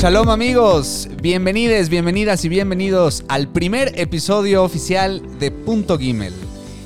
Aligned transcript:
Shalom 0.00 0.30
amigos, 0.30 1.08
bienvenidos, 1.20 1.88
bienvenidas 1.88 2.44
y 2.44 2.48
bienvenidos 2.48 3.24
al 3.26 3.48
primer 3.48 3.98
episodio 3.98 4.62
oficial 4.62 5.20
de 5.40 5.50
Punto 5.50 5.98
Gimel, 5.98 6.32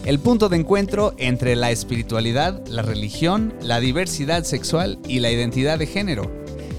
el 0.06 0.18
punto 0.18 0.48
de 0.48 0.56
encuentro 0.56 1.12
entre 1.18 1.54
la 1.54 1.70
espiritualidad, 1.70 2.66
la 2.68 2.80
religión, 2.80 3.52
la 3.60 3.80
diversidad 3.80 4.45
sexual 4.45 4.98
y 5.06 5.20
la 5.20 5.30
identidad 5.30 5.78
de 5.78 5.88
género. 5.88 6.32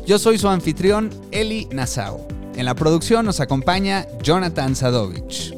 Yo 0.08 0.18
soy 0.18 0.40
su 0.40 0.50
anfitrión 0.50 1.12
Eli 1.30 1.68
Nassau. 1.72 2.26
En 2.56 2.66
la 2.66 2.74
producción 2.74 3.28
nos 3.28 3.40
acompaña 3.40 4.08
Jonathan 4.24 4.76
Sadovich. 4.76 5.54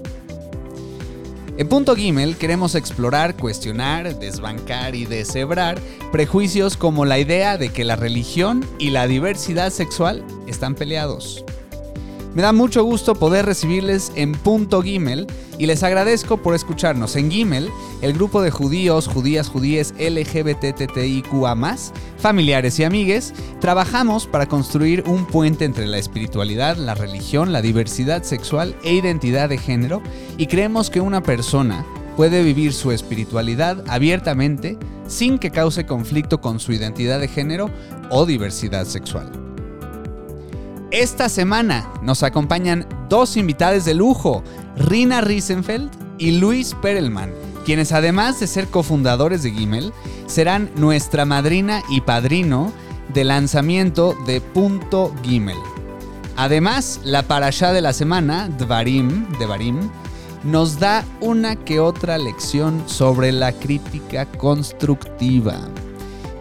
En 1.58 1.70
Punto 1.70 1.96
Gimel 1.96 2.36
queremos 2.36 2.76
explorar, 2.76 3.38
cuestionar, 3.38 4.20
desbancar 4.20 4.94
y 4.94 5.06
deshebrar 5.06 5.80
prejuicios 6.12 6.76
como 6.76 7.06
la 7.06 7.18
idea 7.18 7.58
de 7.58 7.70
que 7.70 7.86
la 7.86 7.96
religión 7.96 8.66
y 8.78 8.90
la 8.90 9.08
diversidad 9.08 9.72
sexual 9.72 10.26
están 10.56 10.74
peleados. 10.74 11.44
Me 12.34 12.42
da 12.42 12.52
mucho 12.52 12.84
gusto 12.84 13.16
poder 13.16 13.46
recibirles 13.46 14.12
en 14.16 14.34
Punto 14.34 14.82
Gimel 14.82 15.26
y 15.58 15.68
les 15.68 15.84
agradezco 15.84 16.36
por 16.36 16.54
escucharnos. 16.54 17.16
En 17.16 17.32
Gimel, 17.32 17.70
el 18.02 18.12
grupo 18.12 18.42
de 18.42 18.52
judíos, 18.52 19.08
judías, 19.08 19.48
judíes, 19.48 19.94
LGBTTIQA+, 19.98 21.56
familiares 22.18 22.78
y 22.80 22.84
amigues, 22.84 23.34
trabajamos 23.62 24.28
para 24.28 24.48
construir 24.48 25.06
un 25.08 25.26
puente 25.26 25.64
entre 25.64 25.88
la 25.88 25.98
espiritualidad, 25.98 26.76
la 26.76 26.94
religión, 26.94 27.54
la 27.54 27.62
diversidad 27.62 28.24
sexual 28.24 28.76
e 28.84 28.94
identidad 28.94 29.48
de 29.48 29.58
género 29.58 30.02
y 30.38 30.48
creemos 30.48 30.90
que 30.90 31.00
una 31.00 31.24
persona 31.24 31.86
puede 32.18 32.44
vivir 32.44 32.74
su 32.74 32.92
espiritualidad 32.92 33.82
abiertamente 33.88 34.78
sin 35.08 35.38
que 35.38 35.52
cause 35.52 35.86
conflicto 35.86 36.42
con 36.42 36.60
su 36.60 36.74
identidad 36.74 37.22
de 37.22 37.30
género 37.30 37.70
o 38.10 38.26
diversidad 38.26 38.86
sexual. 38.86 39.45
Esta 40.96 41.28
semana 41.28 41.92
nos 42.02 42.24
acompañan 42.24 42.88
dos 43.10 43.36
invitados 43.36 43.84
de 43.84 43.94
lujo, 43.94 44.46
Rina 44.78 45.20
Riesenfeld 45.20 45.92
y 46.18 46.40
Luis 46.40 46.74
Perelman, 46.82 47.34
quienes 47.66 47.92
además 47.92 48.40
de 48.40 48.48
ser 48.48 48.68
cofundadores 48.68 49.44
de 49.44 49.52
Gimel, 49.52 49.92
serán 50.26 50.72
nuestra 50.78 51.26
madrina 51.26 51.84
y 51.90 52.00
padrino 52.00 52.72
de 53.14 53.26
lanzamiento 53.26 54.16
de 54.26 54.40
Punto 54.40 55.14
Gimel. 55.22 55.58
Además, 56.38 57.02
la 57.04 57.24
parashá 57.24 57.74
de 57.74 57.82
la 57.82 57.92
semana, 57.92 58.48
Dvarim, 58.58 59.28
nos 60.46 60.80
da 60.80 61.04
una 61.20 61.58
que 61.58 61.82
otra 61.82 62.18
lección 62.18 62.82
sobre 62.86 63.34
la 63.34 63.52
crítica 63.52 64.26
constructiva. 64.26 65.60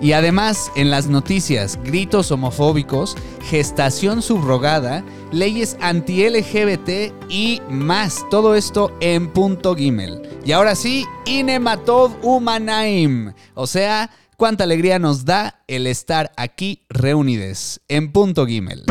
Y 0.05 0.13
además, 0.13 0.71
en 0.77 0.91
las 0.91 1.07
noticias, 1.07 1.79
gritos 1.83 2.31
homofóbicos, 2.31 3.17
gestación 3.41 4.21
subrogada, 4.21 5.03
leyes 5.33 5.79
anti-LGBT 5.81 7.15
y 7.31 7.63
más. 7.71 8.23
Todo 8.31 8.55
esto 8.55 8.95
en 9.01 9.33
punto 9.33 9.75
Gimel. 9.75 10.21
Y 10.45 10.53
ahora 10.53 10.75
sí, 10.75 11.07
Inematov 11.25 12.19
Humanaim. 12.23 13.33
O 13.55 13.67
sea, 13.67 14.11
cuánta 14.37 14.65
alegría 14.65 14.99
nos 14.99 15.25
da 15.25 15.63
el 15.69 15.87
estar 15.87 16.33
aquí 16.37 16.83
reunides 16.91 17.81
en 17.89 18.13
punto 18.13 18.45
Gimel. 18.45 18.85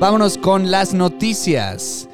Vámonos 0.00 0.36
con 0.36 0.72
las 0.72 0.94
noticias. 0.94 2.08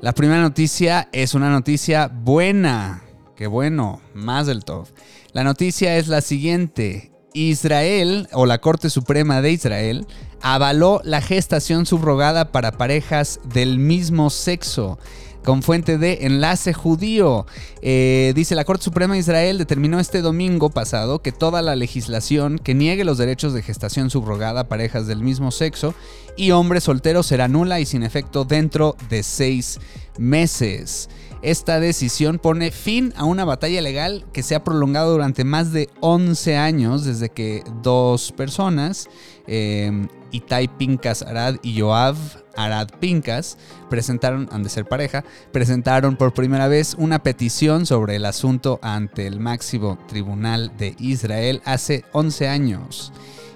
La 0.00 0.14
primera 0.14 0.40
noticia 0.40 1.10
es 1.12 1.34
una 1.34 1.50
noticia 1.50 2.08
buena. 2.08 3.02
Qué 3.36 3.46
bueno, 3.46 4.00
más 4.14 4.46
del 4.46 4.64
top. 4.64 4.88
La 5.32 5.44
noticia 5.44 5.96
es 5.96 6.08
la 6.08 6.22
siguiente. 6.22 7.12
Israel, 7.34 8.28
o 8.32 8.46
la 8.46 8.58
Corte 8.58 8.90
Suprema 8.90 9.40
de 9.40 9.52
Israel, 9.52 10.06
avaló 10.42 11.00
la 11.04 11.20
gestación 11.20 11.86
subrogada 11.86 12.50
para 12.50 12.72
parejas 12.72 13.38
del 13.44 13.78
mismo 13.78 14.30
sexo 14.30 14.98
con 15.44 15.62
fuente 15.62 15.98
de 15.98 16.18
enlace 16.22 16.72
judío. 16.72 17.46
Eh, 17.82 18.32
dice 18.34 18.54
la 18.54 18.64
Corte 18.64 18.84
Suprema 18.84 19.14
de 19.14 19.20
Israel 19.20 19.58
determinó 19.58 20.00
este 20.00 20.20
domingo 20.20 20.70
pasado 20.70 21.22
que 21.22 21.32
toda 21.32 21.62
la 21.62 21.76
legislación 21.76 22.58
que 22.58 22.74
niegue 22.74 23.04
los 23.04 23.18
derechos 23.18 23.54
de 23.54 23.62
gestación 23.62 24.10
subrogada 24.10 24.62
a 24.62 24.68
parejas 24.68 25.06
del 25.06 25.22
mismo 25.22 25.50
sexo 25.50 25.94
y 26.36 26.50
hombres 26.50 26.84
solteros 26.84 27.26
será 27.26 27.48
nula 27.48 27.80
y 27.80 27.86
sin 27.86 28.02
efecto 28.02 28.44
dentro 28.44 28.96
de 29.08 29.22
seis 29.22 29.78
meses. 30.18 31.08
Esta 31.42 31.80
decisión 31.80 32.38
pone 32.38 32.70
fin 32.70 33.14
a 33.16 33.24
una 33.24 33.46
batalla 33.46 33.80
legal 33.80 34.26
que 34.32 34.42
se 34.42 34.54
ha 34.54 34.62
prolongado 34.62 35.12
durante 35.12 35.44
más 35.44 35.72
de 35.72 35.88
11 36.00 36.56
años 36.58 37.04
desde 37.04 37.30
que 37.30 37.64
dos 37.82 38.32
personas, 38.32 39.08
eh, 39.46 40.06
Itai 40.32 40.68
Pincas 40.68 41.22
Arad 41.22 41.56
y 41.62 41.72
Yoav 41.72 42.16
Arad 42.56 42.88
Pincas, 43.00 43.56
presentaron, 43.88 44.50
han 44.52 44.62
de 44.62 44.68
ser 44.68 44.84
pareja, 44.84 45.24
presentaron 45.50 46.16
por 46.16 46.34
primera 46.34 46.68
vez 46.68 46.94
una 46.98 47.22
petición 47.22 47.86
sobre 47.86 48.16
el 48.16 48.26
asunto 48.26 48.78
ante 48.82 49.26
el 49.26 49.40
máximo 49.40 49.98
tribunal 50.08 50.76
de 50.76 50.94
Israel 50.98 51.62
hace 51.64 52.04
11 52.12 52.48
años. 52.48 53.14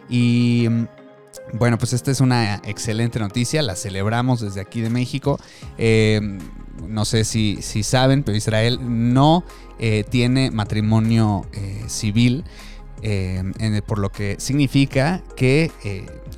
Y 0.08 0.68
bueno, 1.52 1.76
pues 1.76 1.92
esta 1.92 2.10
es 2.10 2.20
una 2.20 2.62
excelente 2.64 3.18
noticia, 3.18 3.60
la 3.60 3.76
celebramos 3.76 4.40
desde 4.40 4.62
aquí 4.62 4.80
de 4.80 4.88
México. 4.88 5.38
Eh, 5.76 6.38
no 6.86 7.04
sé 7.04 7.24
si, 7.24 7.58
si, 7.60 7.82
saben, 7.82 8.22
pero 8.22 8.36
Israel 8.36 8.78
no 8.82 9.44
eh, 9.78 10.04
tiene 10.08 10.50
matrimonio 10.50 11.46
eh, 11.52 11.84
civil, 11.86 12.44
por 13.86 13.98
lo 13.98 14.10
que 14.10 14.36
significa 14.38 15.22
que 15.36 15.70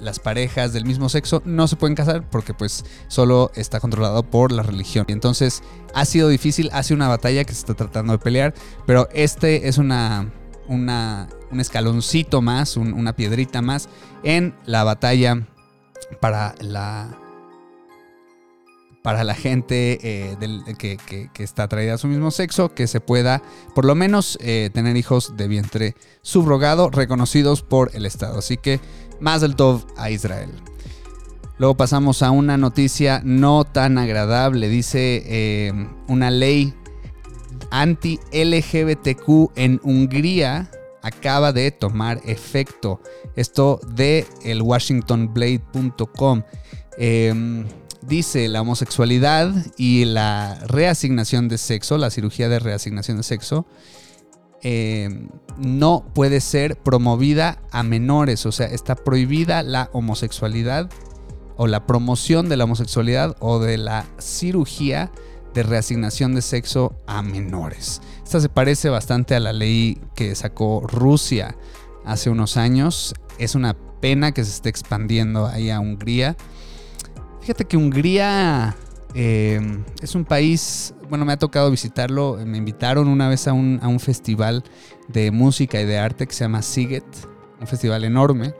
las 0.01 0.19
parejas 0.19 0.73
del 0.73 0.85
mismo 0.85 1.09
sexo 1.09 1.43
no 1.45 1.69
se 1.69 1.77
pueden 1.77 1.95
casar 1.95 2.29
porque 2.29 2.55
pues 2.55 2.85
solo 3.09 3.51
está 3.55 3.81
controlado 3.81 4.23
por 4.23 4.53
la 4.53 4.63
religión. 4.63 5.05
Entonces 5.09 5.63
ha 5.95 6.05
sido 6.05 6.29
difícil, 6.29 6.71
ha 6.73 6.83
sido 6.83 6.97
una 6.97 7.09
batalla 7.09 7.45
que 7.45 7.53
se 7.53 7.61
está 7.61 7.75
tratando 7.75 8.13
de 8.13 8.19
pelear, 8.19 8.55
pero 8.87 9.09
este 9.13 9.69
es 9.69 9.79
una, 9.79 10.33
un 10.69 11.61
escaloncito 11.61 12.43
más, 12.43 12.77
una 12.77 13.15
piedrita 13.15 13.63
más 13.63 13.89
en 14.23 14.55
la 14.65 14.85
batalla 14.85 15.47
para 16.21 16.55
la 16.61 17.17
para 19.07 19.23
la 19.23 19.37
gente 19.37 20.01
eh, 20.03 20.37
que, 20.77 21.31
está 21.39 21.63
atraída 21.63 21.95
a 21.95 21.99
su 21.99 22.09
mismo 22.09 22.33
sexo, 22.33 22.75
que 22.75 22.89
se 22.89 23.01
pueda 23.01 23.41
por 23.73 23.85
lo 23.85 23.95
menos 23.95 24.37
eh, 24.41 24.69
tener 24.75 24.97
hijos 24.97 25.37
de 25.37 25.47
vientre 25.47 25.95
subrogado 26.23 26.91
reconocidos 26.91 27.63
por 27.63 27.93
el 27.95 28.05
Estado. 28.05 28.41
Así 28.41 28.57
que 28.57 28.81
más 29.21 29.43
del 29.43 29.55
todo 29.55 29.87
a 29.97 30.11
Israel. 30.11 30.51
Luego 31.57 31.77
pasamos 31.77 32.25
a 32.25 32.33
una 32.33 32.57
noticia 32.57 33.21
no 33.23 33.63
tan 33.63 33.97
agradable. 33.97 34.69
Dice 34.69 35.23
eh, 35.25 35.73
una 36.09 36.33
ley 36.33 36.75
anti-LGBTQ 37.71 39.53
en 39.55 39.81
Hungría 39.85 40.69
acaba 41.03 41.53
de 41.53 41.71
tomar 41.71 42.21
efecto. 42.25 43.01
Esto 43.37 43.79
de 43.87 44.27
el 44.43 44.63
WashingtonBlade.com. 44.63 46.43
dice 48.03 48.49
la 48.49 48.63
homosexualidad 48.63 49.53
y 49.77 50.05
la 50.05 50.59
reasignación 50.67 51.49
de 51.49 51.59
sexo, 51.59 51.99
la 51.99 52.11
cirugía 52.11 52.49
de 52.49 52.59
reasignación 52.59 53.17
de 53.17 53.23
sexo, 53.23 53.67
em, 54.63 55.29
no 55.59 56.05
puede 56.15 56.41
ser 56.41 56.77
promovida 56.77 57.63
a 57.71 57.83
menores. 57.83 58.47
O 58.47 58.53
sea, 58.53 58.67
está 58.67 58.95
prohibida 58.95 59.63
la 59.63 59.91
homosexualidad 59.93 60.91
o 61.57 61.67
la 61.67 61.87
promoción 61.87 62.49
de 62.49 62.57
la 62.57 62.65
homosexualidad 62.65 63.37
o 63.41 63.59
de 63.59 63.79
la 63.79 64.07
cirugía 64.19 65.11
de 65.55 65.63
reasignación 65.63 66.35
de 66.35 66.43
sexo 66.43 66.95
a 67.07 67.23
menores. 67.23 68.03
Esta 68.23 68.41
se 68.41 68.51
parece 68.51 68.91
bastante 68.91 69.35
a 69.35 69.41
la 69.41 69.55
ley 69.55 69.99
que 70.15 70.35
sacó 70.35 70.83
Rusia 70.87 71.57
hace 72.05 72.29
unos 72.29 72.59
años. 72.59 73.15
Es 73.39 73.55
una 73.55 73.75
pena 74.01 74.33
que 74.33 74.45
se 74.45 74.51
esté 74.51 74.69
expandiendo 74.69 75.47
ahí 75.47 75.71
a 75.71 75.81
Hungría. 75.81 76.37
Fíjate 77.47 77.65
que 77.65 77.77
Hungría 77.77 78.75
eh, 79.15 79.61
es 80.03 80.17
un 80.17 80.25
país, 80.25 80.93
bueno, 81.09 81.25
me 81.25 81.33
ha 81.33 81.37
tocado 81.37 81.71
visitarlo, 81.71 82.41
me 82.45 82.59
invitaron 82.59 83.07
una 83.07 83.29
vez 83.29 83.47
a 83.47 83.53
un, 83.53 83.79
a 83.81 83.87
un 83.87 84.01
festival 84.01 84.65
de 85.07 85.31
música 85.31 85.81
y 85.81 85.85
de 85.85 85.97
arte 85.97 86.27
que 86.27 86.35
se 86.35 86.43
llama 86.43 86.61
Siget, 86.61 87.05
un 87.61 87.69
festival 87.69 88.03
enorme 88.03 88.53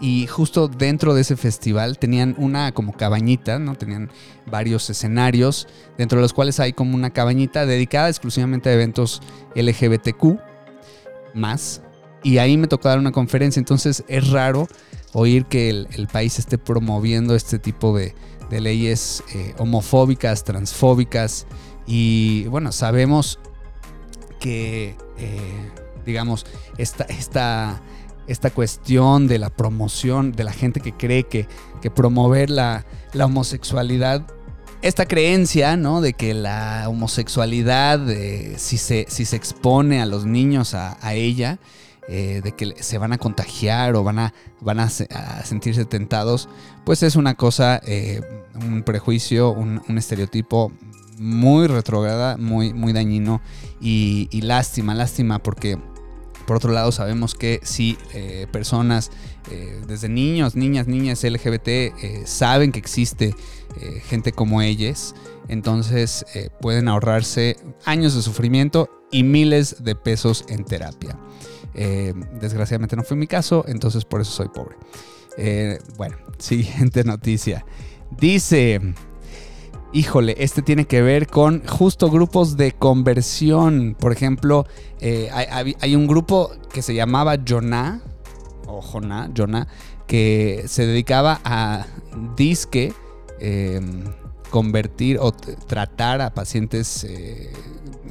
y 0.00 0.28
justo 0.28 0.68
dentro 0.68 1.14
de 1.14 1.22
ese 1.22 1.36
festival 1.36 1.98
tenían 1.98 2.36
una 2.38 2.70
como 2.70 2.92
cabañita, 2.92 3.58
¿no? 3.58 3.74
Tenían 3.74 4.08
varios 4.46 4.88
escenarios, 4.88 5.66
dentro 5.98 6.18
de 6.18 6.22
los 6.22 6.32
cuales 6.32 6.60
hay 6.60 6.74
como 6.74 6.94
una 6.94 7.10
cabañita 7.10 7.66
dedicada 7.66 8.08
exclusivamente 8.08 8.68
a 8.68 8.74
eventos 8.74 9.20
LGBTQ 9.56 10.38
más. 11.34 11.82
Y 12.22 12.38
ahí 12.38 12.56
me 12.56 12.68
tocó 12.68 12.88
dar 12.88 13.00
una 13.00 13.10
conferencia, 13.10 13.58
entonces 13.58 14.04
es 14.06 14.30
raro 14.30 14.68
oír 15.14 15.46
que 15.46 15.70
el, 15.70 16.08
país 16.12 16.38
esté 16.38 16.58
promoviendo 16.58 17.34
este 17.34 17.58
tipo 17.58 17.96
de, 17.96 18.14
leyes 18.50 19.24
eh, 19.34 19.52
homofóbicas, 19.58 20.44
transfóbicas. 20.44 21.46
Y 21.86 22.44
bueno, 22.44 22.70
sabemos 22.70 23.40
que, 24.38 24.96
eh, 25.18 25.70
digamos, 26.04 26.46
esta, 26.76 27.04
esta 27.04 27.82
esta 28.26 28.50
cuestión 28.50 29.26
de 29.26 29.38
la 29.38 29.50
promoción, 29.50 30.32
de 30.32 30.44
la 30.44 30.52
gente 30.52 30.80
que 30.80 30.92
cree 30.92 31.24
que, 31.24 31.46
que 31.82 31.90
promover 31.90 32.48
la, 32.48 32.86
la 33.12 33.26
homosexualidad 33.26 34.24
esta 34.84 35.06
creencia, 35.06 35.78
¿no? 35.78 36.02
De 36.02 36.12
que 36.12 36.34
la 36.34 36.84
homosexualidad, 36.90 38.06
eh, 38.10 38.52
si, 38.58 38.76
se, 38.76 39.06
si 39.08 39.24
se 39.24 39.34
expone 39.34 40.02
a 40.02 40.06
los 40.06 40.26
niños 40.26 40.74
a, 40.74 41.14
ella, 41.14 41.58
eh, 42.08 42.40
de 42.42 42.52
que 42.52 42.74
se 42.82 42.98
van 42.98 43.12
a 43.12 43.18
contagiar 43.18 43.94
o 43.96 44.04
van 44.04 44.18
a, 44.18 44.32
sentirse 45.44 45.84
tentados, 45.84 46.48
pues 46.84 47.02
es 47.02 47.16
una 47.16 47.34
cosa, 47.34 47.80
eh, 47.86 48.20
un 48.54 48.82
prejuicio, 48.82 49.50
un, 49.50 49.80
estereotipo 49.96 50.72
muy 51.18 51.66
retrograda, 51.66 52.36
muy, 52.36 52.92
dañino 52.92 53.40
y, 53.80 54.28
lástima, 54.42 54.94
lástima 54.94 55.38
porque 55.38 55.78
por 56.46 56.56
otro 56.56 56.72
lado 56.72 56.92
sabemos 56.92 57.34
que 57.34 57.60
si 57.62 57.96
personas 58.52 59.10
desde 59.86 60.08
niños, 60.08 60.56
niñas, 60.56 60.86
niñas 60.86 61.22
LGBT 61.24 62.26
saben 62.26 62.72
que 62.72 62.78
existe 62.78 63.34
eh, 63.80 64.00
gente 64.06 64.30
como 64.30 64.62
ellas, 64.62 65.16
entonces 65.48 66.24
eh, 66.34 66.48
pueden 66.60 66.86
ahorrarse 66.86 67.56
años 67.84 68.14
de 68.14 68.22
sufrimiento 68.22 68.88
y 69.10 69.24
miles 69.24 69.82
de 69.82 69.96
pesos 69.96 70.44
en 70.48 70.64
terapia. 70.64 71.18
Eh, 71.74 72.14
desgraciadamente 72.40 72.96
no 72.96 73.02
fue 73.02 73.16
mi 73.16 73.26
caso, 73.26 73.64
entonces 73.66 74.04
por 74.04 74.20
eso 74.20 74.30
soy 74.30 74.48
pobre. 74.48 74.76
bueno, 75.96 76.16
siguiente 76.38 77.04
noticia. 77.04 77.64
Dice, 78.18 78.80
híjole, 79.92 80.36
este 80.38 80.62
tiene 80.62 80.86
que 80.86 81.02
ver 81.02 81.26
con 81.26 81.66
justo 81.66 82.10
grupos 82.10 82.56
de 82.56 82.72
conversión. 82.72 83.96
Por 83.98 84.12
ejemplo, 84.12 84.66
hay, 85.00 85.74
hay, 85.80 85.96
un 85.96 86.06
grupo 86.06 86.50
que 86.72 86.82
se 86.82 86.94
llamaba 86.94 87.36
Jonah, 87.46 88.02
o 88.66 88.80
Jonah, 88.80 89.30
Jonah, 89.36 89.66
que 90.06 90.64
se 90.66 90.86
dedicaba 90.86 91.40
a 91.44 91.86
disque 92.36 92.92
convertir 94.54 95.18
o 95.20 95.32
tratar 95.32 96.20
a 96.20 96.32
pacientes 96.32 97.02
eh, 97.02 97.50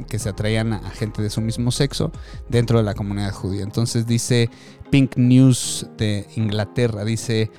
que 0.07 0.19
se 0.19 0.29
atraían 0.29 0.73
a 0.73 0.89
gente 0.91 1.21
de 1.21 1.29
su 1.29 1.41
mismo 1.41 1.71
sexo 1.71 2.11
dentro 2.49 2.77
de 2.77 2.83
la 2.83 2.93
comunidad 2.93 3.31
judía. 3.31 3.63
Entonces 3.63 4.05
dice 4.05 4.49
Pink 4.89 5.17
News 5.17 5.87
de 5.97 6.27
Inglaterra, 6.35 7.03
dice 7.03 7.51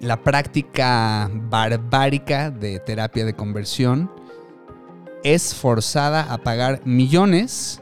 la 0.00 0.22
práctica 0.22 1.30
barbárica 1.32 2.50
de 2.50 2.78
terapia 2.80 3.24
de 3.24 3.34
conversión 3.34 4.10
es 5.22 5.54
forzada 5.54 6.32
a 6.32 6.38
pagar 6.38 6.82
millones 6.84 7.80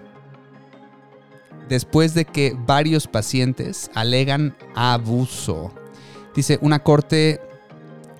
después 1.68 2.14
de 2.14 2.24
que 2.24 2.56
varios 2.66 3.06
pacientes 3.08 3.90
alegan 3.94 4.56
abuso. 4.74 5.72
Dice, 6.34 6.58
una 6.62 6.78
corte 6.80 7.40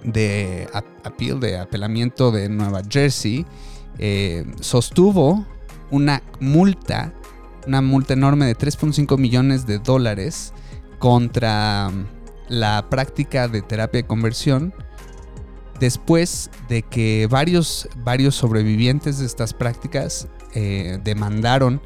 de 0.03 0.69
de 1.41 1.59
apelamiento 1.59 2.33
de 2.33 2.49
Nueva 2.49 2.83
Jersey, 2.89 3.47
eh, 3.99 4.45
sostuvo 4.61 5.47
una 5.91 6.23
multa, 6.41 7.13
una 7.67 7.83
multa 7.83 8.15
enorme 8.15 8.47
de 8.47 8.57
3.5 8.57 9.19
millones 9.19 9.67
de 9.67 9.79
dólares 9.79 10.53
contra 10.99 11.91
um, 11.93 12.07
la 12.49 12.87
práctica 12.89 13.49
de 13.49 13.63
terapia 13.63 14.03
de 14.03 14.07
conversión 14.07 14.75
después 15.83 16.51
de 16.69 16.83
que 16.83 17.27
varios, 17.29 17.89
varios 18.05 18.37
sobrevivientes 18.37 19.19
de 19.19 19.27
estas 19.27 19.53
prácticas 19.53 20.29
eh, 20.55 21.01
demandaron 21.03 21.83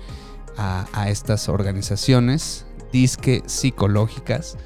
a, 0.59 1.09
estas 1.09 1.49
organizaciones 1.49 2.67
disque 2.93 3.43
psicológicas, 3.47 4.57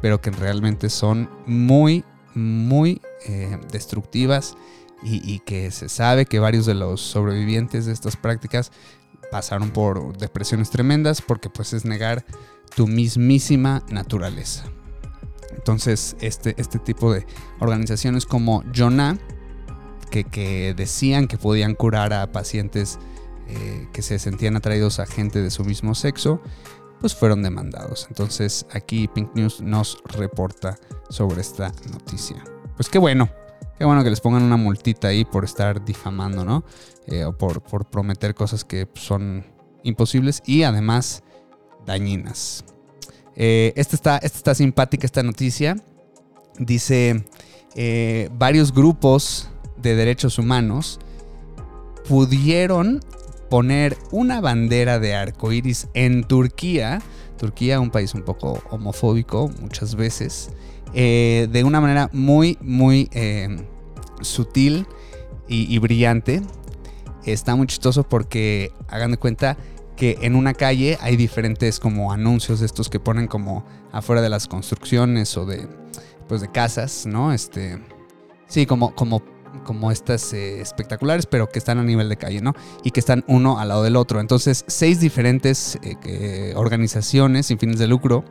pero 0.00 0.20
que 0.20 0.30
realmente 0.30 0.90
son 0.90 1.28
muy, 1.46 2.04
muy 2.34 3.00
eh, 3.26 3.58
destructivas 3.70 4.56
y, 5.02 5.38
que 5.40 5.70
se 5.70 5.88
sabe 5.88 6.26
que 6.26 6.38
varios 6.38 6.66
de 6.66 6.74
los 6.74 7.00
sobrevivientes 7.00 7.86
de 7.86 7.92
estas 7.92 8.16
prácticas 8.16 8.72
pasaron 9.30 9.70
por 9.70 10.16
depresiones 10.16 10.70
tremendas 10.70 11.22
porque 11.22 11.50
pues 11.50 11.72
es 11.72 11.84
negar 11.84 12.24
tu 12.74 12.86
mismísima 12.86 13.84
naturaleza. 13.90 14.64
Entonces 15.54 16.16
este, 16.20 16.54
este 16.58 16.78
tipo 16.78 17.12
de 17.12 17.26
organizaciones 17.60 18.26
como 18.26 18.64
Jonah, 18.74 19.18
que, 20.10 20.74
decían 20.76 21.28
que 21.28 21.38
podían 21.38 21.74
curar 21.74 22.12
a 22.12 22.32
pacientes 22.32 22.98
eh, 23.46 23.88
que 23.92 24.02
se 24.02 24.18
sentían 24.18 24.56
atraídos 24.56 24.98
a 24.98 25.06
gente 25.06 25.42
de 25.42 25.50
su 25.50 25.64
mismo 25.64 25.94
sexo, 25.94 26.40
pues 27.00 27.14
fueron 27.14 27.42
demandados. 27.42 28.06
Entonces 28.08 28.66
aquí 28.72 29.08
Pink 29.08 29.34
News 29.34 29.60
nos 29.60 30.02
reporta 30.04 30.78
sobre 31.10 31.40
esta 31.40 31.72
noticia. 31.92 32.42
Pues 32.76 32.88
qué 32.88 32.98
bueno, 32.98 33.28
qué 33.78 33.84
bueno 33.84 34.02
que 34.02 34.10
les 34.10 34.20
pongan 34.20 34.42
una 34.42 34.56
multita 34.56 35.08
ahí 35.08 35.24
por 35.24 35.44
estar 35.44 35.84
difamando, 35.84 36.44
¿no? 36.44 36.64
Eh, 37.06 37.24
o 37.24 37.32
por, 37.32 37.62
prometer 37.86 38.34
cosas 38.34 38.64
que 38.64 38.88
son 38.94 39.46
imposibles 39.84 40.42
y 40.44 40.64
además 40.64 41.22
dañinas. 41.86 42.64
Eh, 43.36 43.72
esta, 43.76 43.94
está, 43.94 44.16
esta 44.16 44.38
está 44.38 44.54
simpática, 44.56 45.06
esta 45.06 45.22
noticia. 45.22 45.76
Dice, 46.58 47.24
eh, 47.76 48.28
varios 48.32 48.74
grupos 48.74 49.48
de 49.76 49.94
derechos 49.94 50.38
humanos 50.38 50.98
pudieron 52.08 53.00
poner 53.48 53.96
una 54.10 54.40
bandera 54.40 54.98
de 54.98 55.14
arco 55.14 55.52
iris 55.52 55.86
en 55.94 56.24
Turquía. 56.24 57.00
Turquía, 57.38 57.78
un 57.78 57.90
país 57.90 58.12
un 58.14 58.22
poco 58.22 58.60
homofóbico 58.70 59.48
muchas 59.60 59.94
veces, 59.94 60.50
eh, 60.94 61.48
de 61.50 61.64
una 61.64 61.80
manera 61.80 62.08
muy, 62.12 62.58
muy 62.60 63.08
eh, 63.12 63.64
sutil 64.20 64.86
y, 65.48 65.78
brillante. 65.78 66.42
Está 67.24 67.56
muy 67.56 67.66
chistoso 67.66 68.04
porque 68.04 68.72
hagan 68.88 69.12
de 69.12 69.16
cuenta 69.16 69.56
que 69.96 70.18
en 70.22 70.34
una 70.34 70.52
calle 70.52 70.98
hay 71.00 71.16
diferentes 71.16 71.80
como 71.80 72.12
anuncios 72.12 72.60
de 72.60 72.66
estos 72.66 72.90
que 72.90 73.00
ponen 73.00 73.26
como 73.26 73.64
afuera 73.90 74.20
de 74.20 74.28
las 74.28 74.46
construcciones 74.46 75.36
o 75.36 75.46
de 75.46 75.66
pues 76.28 76.42
de 76.42 76.50
casas, 76.50 77.06
¿no? 77.06 77.32
Este 77.32 77.78
sí, 78.46 78.66
como 78.66 78.94
como 78.94 79.22
como 79.64 79.90
estas 79.90 80.34
eh, 80.34 80.60
espectaculares, 80.60 81.24
pero 81.24 81.48
que 81.48 81.58
están 81.58 81.78
a 81.78 81.82
nivel 81.82 82.10
de 82.10 82.16
calle, 82.18 82.42
¿no? 82.42 82.54
Y 82.84 82.90
que 82.90 83.00
están 83.00 83.24
uno 83.26 83.58
al 83.58 83.68
lado 83.68 83.82
del 83.82 83.96
otro. 83.96 84.20
Entonces, 84.20 84.64
seis 84.68 85.00
diferentes 85.00 85.78
organizaciones 86.54 87.46
sin 87.46 87.58
fines 87.58 87.78
de 87.78 87.86
lucro 87.86 88.24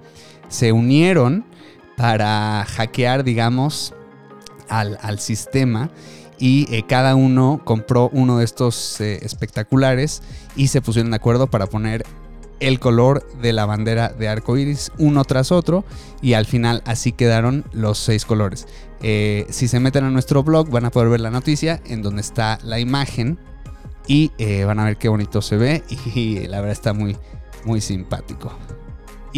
se 0.49 0.71
unieron 0.71 1.45
para 1.97 2.63
hackear, 2.65 3.25
digamos, 3.25 3.93
al, 4.69 5.19
sistema 5.19 5.89
y 6.39 6.73
eh, 6.73 6.83
cada 6.87 7.15
uno 7.15 7.61
compró 7.65 8.09
uno 8.13 8.37
de 8.37 8.45
estos 8.45 9.01
espectaculares 9.01 10.21
y 10.55 10.67
se 10.67 10.81
pusieron 10.81 11.11
de 11.11 11.17
acuerdo 11.17 11.47
para 11.47 11.67
poner 11.67 12.05
el 12.59 12.79
color 12.79 13.27
de 13.41 13.53
la 13.53 13.65
bandera 13.65 14.09
de 14.09 14.27
arco 14.27 14.57
iris 14.57 14.91
uno 14.97 15.23
tras 15.23 15.51
otro 15.51 15.83
y 16.21 16.33
al 16.33 16.45
final 16.45 16.81
así 16.85 17.11
quedaron 17.11 17.65
los 17.71 17.97
seis 17.97 18.25
colores. 18.25 18.67
Eh, 19.01 19.45
si 19.49 19.67
se 19.67 19.79
meten 19.79 20.03
a 20.05 20.09
nuestro 20.09 20.43
blog 20.43 20.69
van 20.69 20.85
a 20.85 20.91
poder 20.91 21.09
ver 21.09 21.19
la 21.19 21.29
noticia 21.29 21.81
en 21.85 22.01
donde 22.01 22.21
está 22.21 22.59
la 22.63 22.79
imagen 22.79 23.39
y 24.07 24.31
eh, 24.37 24.63
van 24.63 24.79
a 24.79 24.85
ver 24.85 24.97
qué 24.97 25.09
bonito 25.09 25.41
se 25.41 25.57
ve 25.57 25.83
y, 26.15 26.39
la 26.47 26.57
verdad 26.57 26.73
está 26.73 26.93
muy, 26.93 27.17
muy 27.65 27.81
simpático. 27.81 28.51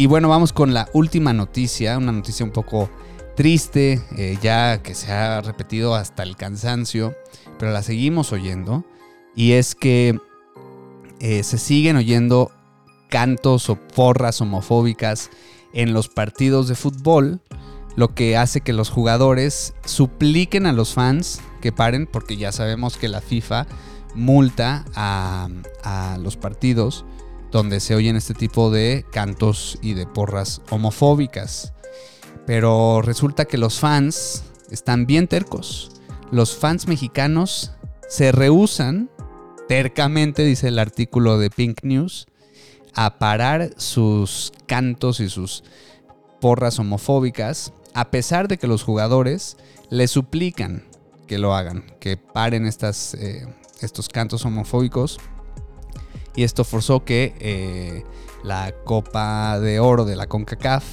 Y 0.00 0.06
bueno, 0.06 0.30
vamos 0.30 0.54
con 0.54 0.72
la 0.72 0.88
última 0.94 1.34
noticia, 1.34 1.98
una 1.98 2.10
noticia 2.10 2.42
un 2.46 2.52
poco 2.52 2.88
triste, 3.36 4.00
eh, 4.16 4.38
ya 4.40 4.82
que 4.82 4.94
se 4.94 5.12
ha 5.12 5.42
repetido 5.42 5.94
hasta 5.94 6.22
el 6.22 6.36
cansancio, 6.36 7.14
pero 7.58 7.70
la 7.70 7.82
seguimos 7.82 8.32
oyendo. 8.32 8.86
Y 9.36 9.52
es 9.52 9.74
que 9.74 10.18
se 11.18 11.58
siguen 11.58 11.96
oyendo 11.96 12.50
cantos 13.10 13.68
o 13.68 13.76
porras 13.76 14.40
homofóbicas 14.40 15.28
en 15.74 15.92
los 15.92 16.08
partidos 16.08 16.66
de 16.68 16.76
fútbol, 16.76 17.42
lo 17.94 18.14
que 18.14 18.38
hace 18.38 18.62
que 18.62 18.72
los 18.72 18.88
jugadores 18.88 19.74
supliquen 19.84 20.64
a 20.64 20.72
los 20.72 20.94
fans 20.94 21.42
que 21.60 21.72
paren, 21.72 22.06
porque 22.06 22.38
ya 22.38 22.52
sabemos 22.52 22.96
que 22.96 23.08
la 23.08 23.20
FIFA 23.20 23.66
multa 24.14 24.86
a, 24.94 25.48
los 26.20 26.38
partidos 26.38 27.04
donde 27.50 27.80
se 27.80 27.94
oyen 27.94 28.16
este 28.16 28.34
tipo 28.34 28.70
de 28.70 29.04
cantos 29.12 29.78
y 29.82 29.94
de 29.94 30.06
porras 30.06 30.62
homofóbicas. 30.70 31.72
Pero 32.46 33.02
resulta 33.02 33.44
que 33.44 33.58
los 33.58 33.78
fans 33.78 34.44
están 34.70 35.06
bien 35.06 35.28
tercos. 35.28 35.92
Los 36.30 36.56
fans 36.56 36.86
mexicanos 36.86 37.72
se 38.08 38.32
rehusan, 38.32 39.10
tercamente, 39.68 40.44
dice 40.44 40.68
el 40.68 40.78
artículo 40.78 41.38
de 41.38 41.50
Pink 41.50 41.82
News, 41.82 42.26
a 42.94 43.18
parar 43.18 43.70
sus 43.76 44.52
cantos 44.66 45.20
y 45.20 45.28
sus 45.28 45.62
porras 46.40 46.78
homofóbicas, 46.78 47.72
a 47.94 48.10
pesar 48.10 48.48
de 48.48 48.58
que 48.58 48.66
los 48.66 48.82
jugadores 48.82 49.56
le 49.90 50.08
suplican 50.08 50.84
que 51.30 51.38
lo 51.38 51.54
hagan, 51.54 51.84
que 52.00 52.16
paren 52.16 52.66
estas, 52.66 53.14
eh, 53.14 53.46
estos 53.80 54.08
cantos 54.08 54.44
homofóbicos. 54.44 55.20
Y 56.34 56.44
esto 56.44 56.64
forzó 56.64 57.04
que 57.04 57.34
eh, 57.38 58.04
la 58.42 58.74
Copa 58.84 59.58
de 59.60 59.80
Oro 59.80 60.04
de 60.04 60.16
la 60.16 60.26
CONCACAF 60.26 60.84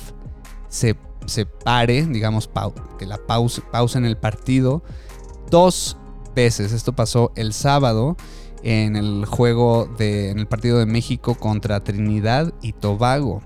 se, 0.68 0.96
se 1.26 1.46
pare, 1.46 2.06
digamos, 2.06 2.50
que 2.98 3.06
la 3.06 3.18
pausa, 3.18 3.98
en 3.98 4.06
el 4.06 4.18
partido 4.18 4.84
dos 5.50 5.98
veces. 6.36 6.72
Esto 6.72 6.94
pasó 6.94 7.32
el 7.36 7.54
sábado 7.54 8.18
en 8.64 8.96
el 8.96 9.26
juego 9.26 9.88
de, 9.98 10.32
en 10.32 10.40
el 10.40 10.48
partido 10.48 10.80
de 10.80 10.86
México 10.86 11.36
contra 11.36 11.84
Trinidad 11.84 12.54
y 12.62 12.74
Tobago. 12.74 13.42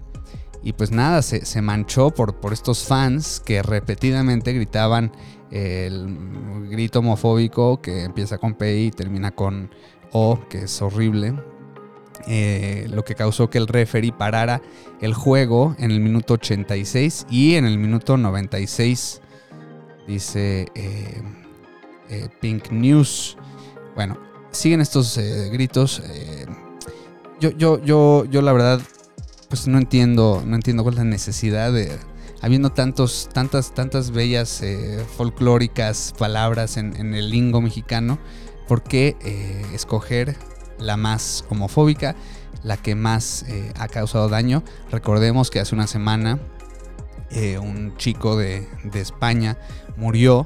Y 0.63 0.73
pues 0.73 0.91
nada, 0.91 1.21
se, 1.23 1.61
manchó 1.61 2.11
por, 2.11 2.35
por, 2.35 2.53
estos 2.53 2.85
fans 2.85 3.41
que 3.43 3.63
repetidamente 3.63 4.53
gritaban 4.53 5.11
el 5.49 6.67
grito 6.69 6.99
homofóbico 6.99 7.81
que 7.81 8.03
empieza 8.03 8.37
con 8.37 8.53
P 8.53 8.77
y 8.77 8.91
termina 8.91 9.31
con 9.31 9.71
O, 10.11 10.39
que 10.49 10.63
es 10.63 10.81
horrible. 10.81 11.33
Eh, 12.27 12.87
lo 12.89 13.03
que 13.03 13.15
causó 13.15 13.49
que 13.49 13.57
el 13.57 13.67
referee 13.67 14.11
parara 14.11 14.61
el 15.01 15.13
juego 15.13 15.75
en 15.79 15.91
el 15.91 15.99
minuto 15.99 16.35
86 16.35 17.27
y 17.29 17.55
en 17.55 17.65
el 17.65 17.77
minuto 17.77 18.17
96, 18.17 19.21
dice 20.07 20.67
eh, 20.75 21.21
eh, 22.09 22.29
Pink 22.39 22.71
News. 22.71 23.37
Bueno, 23.95 24.17
siguen 24.51 24.81
estos 24.81 25.19
gritos. 25.51 26.01
yo, 27.39 27.51
yo, 27.51 27.83
yo, 27.83 28.25
yo 28.25 28.41
la 28.41 28.53
verdad, 28.53 28.81
pues 29.49 29.67
no 29.67 29.77
entiendo, 29.77 30.43
no 30.45 30.55
entiendo 30.55 30.83
cuál 30.83 30.95
es 30.95 30.99
la 30.99 31.05
necesidad 31.05 31.73
de, 31.73 31.97
habiendo 32.41 32.71
tantos, 32.71 33.29
tantas, 33.33 33.73
tantas 33.73 34.11
bellas 34.11 34.63
folclóricas 35.17 36.13
palabras 36.17 36.77
en, 36.77 37.13
el 37.13 37.29
lingo 37.29 37.61
mexicano, 37.61 38.19
¿por 38.67 38.83
qué 38.83 39.17
escoger 39.73 40.37
la 40.81 40.97
más 40.97 41.45
homofóbica, 41.49 42.15
la 42.63 42.77
que 42.77 42.95
más 42.95 43.43
eh, 43.43 43.71
ha 43.79 43.87
causado 43.87 44.29
daño. 44.29 44.63
Recordemos 44.91 45.49
que 45.49 45.59
hace 45.59 45.75
una 45.75 45.87
semana 45.87 46.39
eh, 47.31 47.57
un 47.57 47.95
chico 47.97 48.35
de, 48.35 48.67
España 48.93 49.57
murió 49.95 50.45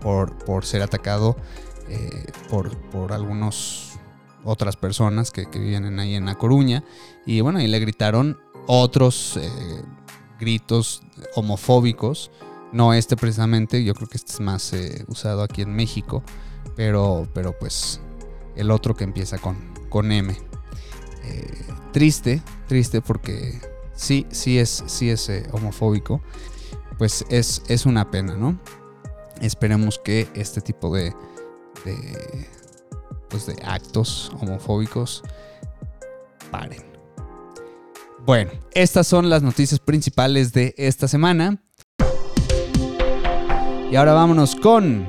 por, 0.00 0.36
por 0.44 0.64
ser 0.64 0.82
atacado 0.82 1.36
eh, 1.88 2.26
por, 2.48 2.76
por 2.90 3.12
algunas 3.12 3.98
otras 4.44 4.76
personas 4.76 5.30
que, 5.30 5.50
que, 5.50 5.58
viven 5.58 5.98
ahí 5.98 6.14
en 6.14 6.26
La 6.26 6.36
Coruña. 6.36 6.84
Y 7.26 7.40
bueno, 7.40 7.58
ahí 7.58 7.68
le 7.68 7.78
gritaron 7.78 8.38
otros 8.66 9.38
gritos 10.38 11.02
homofóbicos. 11.34 12.30
No 12.72 12.92
este 12.92 13.16
precisamente, 13.16 13.82
yo 13.82 13.94
creo 13.94 14.08
que 14.08 14.18
este 14.18 14.32
es 14.32 14.40
más 14.40 14.72
usado 15.08 15.42
aquí 15.42 15.62
en 15.62 15.74
México. 15.74 16.22
Pero, 16.76 17.26
pero 17.34 17.58
pues 17.58 18.00
el 18.58 18.70
otro 18.70 18.94
que 18.94 19.04
empieza 19.04 19.38
con, 19.38 19.56
con 19.88 20.12
M. 20.12 20.36
Eh, 21.24 21.66
triste, 21.92 22.42
triste 22.66 23.00
porque 23.00 23.60
sí, 23.94 24.26
sí 24.30 24.58
es, 24.58 24.84
sí 24.86 25.10
es 25.10 25.28
eh, 25.28 25.46
homofóbico. 25.52 26.20
Pues 26.98 27.24
es, 27.30 27.62
es 27.68 27.86
una 27.86 28.10
pena, 28.10 28.36
¿no? 28.36 28.58
Esperemos 29.40 30.00
que 30.00 30.28
este 30.34 30.60
tipo 30.60 30.94
de, 30.94 31.14
pues 33.28 33.46
de 33.46 33.56
actos 33.64 34.32
homofóbicos 34.40 35.22
paren. 36.50 36.82
Bueno, 38.26 38.50
estas 38.72 39.06
son 39.06 39.30
las 39.30 39.42
noticias 39.42 39.78
principales 39.78 40.52
de 40.52 40.74
esta 40.76 41.06
semana. 41.06 41.62
Y 43.90 43.96
ahora 43.96 44.12
vámonos 44.12 44.54
con 44.54 45.08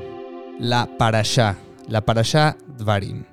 la 0.60 0.98
Parashá, 0.98 1.58
la 1.88 2.06
Parashá 2.06 2.56
Dvarim. 2.78 3.26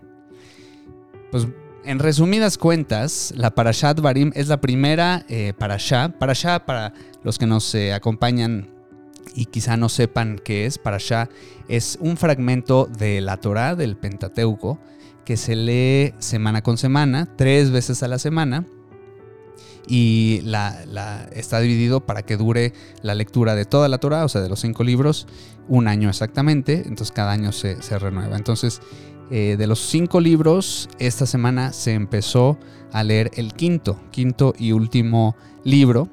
Pues 1.37 1.49
en 1.85 1.99
resumidas 1.99 2.57
cuentas, 2.57 3.35
la 3.37 3.55
Parashat 3.55 4.00
Barim 4.00 4.33
es 4.35 4.49
la 4.49 4.59
primera 4.59 5.26
eh, 5.28 5.52
Parashá. 5.59 6.09
Parashá, 6.19 6.64
para 6.64 6.95
los 7.25 7.38
que 7.38 7.47
nos 7.47 7.75
eh, 7.75 7.93
acompañan 7.93 8.71
y 9.35 9.45
quizá 9.45 9.76
no 9.76 9.90
sepan 9.90 10.40
qué 10.43 10.64
es, 10.64 10.78
Parashá 10.78 11.28
es 11.69 11.99
un 12.00 12.16
fragmento 12.16 12.87
de 12.87 13.21
la 13.21 13.37
Torá, 13.37 13.76
del 13.76 13.99
Pentateuco, 13.99 14.78
que 15.26 15.37
se 15.37 15.57
lee 15.57 16.14
semana 16.21 16.62
con 16.62 16.78
semana, 16.78 17.28
tres 17.37 17.71
veces 17.71 18.02
a 18.02 18.09
la 18.09 18.19
semana. 18.19 18.64
Y 19.87 20.43
está 21.33 21.61
dividido 21.61 22.00
para 22.00 22.23
que 22.23 22.38
dure 22.38 22.73
la 23.02 23.14
lectura 23.14 23.55
de 23.55 23.66
toda 23.66 23.88
la 23.88 23.99
Torah, 23.99 24.25
o 24.25 24.28
sea, 24.31 24.40
de 24.40 24.49
los 24.49 24.61
cinco 24.61 24.85
libros, 24.85 25.28
un 25.69 25.87
año 25.87 26.09
exactamente. 26.09 26.85
Entonces 26.87 27.12
cada 27.12 27.33
año 27.33 27.52
se, 27.52 27.83
se 27.83 27.99
renueva. 27.99 28.37
Entonces 28.38 28.81
eh, 29.30 29.56
de 29.59 29.66
los 29.66 29.80
cinco 29.80 30.21
libros, 30.21 30.88
esta 30.99 31.26
semana 31.26 31.73
se 31.73 31.95
empezó 31.95 32.59
a 32.92 33.02
leer 33.02 33.30
el 33.35 33.54
quinto, 33.54 33.99
quinto 34.11 34.54
y 34.59 34.73
último 34.73 35.37
libro, 35.64 36.09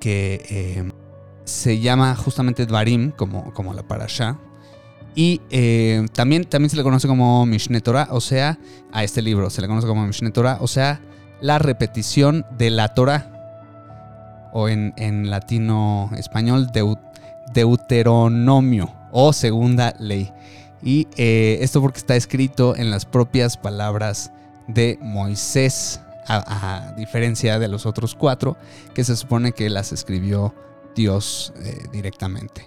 que 0.00 0.44
eh, 0.50 0.90
se 1.44 1.78
llama 1.78 2.16
justamente 2.16 2.66
Dvarim, 2.66 3.12
como, 3.12 3.52
como 3.54 3.72
la 3.72 3.82
Parashá. 3.82 4.38
Y 5.14 5.40
eh, 5.50 6.06
también, 6.12 6.44
también 6.44 6.70
se 6.70 6.76
le 6.76 6.82
conoce 6.82 7.06
como 7.06 7.46
Mishneh 7.46 7.80
Torah, 7.80 8.08
o 8.10 8.20
sea, 8.20 8.58
a 8.92 9.04
este 9.04 9.22
libro 9.22 9.50
se 9.50 9.60
le 9.60 9.68
conoce 9.68 9.86
como 9.86 10.06
Mishneh 10.06 10.30
Torah, 10.30 10.58
o 10.60 10.66
sea, 10.66 11.00
la 11.40 11.58
repetición 11.58 12.46
de 12.56 12.70
la 12.70 12.94
Torah, 12.94 14.50
o 14.52 14.68
en, 14.68 14.92
en 14.96 15.30
latino 15.30 16.10
español, 16.16 16.68
Deuteronomio, 17.54 18.92
o 19.12 19.32
segunda 19.32 19.94
ley. 19.98 20.32
Y 20.82 21.08
eh, 21.16 21.58
esto 21.60 21.80
porque 21.80 21.98
está 21.98 22.16
escrito 22.16 22.76
en 22.76 22.90
las 22.90 23.06
propias 23.06 23.56
palabras 23.56 24.32
de 24.66 24.98
Moisés, 25.00 26.00
a, 26.26 26.94
diferencia 26.96 27.58
de 27.58 27.68
los 27.68 27.86
otros 27.86 28.14
cuatro, 28.14 28.56
que 28.94 29.04
se 29.04 29.16
supone 29.16 29.52
que 29.52 29.68
las 29.70 29.92
escribió 29.92 30.54
Dios 30.94 31.52
eh, 31.62 31.86
directamente. 31.92 32.64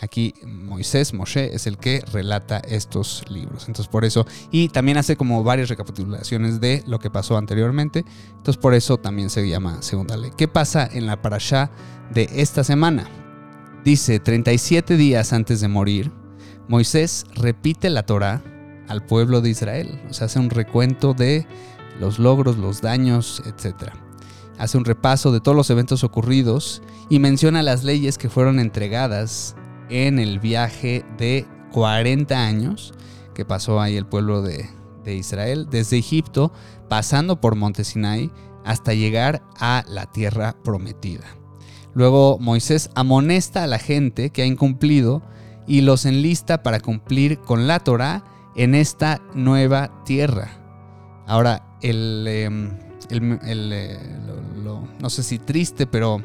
Aquí 0.00 0.32
Moisés, 0.44 1.12
Moshe, 1.12 1.54
es 1.54 1.66
el 1.66 1.76
que 1.76 2.02
relata 2.12 2.58
estos 2.58 3.24
libros. 3.28 3.68
Entonces 3.68 3.88
por 3.88 4.06
eso, 4.06 4.26
y 4.50 4.68
también 4.68 4.96
hace 4.96 5.14
como 5.14 5.44
varias 5.44 5.68
recapitulaciones 5.68 6.58
de 6.58 6.82
lo 6.86 6.98
que 6.98 7.10
pasó 7.10 7.36
anteriormente. 7.36 8.04
Entonces 8.30 8.56
por 8.56 8.74
eso 8.74 8.96
también 8.96 9.28
se 9.28 9.46
llama 9.46 9.82
segunda 9.82 10.16
ley. 10.16 10.30
¿Qué 10.36 10.48
pasa 10.48 10.88
en 10.90 11.06
la 11.06 11.20
parashá 11.20 11.70
de 12.10 12.30
esta 12.34 12.64
semana? 12.64 13.08
Dice, 13.84 14.20
37 14.20 14.96
días 14.96 15.34
antes 15.34 15.60
de 15.60 15.68
morir, 15.68 16.10
Moisés 16.70 17.24
repite 17.34 17.90
la 17.90 18.04
Torah 18.04 18.44
al 18.86 19.04
pueblo 19.04 19.40
de 19.40 19.50
Israel, 19.50 20.00
o 20.08 20.14
sea, 20.14 20.26
hace 20.26 20.38
un 20.38 20.50
recuento 20.50 21.14
de 21.14 21.44
los 21.98 22.20
logros, 22.20 22.58
los 22.58 22.80
daños, 22.80 23.42
etc. 23.44 23.90
Hace 24.56 24.78
un 24.78 24.84
repaso 24.84 25.32
de 25.32 25.40
todos 25.40 25.56
los 25.56 25.68
eventos 25.70 26.04
ocurridos 26.04 26.80
y 27.08 27.18
menciona 27.18 27.64
las 27.64 27.82
leyes 27.82 28.18
que 28.18 28.28
fueron 28.28 28.60
entregadas 28.60 29.56
en 29.88 30.20
el 30.20 30.38
viaje 30.38 31.04
de 31.18 31.44
40 31.72 32.38
años 32.38 32.94
que 33.34 33.44
pasó 33.44 33.80
ahí 33.80 33.96
el 33.96 34.06
pueblo 34.06 34.40
de, 34.40 34.70
de 35.02 35.16
Israel, 35.16 35.66
desde 35.72 35.98
Egipto, 35.98 36.52
pasando 36.88 37.40
por 37.40 37.56
Monte 37.56 37.82
Sinai, 37.82 38.30
hasta 38.64 38.94
llegar 38.94 39.42
a 39.58 39.82
la 39.88 40.06
tierra 40.06 40.54
prometida. 40.62 41.26
Luego 41.94 42.38
Moisés 42.38 42.90
amonesta 42.94 43.64
a 43.64 43.66
la 43.66 43.80
gente 43.80 44.30
que 44.30 44.42
ha 44.42 44.46
incumplido 44.46 45.20
y 45.70 45.82
los 45.82 46.04
enlista 46.04 46.64
para 46.64 46.80
cumplir 46.80 47.38
con 47.38 47.68
la 47.68 47.78
Torah 47.78 48.24
en 48.56 48.74
esta 48.74 49.22
nueva 49.34 50.02
tierra. 50.04 50.50
Ahora, 51.28 51.78
el, 51.80 52.26
em, 52.26 52.70
eh, 53.08 53.96
no 55.00 55.10
sé 55.10 55.22
si 55.22 55.38
triste, 55.38 55.86
pero 55.86 56.20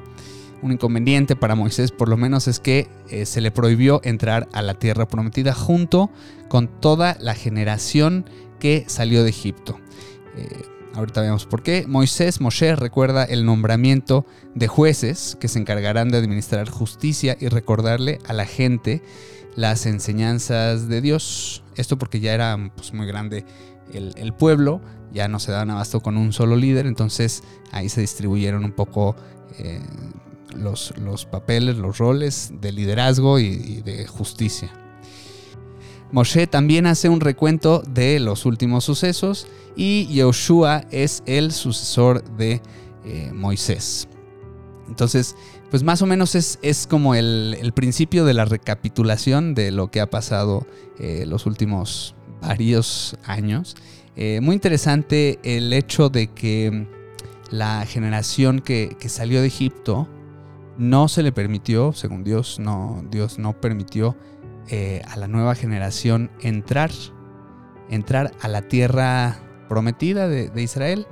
un 0.63 0.71
inconveniente 0.71 1.35
para 1.35 1.53
Moisés 1.53 1.91
por 1.91 2.09
lo 2.09 2.17
menos 2.17 2.47
es 2.47 2.59
que 2.59 2.87
eh, 3.11 3.27
se 3.27 3.39
le 3.39 3.51
prohibió 3.51 4.01
entrar 4.03 4.47
a 4.51 4.63
la 4.63 4.73
tierra 4.79 5.07
prometida 5.07 5.53
junto 5.53 6.09
con 6.49 6.81
toda 6.81 7.15
la 7.19 7.35
generación 7.35 8.27
que 8.59 8.85
salió 8.87 9.23
de 9.23 9.29
Egipto. 9.29 9.77
Eh, 10.37 10.63
ahorita 10.95 11.21
vemos 11.21 11.45
por 11.45 11.61
qué. 11.61 11.85
Moisés, 11.87 12.41
Moshe 12.41 12.75
recuerda 12.75 13.23
el 13.23 13.45
nombramiento 13.45 14.25
de 14.55 14.67
jueces 14.67 15.37
que 15.39 15.47
se 15.47 15.59
encargarán 15.59 16.09
de 16.09 16.17
administrar 16.17 16.69
justicia 16.69 17.37
y 17.39 17.47
recordarle 17.49 18.19
a 18.27 18.33
la 18.33 18.45
gente 18.45 19.01
las 19.55 19.85
enseñanzas 19.85 20.87
de 20.87 21.01
Dios. 21.01 21.63
Esto 21.75 21.97
porque 21.97 22.19
ya 22.19 22.33
era 22.33 22.71
pues, 22.75 22.93
muy 22.93 23.07
grande 23.07 23.45
el, 23.93 24.33
pueblo, 24.33 24.81
ya 25.13 25.27
no 25.27 25.39
se 25.39 25.51
daban 25.51 25.69
abasto 25.69 26.01
con 26.01 26.17
un 26.17 26.33
solo 26.33 26.55
líder, 26.55 26.87
entonces 26.87 27.43
ahí 27.71 27.87
se 27.89 28.01
distribuyeron 28.01 28.65
un 28.65 28.71
poco 28.71 29.15
eh, 29.59 29.79
los, 30.55 30.93
papeles, 31.29 31.77
los 31.77 31.97
roles 31.97 32.51
de 32.59 32.71
liderazgo 32.71 33.39
y, 33.39 33.81
de 33.83 34.07
justicia. 34.07 34.71
Moshe 36.15 36.47
también 36.47 36.87
hace 36.87 37.09
un 37.09 37.19
recuento 37.19 37.83
de 37.89 38.21
los 38.21 38.45
últimos 38.45 38.85
sucesos 38.85 39.47
y 39.75 40.07
Yoshua 40.15 40.85
es 40.89 41.21
el 41.25 41.51
sucesor 41.51 42.23
de 42.37 42.61
eh, 43.03 43.31
Moisés. 43.33 44.07
Entonces, 44.87 45.35
pues 45.69 45.83
más 45.83 46.01
o 46.01 46.05
menos 46.05 46.35
es, 46.35 46.57
es 46.61 46.87
como 46.87 47.15
el, 47.15 47.69
principio 47.75 48.23
de 48.23 48.33
la 48.33 48.45
recapitulación 48.45 49.55
de 49.55 49.71
lo 49.71 49.91
que 49.91 49.99
ha 49.99 50.09
pasado 50.09 50.65
eh, 50.99 51.25
los 51.27 51.45
últimos 51.45 52.15
varios 52.41 53.17
años. 53.25 53.75
Eh, 54.15 54.39
muy 54.41 54.53
interesante 54.55 55.37
el 55.43 55.73
hecho 55.73 56.07
de 56.07 56.27
que 56.27 56.87
la 57.51 57.85
generación 57.85 58.61
que, 58.61 58.95
salió 59.07 59.41
de 59.41 59.47
Egipto 59.47 60.07
no 60.77 61.09
se 61.09 61.23
le 61.23 61.33
permitió, 61.33 61.91
según 61.91 62.23
Dios, 62.23 62.57
no, 62.57 63.03
Dios 63.11 63.37
no 63.37 63.59
permitió 63.59 64.15
eh, 64.69 65.01
a 65.07 65.17
la 65.17 65.27
nueva 65.27 65.55
generación 65.55 66.31
entrar, 66.41 66.91
entrar 67.89 68.31
a 68.41 68.47
la 68.47 68.63
tierra 68.63 69.39
prometida 69.69 70.27
de, 70.27 70.61
Israel. 70.61 71.07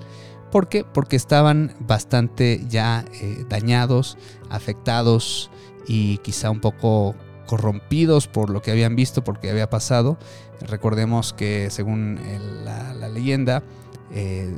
¿Por 0.52 0.70
qué? 0.70 0.84
Porque 0.84 1.16
estaban 1.16 1.76
bastante 1.80 2.64
ya 2.68 3.06
eh, 3.22 3.46
dañados, 3.50 4.18
afectados 4.50 5.50
y 5.88 6.20
quizá 6.20 6.50
un 6.52 6.62
poco 6.62 7.16
corrompidos 7.46 8.28
por 8.28 8.50
lo 8.50 8.62
que 8.62 8.72
habían 8.72 8.96
visto, 8.96 9.24
por 9.24 9.36
lo 9.36 9.42
que 9.42 9.50
había 9.50 9.70
pasado. 9.70 10.18
Recordemos 10.62 11.34
que 11.34 11.70
según 11.70 12.20
la, 12.64 13.10
leyenda, 13.10 13.64
eh, 14.12 14.54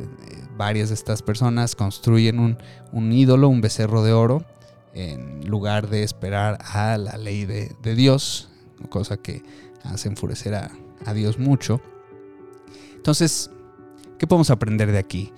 varias 0.57 0.89
de 0.89 0.95
estas 0.95 1.21
personas 1.21 1.75
construyen 1.75 2.39
un, 2.39 3.11
ídolo, 3.11 3.49
un 3.49 3.61
becerro 3.61 4.03
de 4.03 4.13
oro, 4.13 4.45
en 4.93 5.47
lugar 5.49 5.89
de 5.89 6.03
esperar 6.03 6.59
a 6.61 6.97
la 6.97 7.17
ley 7.17 7.45
de, 7.45 7.95
Dios, 7.95 8.49
cosa 8.89 9.17
que 9.17 9.43
hace 9.83 10.09
enfurecer 10.09 10.55
a, 10.55 10.71
Dios 11.13 11.37
mucho. 11.37 11.81
Entonces, 12.95 13.51
¿qué 14.17 14.25
podemos 14.25 14.49
aprender 14.49 14.91
de 14.91 14.97
aquí? 14.97 15.31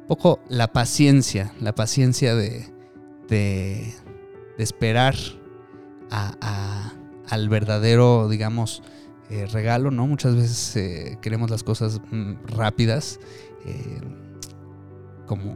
Un 0.00 0.06
poco 0.08 0.40
la 0.48 0.72
paciencia, 0.72 1.52
la 1.60 1.74
paciencia 1.74 2.34
de, 2.34 2.66
de, 3.28 3.94
esperar 4.58 5.14
al 6.10 7.48
verdadero, 7.48 8.28
digamos, 8.28 8.82
eh, 9.30 9.46
regalo, 9.46 9.90
¿no? 9.90 10.06
Muchas 10.06 10.34
veces 10.34 10.76
eh, 10.76 11.18
queremos 11.22 11.50
las 11.50 11.62
cosas 11.62 12.00
mm, 12.10 12.34
rápidas. 12.46 13.20
Eh, 13.64 14.00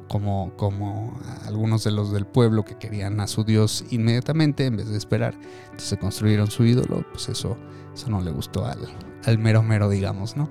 como, 0.09 0.57
como, 0.57 1.19
algunos 1.47 1.85
de 1.85 1.91
los 1.91 2.13
del 2.13 2.27
pueblo 2.27 2.65
que 2.65 2.77
querían 2.77 3.21
a 3.21 3.27
su 3.27 3.45
Dios 3.45 3.85
inmediatamente 3.91 4.67
en 4.67 4.77
vez 4.77 4.89
de 4.89 4.97
esperar. 4.97 5.35
Entonces 5.65 5.89
se 5.89 5.99
construyeron 5.99 6.51
su 6.51 6.65
ídolo, 6.65 7.05
pues 7.13 7.29
eso, 7.29 7.57
eso 7.95 8.11
no 8.11 8.21
le 8.21 8.31
gustó 8.31 8.67
al, 8.67 8.79
al 9.25 9.39
mero 9.39 9.63
mero, 9.63 9.89
digamos, 9.89 10.37
¿no? 10.37 10.49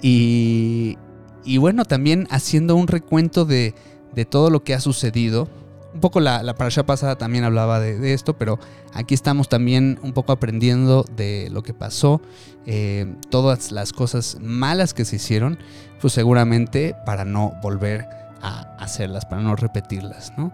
Y, 0.00 0.98
y 1.44 1.58
bueno, 1.58 1.84
también 1.84 2.26
haciendo 2.30 2.76
un 2.76 2.88
recuento 2.88 3.44
de, 3.44 3.74
de 4.14 4.24
todo 4.24 4.50
lo 4.50 4.64
que 4.64 4.74
ha 4.74 4.80
sucedido 4.80 5.48
un 5.94 6.00
poco 6.00 6.20
la, 6.20 6.42
la 6.42 6.54
parasha 6.54 6.84
pasada 6.86 7.16
también 7.16 7.44
hablaba 7.44 7.78
de, 7.80 8.12
esto, 8.14 8.36
pero 8.38 8.58
aquí 8.94 9.14
estamos 9.14 9.48
también 9.48 9.98
un 10.02 10.12
poco 10.12 10.32
aprendiendo 10.32 11.04
de 11.16 11.48
lo 11.50 11.62
que 11.62 11.74
pasó, 11.74 12.22
eh, 12.66 13.14
todas 13.30 13.72
las 13.72 13.92
cosas 13.92 14.38
malas 14.40 14.94
que 14.94 15.04
se 15.04 15.16
hicieron, 15.16 15.58
pues 16.00 16.14
seguramente 16.14 16.96
para 17.04 17.24
no 17.24 17.52
volver 17.62 18.06
a 18.42 18.74
hacerlas, 18.78 19.24
para 19.24 19.42
no 19.42 19.56
repetirlas, 19.56 20.32
¿no? 20.36 20.52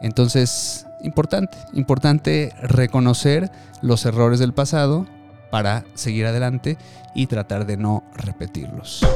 Entonces, 0.00 0.86
importante, 1.02 1.56
importante 1.72 2.52
reconocer 2.60 3.50
los 3.82 4.04
errores 4.04 4.38
del 4.38 4.52
pasado 4.52 5.06
para 5.50 5.84
seguir 5.94 6.26
adelante 6.26 6.76
y 7.14 7.26
tratar 7.26 7.66
de 7.66 7.76
no 7.76 8.04
repetirlos. 8.14 9.06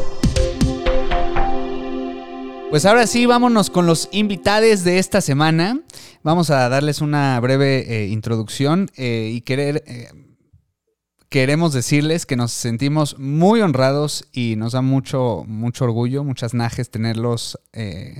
Pues 2.71 2.87
ahora 2.87 3.09
sí, 3.09 3.27
vámonos 3.27 3.69
con 3.69 3.87
los 3.87 4.09
invitados 4.13 4.85
de 4.85 5.01
esta 5.01 5.21
semana. 5.21 5.81
Vamos 6.23 6.51
a 6.51 6.69
darles 6.69 7.01
una 7.01 7.41
breve 7.41 7.81
eh, 7.81 8.07
introducción 8.07 8.89
eh, 8.97 9.31
y 9.35 9.41
querer, 9.41 9.83
eh, 9.89 10.09
queremos 11.31 11.73
decirles 11.73 12.27
que 12.27 12.35
nos 12.35 12.51
sentimos 12.51 13.17
muy 13.19 13.61
honrados 13.61 14.27
y 14.33 14.57
nos 14.57 14.73
da 14.73 14.83
mucho, 14.83 15.45
mucho 15.47 15.85
orgullo, 15.85 16.25
muchas 16.25 16.55
najes 16.55 16.91
tenerlos, 16.91 17.59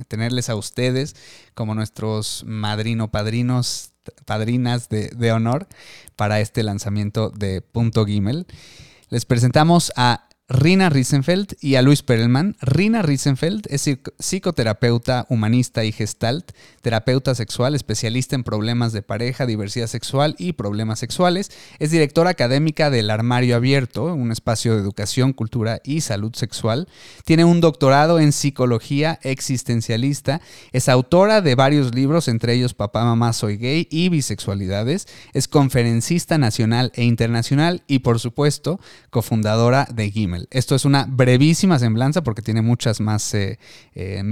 tenerles 0.07 0.49
a 0.49 0.55
ustedes 0.55 1.15
como 1.53 1.75
nuestros 1.75 2.45
madrino 2.47 3.11
padrinos, 3.11 3.91
padrinas 4.25 4.87
de, 4.87 5.09
de 5.09 5.31
honor 5.33 5.67
para 6.15 6.39
este 6.39 6.63
lanzamiento 6.63 7.29
de 7.29 7.61
Punto 7.61 8.05
Gimel. 8.05 8.47
Les 9.09 9.25
presentamos 9.25 9.91
a 9.97 10.29
Rina 10.53 10.89
Riesenfeld 10.89 11.53
y 11.61 11.75
a 11.75 11.81
Luis 11.81 12.03
Perelman. 12.03 12.57
Rina 12.59 13.01
Riesenfeld 13.01 13.67
es 13.69 13.89
psicoterapeuta, 14.19 15.25
humanista 15.29 15.85
y 15.85 15.93
gestalt, 15.93 16.51
terapeuta 16.81 17.35
sexual, 17.35 17.73
especialista 17.73 18.35
en 18.35 18.43
problemas 18.43 18.91
de 18.91 19.01
pareja, 19.01 19.45
diversidad 19.45 19.87
sexual 19.87 20.35
y 20.37 20.51
problemas 20.51 20.99
sexuales. 20.99 21.51
Es 21.79 21.91
directora 21.91 22.31
académica 22.31 22.89
del 22.89 23.11
Armario 23.11 23.55
Abierto, 23.55 24.13
un 24.13 24.33
espacio 24.33 24.73
de 24.73 24.81
educación, 24.81 25.31
cultura 25.31 25.79
y 25.85 26.01
salud 26.01 26.35
sexual. 26.35 26.89
Tiene 27.23 27.45
un 27.45 27.61
doctorado 27.61 28.19
en 28.19 28.33
psicología 28.33 29.19
existencialista. 29.23 30.41
Es 30.73 30.89
autora 30.89 31.39
de 31.39 31.55
varios 31.55 31.95
libros, 31.95 32.27
entre 32.27 32.55
ellos 32.55 32.73
Papá, 32.73 33.05
Mamá, 33.05 33.31
Soy 33.31 33.55
Gay 33.55 33.87
y 33.89 34.09
Bisexualidades. 34.09 35.07
Es 35.31 35.47
conferencista 35.47 36.37
nacional 36.37 36.91
e 36.95 37.05
internacional 37.05 37.83
y, 37.87 37.99
por 37.99 38.19
supuesto, 38.19 38.81
cofundadora 39.11 39.87
de 39.89 40.11
Gimel. 40.11 40.40
Esto 40.49 40.75
es 40.75 40.85
una 40.85 41.05
brevísima 41.09 41.77
semblanza 41.77 42.23
porque 42.23 42.41
tiene 42.41 42.61
muchas 42.61 42.99
más 42.99 43.33
eh, 43.33 43.59
eh, 43.93 44.23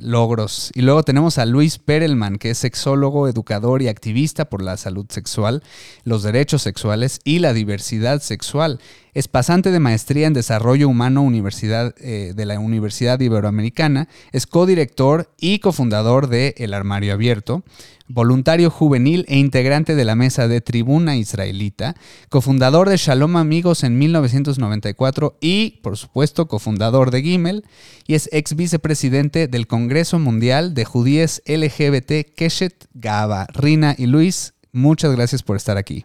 logros. 0.00 0.70
Y 0.74 0.82
luego 0.82 1.02
tenemos 1.02 1.38
a 1.38 1.46
Luis 1.46 1.78
Perelman, 1.78 2.38
que 2.38 2.50
es 2.50 2.58
sexólogo, 2.58 3.28
educador 3.28 3.82
y 3.82 3.88
activista 3.88 4.46
por 4.46 4.62
la 4.62 4.76
salud 4.76 5.06
sexual, 5.08 5.62
los 6.04 6.22
derechos 6.22 6.62
sexuales 6.62 7.20
y 7.24 7.38
la 7.38 7.52
diversidad 7.52 8.20
sexual. 8.20 8.80
Es 9.14 9.28
pasante 9.28 9.70
de 9.70 9.78
maestría 9.78 10.26
en 10.26 10.32
Desarrollo 10.32 10.88
Humano 10.88 11.22
Universidad, 11.22 11.94
eh, 11.98 12.32
de 12.34 12.46
la 12.46 12.58
Universidad 12.58 13.20
Iberoamericana. 13.20 14.08
Es 14.32 14.46
codirector 14.46 15.30
y 15.38 15.60
cofundador 15.60 16.26
de 16.26 16.54
El 16.58 16.74
Armario 16.74 17.14
Abierto 17.14 17.62
voluntario 18.08 18.70
juvenil 18.70 19.24
e 19.28 19.38
integrante 19.38 19.94
de 19.94 20.04
la 20.04 20.14
mesa 20.14 20.48
de 20.48 20.60
Tribuna 20.60 21.16
Israelita, 21.16 21.94
cofundador 22.28 22.88
de 22.88 22.96
Shalom 22.96 23.36
Amigos 23.36 23.82
en 23.82 23.98
1994 23.98 25.38
y, 25.40 25.80
por 25.82 25.96
supuesto, 25.96 26.46
cofundador 26.46 27.10
de 27.10 27.22
Gimel, 27.22 27.64
y 28.06 28.14
es 28.14 28.28
ex 28.32 28.54
vicepresidente 28.56 29.48
del 29.48 29.66
Congreso 29.66 30.18
Mundial 30.18 30.74
de 30.74 30.84
Judíes 30.84 31.42
LGBT 31.46 32.34
Keshet 32.36 32.86
Gaba. 32.92 33.46
Rina 33.52 33.94
y 33.96 34.06
Luis, 34.06 34.54
muchas 34.72 35.12
gracias 35.12 35.42
por 35.42 35.56
estar 35.56 35.76
aquí. 35.76 36.04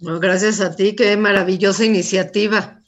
gracias 0.00 0.60
a 0.60 0.76
ti, 0.76 0.94
qué 0.94 1.16
maravillosa 1.16 1.84
iniciativa. 1.84 2.82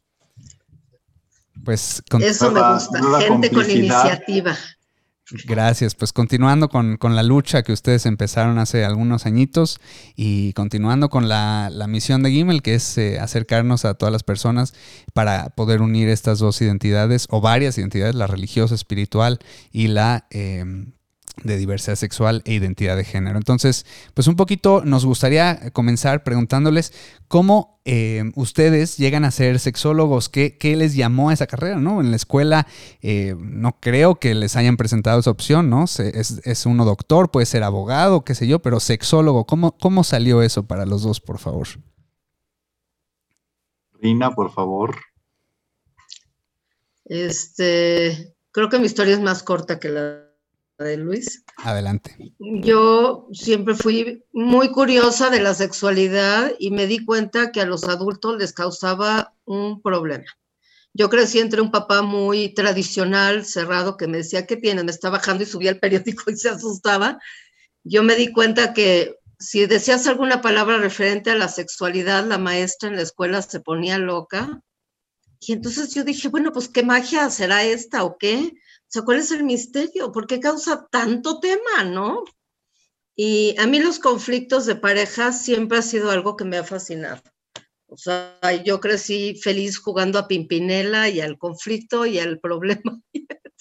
Pues 1.64 2.02
eso 2.20 2.50
me 2.50 2.72
gusta, 2.72 3.20
gente 3.20 3.50
con 3.50 3.70
iniciativa. 3.70 4.56
Gracias, 5.46 5.94
pues 5.94 6.12
continuando 6.12 6.68
con, 6.68 6.98
la 7.02 7.22
lucha 7.22 7.62
que 7.62 7.72
ustedes 7.72 8.06
empezaron 8.06 8.58
hace 8.58 8.84
algunos 8.84 9.26
añitos 9.26 9.80
y 10.16 10.52
continuando 10.54 11.08
con 11.08 11.28
la, 11.28 11.70
misión 11.88 12.22
de 12.22 12.30
Gimel, 12.30 12.62
que 12.62 12.74
es 12.74 12.98
eh, 12.98 13.18
acercarnos 13.20 13.84
a 13.84 13.94
todas 13.94 14.12
las 14.12 14.22
personas 14.22 14.74
para 15.12 15.50
poder 15.50 15.82
unir 15.82 16.08
estas 16.08 16.38
dos 16.38 16.60
identidades 16.60 17.26
o 17.30 17.40
varias 17.40 17.78
identidades, 17.78 18.14
la 18.14 18.26
religiosa, 18.26 18.74
espiritual 18.74 19.38
y 19.72 19.88
la 19.88 20.26
em, 20.30 20.92
de 21.42 21.56
diversidad 21.56 21.96
sexual 21.96 22.42
e 22.44 22.54
identidad 22.54 22.96
de 22.96 23.04
género. 23.04 23.38
Entonces, 23.38 23.86
pues 24.14 24.26
un 24.26 24.36
poquito 24.36 24.82
nos 24.84 25.04
gustaría 25.04 25.70
comenzar 25.72 26.22
preguntándoles 26.22 26.92
cómo 27.28 27.80
eh, 27.84 28.30
ustedes 28.34 28.98
llegan 28.98 29.24
a 29.24 29.30
ser 29.30 29.58
sexólogos, 29.58 30.28
¿Qué, 30.28 30.56
les 30.76 30.94
llamó 30.94 31.30
a 31.30 31.32
esa 31.32 31.46
carrera, 31.46 31.76
¿no? 31.76 32.00
En 32.00 32.10
la 32.10 32.16
escuela 32.16 32.66
eh, 33.00 33.34
no 33.38 33.80
creo 33.80 34.16
que 34.16 34.34
les 34.34 34.56
hayan 34.56 34.76
presentado 34.76 35.20
esa 35.20 35.30
opción, 35.30 35.70
¿no? 35.70 35.84
es, 35.84 36.66
uno 36.66 36.84
doctor, 36.84 37.30
puede 37.30 37.46
ser 37.46 37.62
abogado, 37.62 38.24
qué 38.24 38.34
sé 38.34 38.46
yo, 38.46 38.60
pero 38.60 38.80
sexólogo, 38.80 39.46
¿cómo, 39.46 39.76
cómo 39.78 40.04
salió 40.04 40.42
eso 40.42 40.64
para 40.64 40.86
los 40.86 41.02
dos, 41.02 41.20
por 41.20 41.38
favor? 41.38 41.68
Rina, 44.00 44.34
por 44.34 44.50
favor. 44.50 44.96
Este, 47.04 48.34
creo 48.52 48.68
que 48.68 48.78
mi 48.78 48.86
historia 48.86 49.14
es 49.14 49.20
más 49.20 49.42
corta 49.42 49.80
que 49.80 49.88
la 49.88 50.29
de 50.84 50.96
Luis. 50.96 51.44
Adelante. 51.58 52.16
Yo 52.38 53.28
siempre 53.32 53.74
fui 53.74 54.24
muy 54.32 54.70
curiosa 54.70 55.30
de 55.30 55.40
la 55.40 55.54
sexualidad 55.54 56.52
y 56.58 56.70
me 56.70 56.86
di 56.86 57.04
cuenta 57.04 57.52
que 57.52 57.60
a 57.60 57.66
los 57.66 57.84
adultos 57.84 58.38
les 58.38 58.52
causaba 58.52 59.34
un 59.44 59.82
problema. 59.82 60.24
Yo 60.92 61.08
crecí 61.08 61.38
entre 61.38 61.60
un 61.60 61.70
papá 61.70 62.02
muy 62.02 62.52
tradicional, 62.54 63.44
cerrado, 63.44 63.96
que 63.96 64.08
me 64.08 64.18
decía, 64.18 64.46
¿qué 64.46 64.56
tiene? 64.56 64.82
Me 64.82 64.90
está 64.90 65.08
bajando 65.10 65.44
y 65.44 65.46
subía 65.46 65.70
el 65.70 65.78
periódico 65.78 66.30
y 66.30 66.36
se 66.36 66.48
asustaba. 66.48 67.18
Yo 67.84 68.02
me 68.02 68.16
di 68.16 68.32
cuenta 68.32 68.72
que 68.72 69.16
si 69.38 69.66
decías 69.66 70.06
alguna 70.06 70.42
palabra 70.42 70.78
referente 70.78 71.30
a 71.30 71.36
la 71.36 71.48
sexualidad, 71.48 72.26
la 72.26 72.38
maestra 72.38 72.88
en 72.88 72.96
la 72.96 73.02
escuela 73.02 73.40
se 73.42 73.60
ponía 73.60 73.98
loca. 73.98 74.60
Y 75.40 75.52
entonces 75.52 75.94
yo 75.94 76.04
dije, 76.04 76.28
bueno, 76.28 76.52
pues 76.52 76.68
qué 76.68 76.82
magia 76.82 77.30
será 77.30 77.64
esta 77.64 78.04
o 78.04 78.18
qué. 78.18 78.52
O 78.90 78.92
sea, 78.92 79.03
¿cuál 79.03 79.18
es 79.18 79.31
el 79.31 79.44
misterio? 79.44 80.11
¿Por 80.11 80.26
qué 80.26 80.40
causa 80.40 80.88
tanto 80.90 81.38
tema, 81.38 81.85
no? 81.85 82.24
Y 83.14 83.55
a 83.57 83.68
mí 83.68 83.79
los 83.79 84.00
conflictos 84.00 84.66
de 84.66 84.74
pareja 84.74 85.31
siempre 85.31 85.79
ha 85.79 85.83
sido 85.83 86.11
algo 86.11 86.37
que 86.37 86.44
me 86.44 86.57
ha 86.57 86.64
fascinado. 86.64 87.22
O 87.87 87.96
sea, 87.96 88.37
yo 88.64 88.81
crecí 88.81 89.37
feliz 89.40 89.79
jugando 89.79 90.18
a 90.18 90.26
Pimpinela 90.26 91.09
y 91.09 91.20
al 91.20 91.38
conflicto 91.38 92.05
y 92.05 92.18
al 92.18 92.40
problema. 92.40 93.00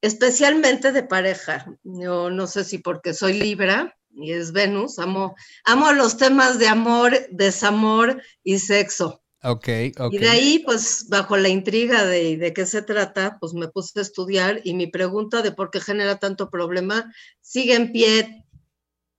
Especialmente 0.00 0.90
de 0.90 1.02
pareja. 1.02 1.66
Yo 1.82 2.30
no 2.30 2.46
sé 2.46 2.64
si 2.64 2.78
porque 2.78 3.12
soy 3.12 3.34
Libra 3.34 3.94
y 4.08 4.32
es 4.32 4.52
Venus, 4.52 4.98
amo, 4.98 5.36
amo 5.64 5.92
los 5.92 6.16
temas 6.16 6.58
de 6.58 6.68
amor, 6.68 7.26
desamor 7.30 8.22
y 8.42 8.58
sexo. 8.58 9.22
Ok, 9.48 9.68
ok. 9.98 10.12
Y 10.12 10.18
de 10.18 10.28
ahí, 10.28 10.58
pues, 10.64 11.06
bajo 11.08 11.36
la 11.36 11.48
intriga 11.48 12.04
de, 12.04 12.36
de 12.36 12.52
qué 12.52 12.66
se 12.66 12.82
trata, 12.82 13.38
pues 13.38 13.54
me 13.54 13.68
puse 13.68 13.98
a 14.00 14.02
estudiar 14.02 14.60
y 14.64 14.74
mi 14.74 14.88
pregunta 14.88 15.40
de 15.40 15.52
por 15.52 15.70
qué 15.70 15.80
genera 15.80 16.18
tanto 16.18 16.50
problema 16.50 17.12
sigue 17.40 17.76
en 17.76 17.92
pie 17.92 18.44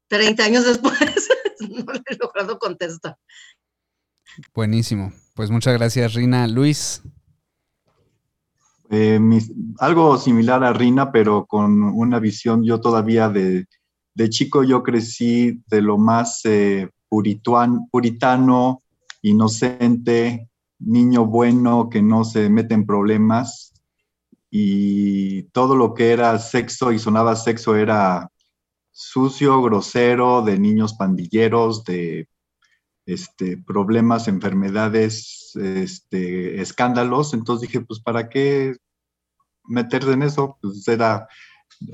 30 0.09 0.43
años 0.43 0.65
después. 0.65 0.93
no 1.59 1.93
le 1.93 2.01
he 2.07 2.15
logrado 2.17 2.59
contestar. 2.59 3.17
Buenísimo. 4.53 5.13
Pues 5.33 5.49
muchas 5.49 5.77
gracias, 5.77 6.13
Rina. 6.13 6.45
Luis. 6.47 7.01
Eh, 8.89 9.19
algo 9.79 10.17
similar 10.17 10.63
a 10.63 10.73
Rina, 10.73 11.11
pero 11.11 11.45
con 11.45 11.83
una 11.83 12.19
visión 12.19 12.65
yo 12.65 12.81
todavía 12.81 13.29
de, 13.29 13.65
de 14.13 14.29
chico, 14.29 14.63
yo 14.63 14.83
crecí 14.83 15.61
de 15.67 15.81
lo 15.81 15.97
más 15.97 16.41
eh, 16.43 16.89
puritano, 17.09 18.81
inocente, 19.29 20.49
niño 20.79 21.25
bueno 21.25 21.89
que 21.89 22.01
no 22.01 22.23
se 22.23 22.49
mete 22.49 22.73
en 22.73 22.85
problemas 22.85 23.73
y 24.49 25.43
todo 25.51 25.75
lo 25.75 25.93
que 25.93 26.11
era 26.11 26.37
sexo 26.39 26.91
y 26.91 26.99
sonaba 26.99 27.35
sexo 27.35 27.75
era 27.75 28.29
sucio, 28.91 29.61
grosero, 29.61 30.41
de 30.41 30.57
niños 30.57 30.93
pandilleros, 30.93 31.83
de 31.83 32.27
este, 33.05 33.57
problemas, 33.57 34.27
enfermedades, 34.27 35.51
este, 35.55 36.61
escándalos. 36.61 37.33
Entonces 37.33 37.69
dije, 37.69 37.85
pues, 37.85 37.99
¿para 37.99 38.29
qué 38.29 38.75
meterse 39.65 40.13
en 40.13 40.23
eso? 40.23 40.57
Pues 40.61 40.87
era, 40.87 41.27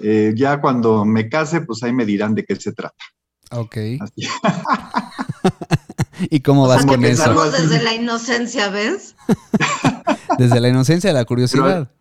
eh, 0.02 0.34
ya 0.36 0.62
cuando 0.62 1.04
me 1.06 1.28
case, 1.30 1.62
pues 1.62 1.84
ahí 1.84 1.92
me 1.92 2.06
dirán 2.06 2.36
de 2.36 2.46
qué 2.46 2.56
se 2.56 2.72
trata. 2.72 3.04
Ok. 3.52 3.78
¿Y 6.30 6.42
cómo 6.42 6.68
vas 6.68 6.86
con 6.86 7.04
eso? 7.06 7.52
Desde 7.52 7.82
la 7.84 7.94
inocencia, 7.94 8.70
¿ves? 8.70 9.16
desde 10.38 10.60
la 10.60 10.70
inocencia, 10.70 11.14
la 11.14 11.26
curiosidad. 11.26 11.92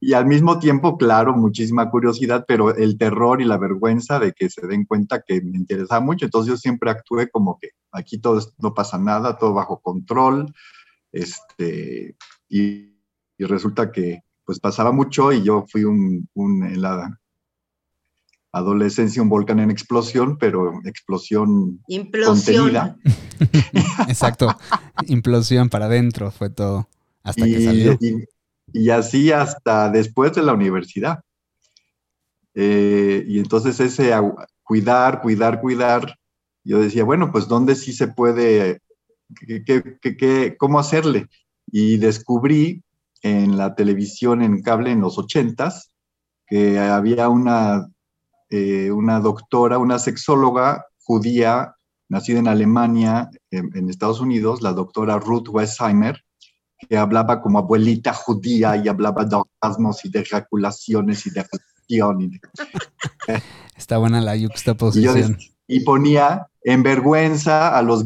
y 0.00 0.12
al 0.12 0.26
mismo 0.26 0.58
tiempo, 0.58 0.96
claro, 0.96 1.34
muchísima 1.34 1.90
curiosidad, 1.90 2.44
pero 2.46 2.74
el 2.74 2.98
terror 2.98 3.40
y 3.40 3.44
la 3.44 3.58
vergüenza 3.58 4.18
de 4.18 4.32
que 4.32 4.48
se 4.50 4.66
den 4.66 4.84
cuenta 4.84 5.22
que 5.26 5.40
me 5.40 5.56
interesa 5.56 6.00
mucho. 6.00 6.24
Entonces 6.24 6.50
yo 6.50 6.56
siempre 6.56 6.90
actué 6.90 7.30
como 7.30 7.58
que 7.60 7.70
aquí 7.92 8.18
todo 8.18 8.40
no 8.58 8.74
pasa 8.74 8.98
nada, 8.98 9.36
todo 9.36 9.54
bajo 9.54 9.80
control. 9.80 10.52
Este, 11.12 12.16
y, 12.48 12.94
resulta 13.38 13.92
que 13.92 14.22
pues 14.44 14.58
pasaba 14.58 14.90
mucho 14.90 15.32
y 15.32 15.44
yo 15.44 15.64
fui 15.70 15.84
un, 15.84 16.28
un 16.34 16.64
helada 16.64 17.20
adolescencia 18.58 19.22
un 19.22 19.28
volcán 19.28 19.60
en 19.60 19.70
explosión, 19.70 20.38
pero 20.38 20.80
explosión 20.84 21.82
contenida. 22.24 22.96
Exacto, 24.08 24.56
implosión 25.06 25.68
para 25.68 25.86
adentro 25.86 26.30
fue 26.30 26.50
todo 26.50 26.88
hasta 27.22 27.44
que 27.44 27.64
salió. 27.64 27.98
Y, 28.72 28.90
así 28.90 29.32
hasta 29.32 29.90
después 29.90 30.34
de 30.34 30.42
la 30.42 30.52
universidad. 30.52 31.20
Eh, 32.54 33.24
y 33.26 33.38
entonces 33.38 33.80
ese 33.80 34.12
cuidar, 34.62 35.22
cuidar, 35.22 35.60
cuidar, 35.60 36.18
yo 36.64 36.80
decía, 36.80 37.04
bueno, 37.04 37.32
pues 37.32 37.48
¿dónde 37.48 37.74
sí 37.76 37.92
se 37.92 38.08
puede, 38.08 38.80
cómo 40.58 40.78
hacerle? 40.78 41.28
Y 41.66 41.96
descubrí 41.96 42.82
en 43.22 43.56
la 43.56 43.74
televisión 43.74 44.42
en 44.42 44.62
cable 44.62 44.92
en 44.92 45.00
los 45.00 45.18
ochentas 45.18 45.90
que 46.46 46.78
había 46.78 47.28
una 47.28 47.88
eh, 48.50 48.90
una 48.90 49.20
doctora, 49.20 49.78
una 49.78 49.98
sexóloga 49.98 50.86
judía, 51.02 51.74
nacida 52.08 52.38
en 52.38 52.48
Alemania, 52.48 53.30
en, 53.50 53.88
Estados 53.88 54.20
Unidos, 54.20 54.62
la 54.62 54.72
doctora 54.72 55.18
Ruth 55.18 55.48
Westheimer, 55.48 56.22
que 56.88 56.96
hablaba 56.96 57.40
como 57.40 57.58
abuelita 57.58 58.12
judía 58.12 58.76
y 58.76 58.88
hablaba 58.88 59.24
de 59.24 59.36
orgasmos 59.36 60.04
y 60.04 60.10
de 60.10 60.20
ejaculaciones 60.20 61.26
y 61.26 61.30
de 61.30 61.40
afección. 61.40 62.40
Está 63.76 63.98
buena 63.98 64.20
la 64.20 64.36
yuxtaposición. 64.36 65.38
Y, 65.66 65.78
y 65.78 65.80
ponía 65.80 66.46
en 66.62 66.82
vergüenza 66.82 67.76
a 67.76 67.82
los 67.82 68.04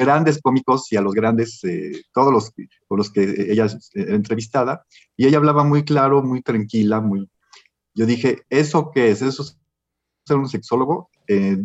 grandes 0.00 0.40
cómicos 0.40 0.90
y 0.92 0.96
a 0.96 1.02
los 1.02 1.12
grandes, 1.12 1.62
eh, 1.64 2.02
todos 2.12 2.32
los 2.32 2.52
con 2.88 2.98
los 2.98 3.10
que 3.12 3.52
ella 3.52 3.66
era 3.94 4.14
entrevistada, 4.14 4.84
y 5.16 5.26
ella 5.26 5.36
hablaba 5.38 5.62
muy 5.62 5.84
claro, 5.84 6.22
muy 6.22 6.42
tranquila, 6.42 7.00
muy, 7.00 7.28
yo 8.00 8.06
dije, 8.06 8.46
¿eso 8.48 8.92
qué 8.94 9.10
es? 9.10 9.20
¿Eso 9.20 9.42
es 9.42 9.58
ser 10.24 10.38
un 10.38 10.48
sexólogo? 10.48 11.10
Eh, 11.28 11.58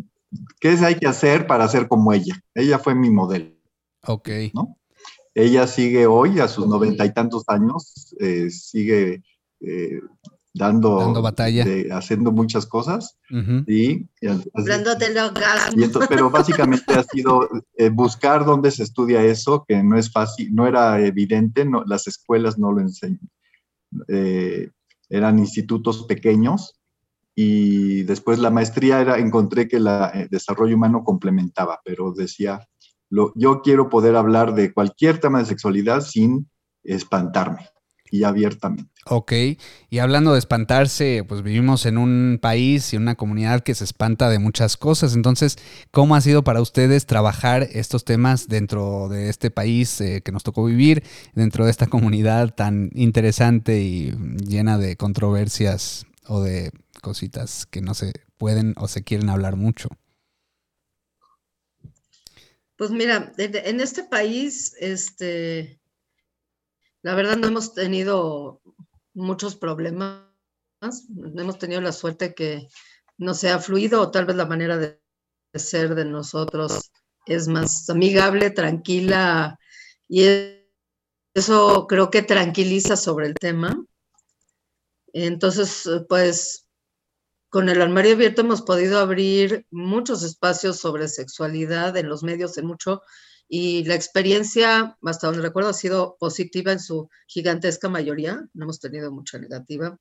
¿Qué 0.60 0.74
es 0.74 0.82
hay 0.82 0.96
que 0.96 1.08
hacer 1.08 1.48
para 1.48 1.66
ser 1.70 1.88
como 1.88 2.12
ella? 2.12 2.38
Ella 2.54 2.78
fue 2.78 2.94
mi 2.94 3.10
modelo. 3.10 3.56
Ok. 4.06 4.28
¿no? 4.54 4.78
Ella 5.34 5.66
sigue 5.66 6.08
hoy, 6.08 6.42
a 6.42 6.50
sus 6.50 6.68
noventa 6.68 7.06
y 7.06 7.14
tantos 7.14 7.46
años, 7.48 8.14
eh, 8.20 8.50
sigue 8.50 9.24
eh, 9.62 10.02
dando, 10.54 11.00
dando 11.00 11.22
batalla, 11.22 11.64
haciendo 11.96 12.34
muchas 12.34 12.66
cosas. 12.66 13.18
y, 13.66 14.06
orgasmo. 15.22 16.02
pero 16.10 16.30
básicamente 16.30 16.96
ha 16.96 17.04
sido 17.04 17.48
buscar 17.94 18.44
dónde 18.44 18.72
se 18.72 18.84
estudia 18.84 19.24
eso, 19.24 19.64
que 19.66 19.82
no 19.82 19.98
es 19.98 20.12
fácil, 20.12 20.54
no 20.54 20.68
era 20.68 21.00
evidente, 21.00 21.64
no, 21.64 21.86
las 21.86 22.08
escuelas 22.08 22.60
no 22.60 22.74
lo 22.74 22.82
enseñan 22.82 23.30
eran 25.16 25.40
institutos 25.40 26.06
pequeños 26.06 26.80
y 27.36 28.04
después 28.04 28.40
la 28.40 28.50
maestría 28.50 29.02
era, 29.02 29.18
encontré 29.18 29.68
que 29.68 29.78
el 29.78 29.88
eh, 29.88 30.28
desarrollo 30.30 30.76
humano 30.76 31.04
complementaba, 31.04 31.82
pero 31.84 32.12
decía, 32.12 32.68
lo, 33.10 33.34
yo 33.36 33.62
quiero 33.62 33.90
poder 33.90 34.16
hablar 34.16 34.56
de 34.56 34.74
cualquier 34.74 35.20
tema 35.20 35.40
de 35.40 35.46
sexualidad 35.46 36.02
sin 36.02 36.50
espantarme 36.84 37.70
y 38.12 38.24
abiertamente. 38.24 38.92
Ok, 39.08 39.34
y 39.90 40.00
hablando 40.00 40.34
de 40.34 40.40
espantarse, 40.40 41.24
pues 41.28 41.44
vivimos 41.44 41.86
en 41.86 41.98
un 41.98 42.40
país 42.42 42.94
y 42.94 42.98
una 42.98 43.16
comunidad 43.16 43.62
que 43.62 43.76
se 43.76 43.84
espanta 43.84 44.30
de 44.30 44.40
muchas 44.40 44.78
cosas. 44.78 45.14
Entonces, 45.14 45.58
¿cómo 45.92 46.16
ha 46.16 46.22
sido 46.22 46.44
para 46.44 46.62
ustedes 46.62 47.06
trabajar 47.06 47.68
estos 47.72 48.04
temas 48.04 48.48
dentro 48.48 49.08
de 49.10 49.30
este 49.30 49.52
país 49.52 50.02
eh, 50.02 50.22
que 50.24 50.32
nos 50.32 50.44
tocó 50.44 50.66
vivir, 50.66 51.04
dentro 51.34 51.66
de 51.66 51.72
esta 51.72 51.88
comunidad 51.88 52.56
tan 52.56 52.90
interesante 52.94 53.82
y 53.82 54.12
llena 54.38 54.78
de 54.78 54.98
controversias 54.98 56.06
o 56.28 56.42
de 56.42 56.72
cositas 57.02 57.66
que 57.66 57.82
no 57.82 57.94
se 57.94 58.14
pueden 58.38 58.74
o 58.78 58.88
se 58.88 59.04
quieren 59.04 59.30
hablar 59.30 59.56
mucho? 59.56 59.90
Pues 62.76 62.92
mira, 62.92 63.32
en 63.38 63.80
este 63.80 64.04
país, 64.04 64.76
este, 64.80 65.80
la 67.06 67.14
verdad 67.14 67.38
no 67.38 67.50
hemos 67.50 67.76
tenido 67.76 68.64
muchos 69.14 69.56
problemas. 69.56 70.24
Hemos 71.38 71.60
tenido 71.60 71.80
la 71.80 71.92
suerte 71.92 72.34
que 72.34 72.68
no 73.20 73.36
sea 73.36 73.60
fluido 73.60 74.02
o 74.02 74.10
tal 74.10 74.26
vez 74.26 74.36
la 74.36 74.48
manera 74.48 74.76
de 74.78 75.00
ser 75.54 75.94
de 75.94 76.04
nosotros 76.04 76.92
es 77.28 77.48
más 77.48 77.88
amigable, 77.92 78.50
tranquila 78.50 79.60
y 80.10 80.24
eso 81.36 81.86
creo 81.88 82.10
que 82.10 82.24
tranquiliza 82.24 82.96
sobre 82.96 83.28
el 83.28 83.36
tema. 83.36 83.86
Entonces, 85.14 85.88
pues 86.10 86.68
con 87.50 87.70
el 87.70 87.84
armario 87.84 88.14
abierto 88.14 88.42
hemos 88.42 88.64
podido 88.64 88.98
abrir 88.98 89.68
muchos 89.70 90.24
espacios 90.24 90.80
sobre 90.80 91.08
sexualidad 91.08 91.96
en 91.98 92.10
los 92.10 92.24
medios, 92.24 92.58
en 92.58 92.66
mucho, 92.66 93.04
y 93.48 93.84
la 93.84 93.96
experiencia, 93.96 94.98
hasta 95.04 95.28
donde 95.28 95.44
recuerdo, 95.44 95.70
ha 95.70 95.74
sido 95.74 96.18
positiva 96.20 96.72
en 96.72 96.80
su 96.80 97.10
gigantesca 97.28 97.90
mayoría, 97.90 98.48
no 98.54 98.64
hemos 98.64 98.80
tenido 98.80 99.12
mucha 99.12 99.38
negativa. 99.38 99.98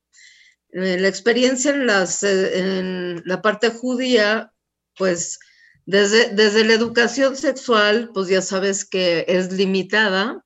Eh, 0.69 0.97
la 0.99 1.07
experiencia 1.07 1.71
eh, 1.71 2.51
en 2.53 3.23
la 3.25 3.41
parte 3.41 3.69
judía, 3.69 4.51
pues 4.97 5.39
desde, 5.85 6.33
desde 6.33 6.65
la 6.65 6.73
educación 6.73 7.35
sexual, 7.35 8.09
pues 8.13 8.27
ya 8.27 8.41
sabes 8.41 8.83
que 8.85 9.25
es 9.27 9.51
limitada, 9.53 10.43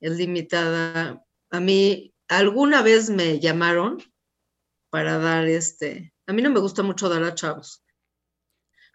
es 0.00 0.16
limitada. 0.16 1.24
A 1.50 1.60
mí 1.60 2.14
alguna 2.28 2.82
vez 2.82 3.10
me 3.10 3.40
llamaron 3.40 3.98
para 4.90 5.18
dar 5.18 5.46
este, 5.46 6.12
a 6.26 6.32
mí 6.32 6.42
no 6.42 6.50
me 6.50 6.60
gusta 6.60 6.82
mucho 6.82 7.08
dar 7.08 7.22
a 7.24 7.34
chavos, 7.34 7.82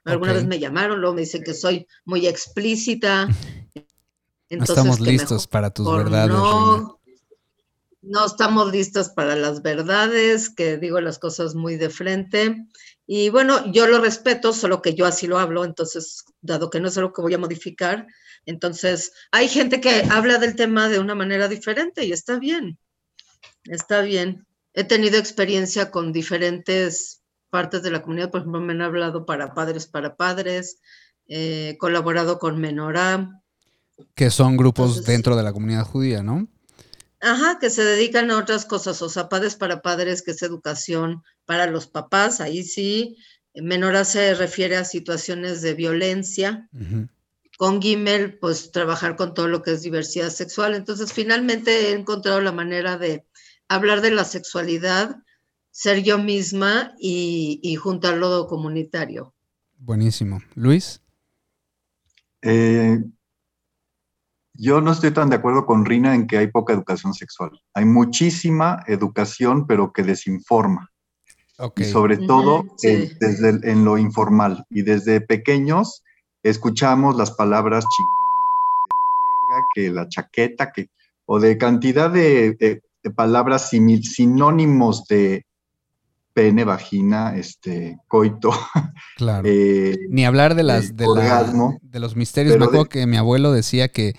Alguna 0.05 0.33
vez 0.33 0.45
me 0.45 0.59
llamaron, 0.59 1.01
luego 1.01 1.15
me 1.15 1.21
dicen 1.21 1.43
que 1.43 1.53
soy 1.53 1.87
muy 2.05 2.27
explícita. 2.27 3.27
no 4.49 4.63
estamos 4.63 4.99
listos 4.99 5.47
para 5.47 5.71
tus 5.71 5.91
verdades. 5.91 6.29
no 8.01 8.25
estamos 8.25 8.71
listas 8.71 9.09
para 9.09 9.35
las 9.35 9.63
verdades, 9.63 10.49
que 10.49 10.77
digo 10.77 11.01
las 11.01 11.17
cosas 11.17 11.55
muy 11.55 11.75
de 11.75 11.89
frente. 11.89 12.67
Y 13.07 13.29
bueno, 13.29 13.71
yo 13.71 13.87
lo 13.87 13.99
respeto, 13.99 14.53
solo 14.53 14.81
que 14.81 14.93
yo 14.93 15.05
así 15.05 15.27
lo 15.27 15.37
hablo, 15.37 15.65
entonces, 15.65 16.23
dado 16.41 16.69
que 16.69 16.79
no 16.79 16.87
es 16.87 16.97
algo 16.97 17.13
que 17.13 17.21
voy 17.21 17.33
a 17.33 17.39
modificar, 17.39 18.07
entonces 18.45 19.11
hay 19.31 19.47
gente 19.47 19.81
que 19.81 20.03
habla 20.09 20.37
del 20.37 20.55
tema 20.55 20.87
de 20.89 20.99
una 20.99 21.15
manera 21.15 21.47
diferente 21.47 22.05
y 22.05 22.11
está 22.11 22.39
bien, 22.39 22.77
está 23.65 24.01
bien. 24.01 24.45
He 24.73 24.83
tenido 24.83 25.17
experiencia 25.17 25.89
con 25.89 26.11
diferentes 26.11 27.21
partes 27.55 27.83
de 27.83 27.89
la 27.89 28.01
comunidad, 28.01 28.31
por 28.31 28.41
ejemplo, 28.41 28.59
me 28.59 28.73
han 28.73 28.81
hablado 28.81 29.25
para 29.25 29.53
padres 29.53 29.87
para 29.87 30.17
padres, 30.17 30.81
he 31.25 31.77
colaborado 31.79 32.37
con 32.37 32.59
Menorá. 32.59 33.41
Que 34.13 34.29
son 34.29 34.57
grupos 34.57 35.05
dentro 35.05 35.37
de 35.37 35.43
la 35.43 35.53
comunidad 35.53 35.85
judía, 35.85 36.21
¿no? 36.21 36.49
Ajá, 37.21 37.57
que 37.57 37.69
se 37.69 37.85
dedican 37.85 38.29
a 38.29 38.39
otras 38.39 38.65
cosas, 38.65 39.01
o 39.01 39.07
sea, 39.07 39.29
padres 39.29 39.55
para 39.55 39.81
padres, 39.81 40.21
que 40.21 40.31
es 40.31 40.41
educación 40.41 41.23
para 41.45 41.65
los 41.67 41.87
papás, 41.87 42.41
ahí 42.41 42.61
sí. 42.65 43.15
Menora 43.53 44.03
se 44.03 44.33
refiere 44.33 44.75
a 44.75 44.83
situaciones 44.83 45.61
de 45.61 45.75
violencia. 45.75 46.67
Con 47.57 47.81
Gimel, 47.81 48.37
pues 48.37 48.71
trabajar 48.71 49.15
con 49.15 49.33
todo 49.33 49.47
lo 49.47 49.61
que 49.61 49.71
es 49.71 49.81
diversidad 49.81 50.29
sexual. 50.29 50.75
Entonces, 50.75 51.13
finalmente 51.13 51.71
he 51.71 51.91
encontrado 51.93 52.41
la 52.41 52.51
manera 52.51 52.97
de 52.97 53.25
hablar 53.69 54.01
de 54.01 54.11
la 54.11 54.25
sexualidad, 54.25 55.15
ser 55.75 56.03
yo 56.03 56.17
misma 56.17 56.93
y, 56.97 57.59
y 57.61 57.75
juntarlo 57.75 58.47
comunitario. 58.47 59.33
Buenísimo. 59.77 60.41
Luis. 60.53 61.01
Eh, 62.41 63.03
yo 64.53 64.79
no 64.79 64.93
estoy 64.93 65.11
tan 65.11 65.29
de 65.29 65.35
acuerdo 65.35 65.65
con 65.65 65.83
Rina 65.83 66.15
en 66.15 66.27
que 66.27 66.37
hay 66.37 66.47
poca 66.47 66.71
educación 66.71 67.13
sexual. 67.13 67.51
Hay 67.73 67.83
muchísima 67.83 68.85
educación, 68.87 69.67
pero 69.67 69.91
que 69.91 70.03
desinforma. 70.03 70.89
Y 71.75 71.83
sobre 71.83 72.19
todo 72.19 72.63
desde 72.79 73.69
en 73.69 73.83
lo 73.83 73.97
informal. 73.97 74.65
Y 74.69 74.83
desde 74.83 75.19
pequeños 75.19 76.03
escuchamos 76.41 77.17
las 77.17 77.31
palabras 77.31 77.83
chingada, 77.97 79.67
que 79.75 79.89
la 79.89 80.07
chaqueta, 80.07 80.71
que, 80.71 80.87
o 81.25 81.41
de 81.41 81.57
cantidad 81.57 82.09
de, 82.09 82.81
palabras 83.13 83.69
sinónimos 83.69 85.05
de 85.07 85.44
pene, 86.35 86.65
vagina, 86.65 87.35
este, 87.35 87.97
coito. 88.07 88.51
Claro. 89.17 89.47
Eh, 89.49 89.97
Ni 90.09 90.25
hablar 90.25 90.55
de 90.55 90.63
las 90.63 90.95
de, 90.95 91.05
de 91.81 91.99
los 91.99 92.15
misterios. 92.15 92.57
Me 92.57 92.65
acuerdo 92.65 92.85
que 92.85 93.07
mi 93.07 93.15
abuelo 93.17 93.51
decía 93.53 93.87
que 93.87 94.13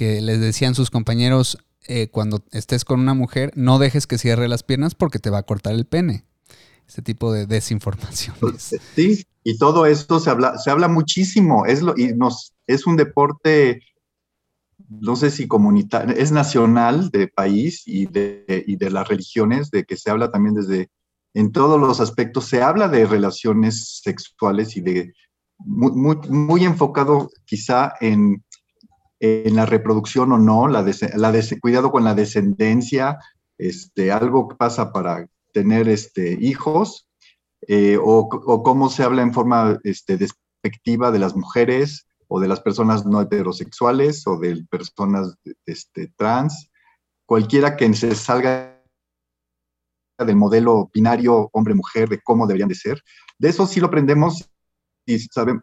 que 0.00 0.22
les 0.22 0.40
decían 0.40 0.74
sus 0.74 0.90
compañeros 0.90 1.58
eh, 1.86 2.08
cuando 2.08 2.42
estés 2.52 2.86
con 2.86 3.00
una 3.00 3.12
mujer, 3.12 3.52
no 3.54 3.78
dejes 3.78 4.06
que 4.06 4.16
cierre 4.16 4.48
las 4.48 4.62
piernas 4.62 4.94
porque 4.94 5.18
te 5.18 5.28
va 5.28 5.40
a 5.40 5.42
cortar 5.42 5.74
el 5.74 5.84
pene. 5.84 6.24
Ese 6.88 7.02
tipo 7.02 7.32
de 7.34 7.44
desinformación. 7.46 8.34
Pues, 8.40 8.76
sí, 8.94 9.26
y 9.44 9.58
todo 9.58 9.84
esto 9.84 10.18
se 10.18 10.30
habla, 10.30 10.56
se 10.56 10.70
habla 10.70 10.88
muchísimo. 10.88 11.66
Es 11.66 11.82
lo, 11.82 11.92
y 11.98 12.14
nos, 12.14 12.54
es 12.66 12.86
un 12.86 12.96
deporte, 12.96 13.82
no 14.88 15.16
sé 15.16 15.30
si 15.30 15.46
comunitario, 15.46 16.16
es 16.16 16.32
nacional 16.32 17.10
de 17.10 17.28
país 17.28 17.82
y 17.84 18.06
de, 18.06 18.64
y 18.66 18.76
de 18.76 18.90
las 18.90 19.06
religiones, 19.06 19.70
de 19.70 19.84
que 19.84 19.98
se 19.98 20.10
habla 20.10 20.30
también 20.30 20.54
desde, 20.54 20.88
en 21.34 21.52
todos 21.52 21.80
los 21.80 22.00
aspectos, 22.00 22.46
se 22.46 22.62
habla 22.62 22.88
de 22.88 23.06
relaciones 23.06 24.00
sexuales 24.02 24.76
y 24.76 24.80
de 24.80 25.12
muy, 25.58 26.64
enfocado 26.64 27.30
quizá 27.44 27.92
en 28.00 28.42
la 29.20 29.66
reproducción 29.66 30.32
o 30.32 30.38
no, 30.38 30.66
cuidado 31.60 31.90
con 31.90 32.04
la 32.04 32.14
descendencia, 32.14 33.18
este, 33.58 34.10
algo 34.10 34.48
que 34.48 34.56
pasa 34.56 34.92
para 34.92 35.26
tener 35.52 35.88
este, 35.88 36.38
hijos, 36.40 37.08
eh, 37.68 37.98
o, 38.02 38.28
cómo 38.62 38.88
se 38.88 39.02
habla 39.02 39.22
en 39.22 39.34
forma 39.34 39.78
este, 39.84 40.16
despectiva 40.16 41.10
de 41.10 41.18
las 41.18 41.36
mujeres 41.36 42.06
o 42.28 42.40
de 42.40 42.48
las 42.48 42.60
personas 42.60 43.04
no 43.04 43.20
heterosexuales 43.20 44.26
o 44.26 44.38
de 44.38 44.64
personas 44.70 45.34
este, 45.66 46.12
trans, 46.16 46.70
cualquiera 47.26 47.76
que 47.76 47.92
se 47.94 48.14
salga 48.14 48.69
del 50.24 50.36
modelo 50.36 50.90
binario 50.92 51.50
hombre-mujer, 51.52 52.08
de 52.08 52.20
cómo 52.20 52.46
deberían 52.46 52.68
de 52.68 52.74
ser. 52.74 53.02
De 53.38 53.48
eso 53.48 53.66
sí 53.66 53.80
lo 53.80 53.86
aprendemos 53.86 54.48
y 55.06 55.18
sabemos, 55.18 55.62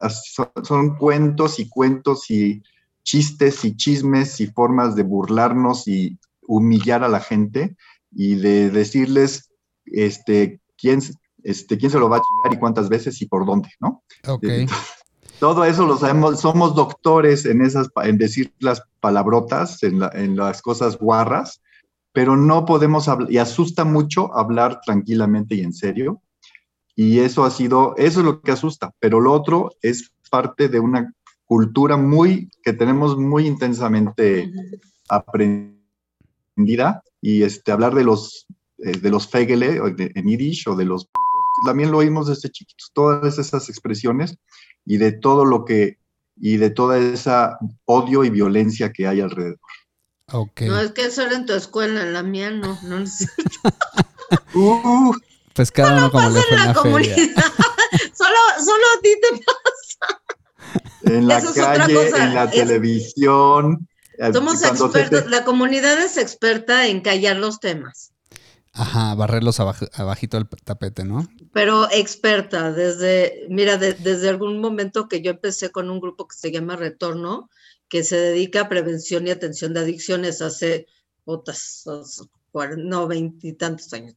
son 0.63 0.95
cuentos 0.97 1.59
y 1.59 1.69
cuentos 1.69 2.29
y 2.29 2.61
chistes 3.03 3.63
y 3.63 3.75
chismes 3.75 4.41
y 4.41 4.47
formas 4.47 4.95
de 4.95 5.03
burlarnos 5.03 5.87
y 5.87 6.19
humillar 6.47 7.03
a 7.03 7.09
la 7.09 7.19
gente 7.19 7.77
y 8.11 8.35
de 8.35 8.69
decirles 8.69 9.49
este, 9.85 10.59
quién, 10.77 11.01
este, 11.43 11.77
quién 11.77 11.91
se 11.91 11.99
lo 11.99 12.09
va 12.09 12.17
a 12.17 12.21
chingar 12.21 12.53
y 12.53 12.59
cuántas 12.59 12.89
veces 12.89 13.21
y 13.21 13.25
por 13.25 13.45
dónde, 13.45 13.69
¿no? 13.79 14.03
Ok. 14.27 14.43
Todo 15.39 15.65
eso 15.65 15.85
lo 15.85 15.97
sabemos, 15.97 16.39
somos 16.41 16.73
doctores 16.73 17.45
en, 17.45 17.61
esas, 17.61 17.89
en 18.03 18.17
decir 18.17 18.51
las 18.59 18.81
palabrotas, 18.99 19.83
en, 19.83 20.01
en 20.13 20.35
las 20.35 20.63
cosas 20.63 20.97
guarras, 20.97 21.61
pero 22.17 22.35
no 22.35 22.65
podemos 22.65 23.07
hablar, 23.07 23.31
y 23.31 23.37
asusta 23.37 23.85
mucho 23.85 24.35
hablar 24.35 24.81
tranquilamente 24.83 25.53
y 25.53 25.61
en 25.61 25.71
serio. 25.71 26.23
Y 26.95 27.19
eso 27.19 27.45
ha 27.45 27.51
sido, 27.51 27.93
eso 27.95 28.21
es 28.21 28.25
lo 28.25 28.41
que 28.41 28.51
asusta, 28.51 28.91
pero 28.99 29.19
lo 29.19 29.31
otro 29.31 29.69
es 29.83 30.11
parte 30.31 30.67
de 30.67 30.79
una 30.79 31.13
cultura 31.45 31.95
muy, 31.95 32.49
que 32.63 32.73
tenemos 32.73 33.19
muy 33.19 33.45
intensamente 33.45 34.51
aprendida 35.07 37.03
y 37.21 37.43
este, 37.43 37.71
hablar 37.71 37.93
de 37.93 38.05
los, 38.05 38.47
eh, 38.79 38.97
de 38.97 39.11
los 39.11 39.27
fegele 39.27 39.79
en 40.15 40.27
yiddish 40.27 40.67
o 40.69 40.75
de 40.75 40.85
los 40.85 41.07
también 41.67 41.91
lo 41.91 41.99
oímos 41.99 42.29
desde 42.29 42.49
chiquitos, 42.49 42.89
todas 42.95 43.37
esas 43.37 43.69
expresiones 43.69 44.39
y 44.87 44.97
de 44.97 45.11
todo 45.11 45.45
lo 45.45 45.65
que, 45.65 45.99
y 46.35 46.57
de 46.57 46.71
toda 46.71 46.97
esa 46.97 47.59
odio 47.85 48.23
y 48.23 48.31
violencia 48.31 48.91
que 48.91 49.05
hay 49.05 49.21
alrededor. 49.21 49.59
Okay. 50.31 50.67
No, 50.67 50.79
es 50.79 50.91
que 50.91 51.05
eso 51.05 51.21
era 51.21 51.35
en 51.35 51.45
tu 51.45 51.53
escuela, 51.53 52.01
en 52.01 52.13
la 52.13 52.21
mía 52.21 52.51
no, 52.51 52.77
no 52.83 52.97
uh, 54.55 55.13
pues 55.53 55.71
cada 55.71 55.97
uno 55.97 56.11
como 56.11 56.29
le 56.29 56.41
fue 56.41 56.57
en 56.57 56.65
la, 56.65 56.73
comunidad. 56.73 57.15
solo, 58.13 58.37
solo 58.59 58.83
a 58.97 59.01
ti 59.01 59.09
te 59.21 59.41
pasa. 59.45 60.21
En 61.03 61.27
la 61.27 61.41
calle, 61.41 62.09
en 62.09 62.35
la 62.35 62.49
televisión. 62.49 63.87
Eh, 64.17 64.33
Somos 64.33 64.61
expertos, 64.63 65.27
la 65.27 65.45
comunidad 65.45 65.97
es 66.03 66.17
experta 66.17 66.87
en 66.87 66.99
callar 66.99 67.37
los 67.37 67.61
temas. 67.61 68.11
Ajá, 68.73 69.15
barrerlos 69.15 69.59
abajito 69.59 70.37
del 70.37 70.47
tapete, 70.63 71.05
¿no? 71.05 71.27
Pero 71.53 71.89
experta, 71.89 72.71
desde, 72.73 73.45
mira, 73.49 73.77
desde 73.77 74.29
algún 74.29 74.59
momento 74.59 75.07
que 75.07 75.21
yo 75.21 75.31
empecé 75.31 75.71
con 75.71 75.89
un 75.89 75.99
grupo 75.99 76.27
que 76.27 76.35
se 76.35 76.51
llama 76.51 76.75
Retorno, 76.75 77.49
que 77.89 78.03
se 78.03 78.17
dedica 78.17 78.61
a 78.61 78.69
prevención 78.69 79.27
y 79.27 79.31
atención 79.31 79.73
de 79.73 79.81
adicciones 79.81 80.41
hace 80.41 80.87
otras, 81.25 81.83
no, 82.77 83.07
veintitantos 83.07 83.91
años, 83.93 84.15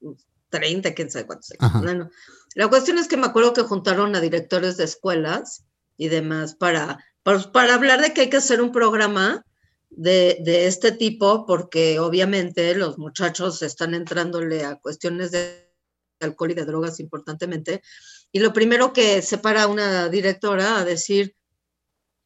treinta, 0.49 0.95
quién 0.95 1.11
sabe 1.11 1.27
cuántos 1.27 1.53
años. 1.61 2.09
La 2.55 2.69
cuestión 2.69 2.99
es 2.99 3.09
que 3.09 3.17
me 3.17 3.27
acuerdo 3.27 3.53
que 3.53 3.63
juntaron 3.63 4.15
a 4.15 4.21
directores 4.21 4.77
de 4.77 4.85
escuelas 4.85 5.65
y 5.97 6.09
demás 6.09 6.55
para, 6.55 7.05
para, 7.23 7.75
hablar 7.75 8.01
de 8.01 8.13
que 8.13 8.23
hay 8.23 8.31
que 8.31 8.39
hacer 8.39 8.61
un 8.61 8.73
programa 8.73 9.45
de, 9.91 10.39
de, 10.45 10.67
este 10.67 10.93
tipo, 10.93 11.47
porque 11.47 11.99
obviamente 11.99 12.75
los 12.75 12.99
muchachos 12.99 13.63
están 13.63 13.95
entrándole 13.95 14.65
a 14.65 14.77
cuestiones 14.77 15.31
de 15.31 15.71
alcohol 16.21 16.51
y 16.51 16.55
de 16.55 16.65
drogas 16.65 17.01
importantemente. 17.01 17.83
Y 18.33 18.41
lo 18.41 18.53
primero 18.53 18.93
que 18.93 19.23
se 19.23 19.39
para 19.39 19.67
una 19.67 20.09
directora 20.09 20.79
a 20.79 20.85
decir, 20.85 21.35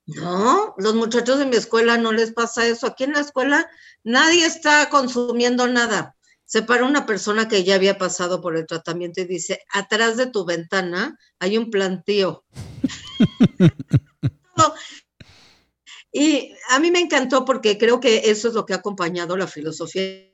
no, 0.06 0.74
los 0.76 0.94
muchachos 0.94 1.38
de 1.38 1.46
mi 1.46 1.56
escuela 1.56 1.96
no 1.96 2.12
les 2.12 2.32
pasa 2.32 2.66
eso. 2.66 2.86
Aquí 2.86 3.04
en 3.04 3.12
la 3.12 3.20
escuela 3.20 3.68
nadie 4.02 4.44
está 4.44 4.90
consumiendo 4.90 5.66
nada. 5.66 6.16
Se 6.44 6.62
para 6.62 6.84
una 6.84 7.06
persona 7.06 7.48
que 7.48 7.64
ya 7.64 7.74
había 7.74 7.96
pasado 7.96 8.42
por 8.42 8.56
el 8.56 8.66
tratamiento 8.66 9.22
y 9.22 9.24
dice, 9.24 9.60
atrás 9.72 10.16
de 10.16 10.26
tu 10.26 10.44
ventana 10.44 11.18
hay 11.38 11.56
un 11.56 11.70
plantío. 11.70 12.44
y 16.12 16.52
a 16.68 16.78
mí 16.80 16.90
me 16.90 17.00
encantó 17.00 17.46
porque 17.46 17.78
creo 17.78 17.98
que 17.98 18.30
eso 18.30 18.48
es 18.48 18.54
lo 18.54 18.66
que 18.66 18.74
ha 18.74 18.76
acompañado 18.76 19.38
la 19.38 19.46
filosofía 19.46 20.33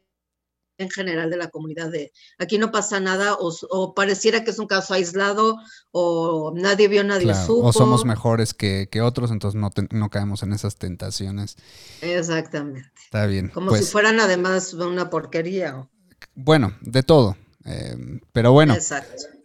en 0.80 0.90
general 0.90 1.30
de 1.30 1.36
la 1.36 1.48
comunidad 1.48 1.90
de 1.90 2.12
aquí 2.38 2.58
no 2.58 2.70
pasa 2.70 3.00
nada 3.00 3.36
o, 3.38 3.94
pareciera 3.94 4.44
que 4.44 4.50
es 4.50 4.58
un 4.58 4.66
caso 4.66 4.94
aislado 4.94 5.58
o 5.92 6.52
nadie 6.54 6.88
vio, 6.88 7.04
nadie 7.04 7.34
supo. 7.34 7.66
O 7.66 7.72
somos 7.72 8.04
mejores 8.04 8.54
que, 8.54 8.88
otros, 9.02 9.30
entonces 9.30 9.60
no, 9.60 9.70
no, 9.90 10.10
caemos 10.10 10.42
en 10.42 10.52
esas 10.52 10.76
tentaciones. 10.76 11.56
Exactamente. 12.00 12.90
Está 13.04 13.26
bien. 13.26 13.48
Como 13.48 13.70
si 13.70 13.78
pues 13.78 13.92
fueran 13.92 14.20
además 14.20 14.72
una 14.74 15.10
porquería. 15.10 15.88
Bueno, 16.34 16.74
de 16.80 17.02
todo. 17.02 17.36
Em, 17.64 18.20
pero 18.33 18.53
bueno, 18.53 18.75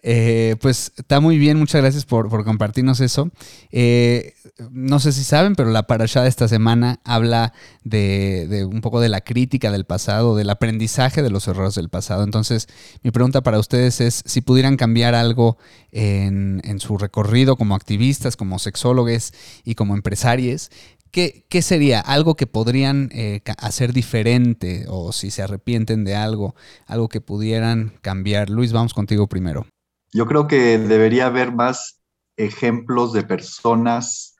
eh, 0.01 0.55
pues 0.61 0.93
está 0.95 1.19
muy 1.19 1.37
bien, 1.37 1.57
muchas 1.57 1.81
gracias 1.81 2.05
por, 2.05 2.29
compartirnos 2.45 3.01
eso. 3.01 3.29
Eh, 3.71 4.33
no 4.71 4.99
sé 4.99 5.11
si 5.11 5.23
saben, 5.23 5.55
pero 5.55 5.69
la 5.71 5.87
parasha 5.87 6.21
de 6.21 6.29
esta 6.29 6.47
semana 6.47 6.99
habla 7.03 7.53
de, 7.83 8.67
un 8.71 8.81
poco 8.81 9.01
de 9.01 9.09
la 9.09 9.21
crítica 9.21 9.71
del 9.71 9.85
pasado, 9.85 10.35
del 10.35 10.49
aprendizaje 10.49 11.21
de 11.23 11.29
los 11.29 11.47
errores 11.47 11.75
del 11.75 11.89
pasado. 11.89 12.23
Entonces, 12.23 12.67
mi 13.03 13.11
pregunta 13.11 13.41
para 13.41 13.59
ustedes 13.59 13.99
es 13.99 14.21
si 14.25 14.41
pudieran 14.41 14.77
cambiar 14.77 15.13
algo 15.13 15.57
en, 15.91 16.61
en 16.63 16.79
su 16.79 16.97
recorrido 16.97 17.57
como 17.57 17.75
activistas, 17.75 18.37
como 18.37 18.59
sexólogos 18.59 19.33
y 19.65 19.75
como 19.75 19.93
empresarios, 19.95 20.69
¿Qué, 21.15 21.61
sería 21.61 22.01
algo 22.01 22.35
que 22.35 22.45
podrían 22.45 23.07
eh, 23.13 23.39
hacer 23.57 23.93
diferente 23.93 24.83
o 24.89 25.13
si 25.13 25.31
se 25.31 25.43
arrepienten 25.43 26.03
de 26.03 26.13
algo, 26.13 26.55
algo 26.87 27.07
que 27.07 27.21
pudieran 27.21 27.93
cambiar? 28.01 28.49
Luis, 28.49 28.73
vamos 28.73 28.93
contigo 28.93 29.25
primero. 29.27 29.65
Yo 30.11 30.25
creo 30.25 30.45
que 30.47 30.77
debería 30.77 31.27
haber 31.27 31.53
más 31.53 32.01
ejemplos 32.35 33.13
de 33.13 33.23
personas 33.23 34.35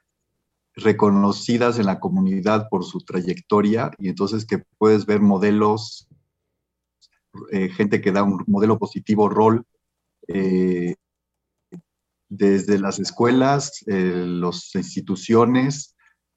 reconocidas 0.74 1.80
en 1.80 1.86
la 1.86 2.02
comunidad 2.02 2.68
por 2.70 2.84
su 2.84 3.00
trayectoria 3.00 3.92
y 3.98 4.10
entonces 4.10 4.46
que 4.46 4.62
puedes 4.78 5.06
ver 5.06 5.22
modelos, 5.22 6.10
eh, 7.54 7.70
gente 7.70 8.02
que 8.02 8.12
da 8.12 8.24
un 8.24 8.44
modelo 8.48 8.78
positivo 8.78 9.30
rol 9.30 9.64
eh, 10.28 10.96
desde 12.28 12.80
las 12.80 13.00
escuelas, 13.00 13.82
las 13.88 14.76
instituciones, 14.76 15.95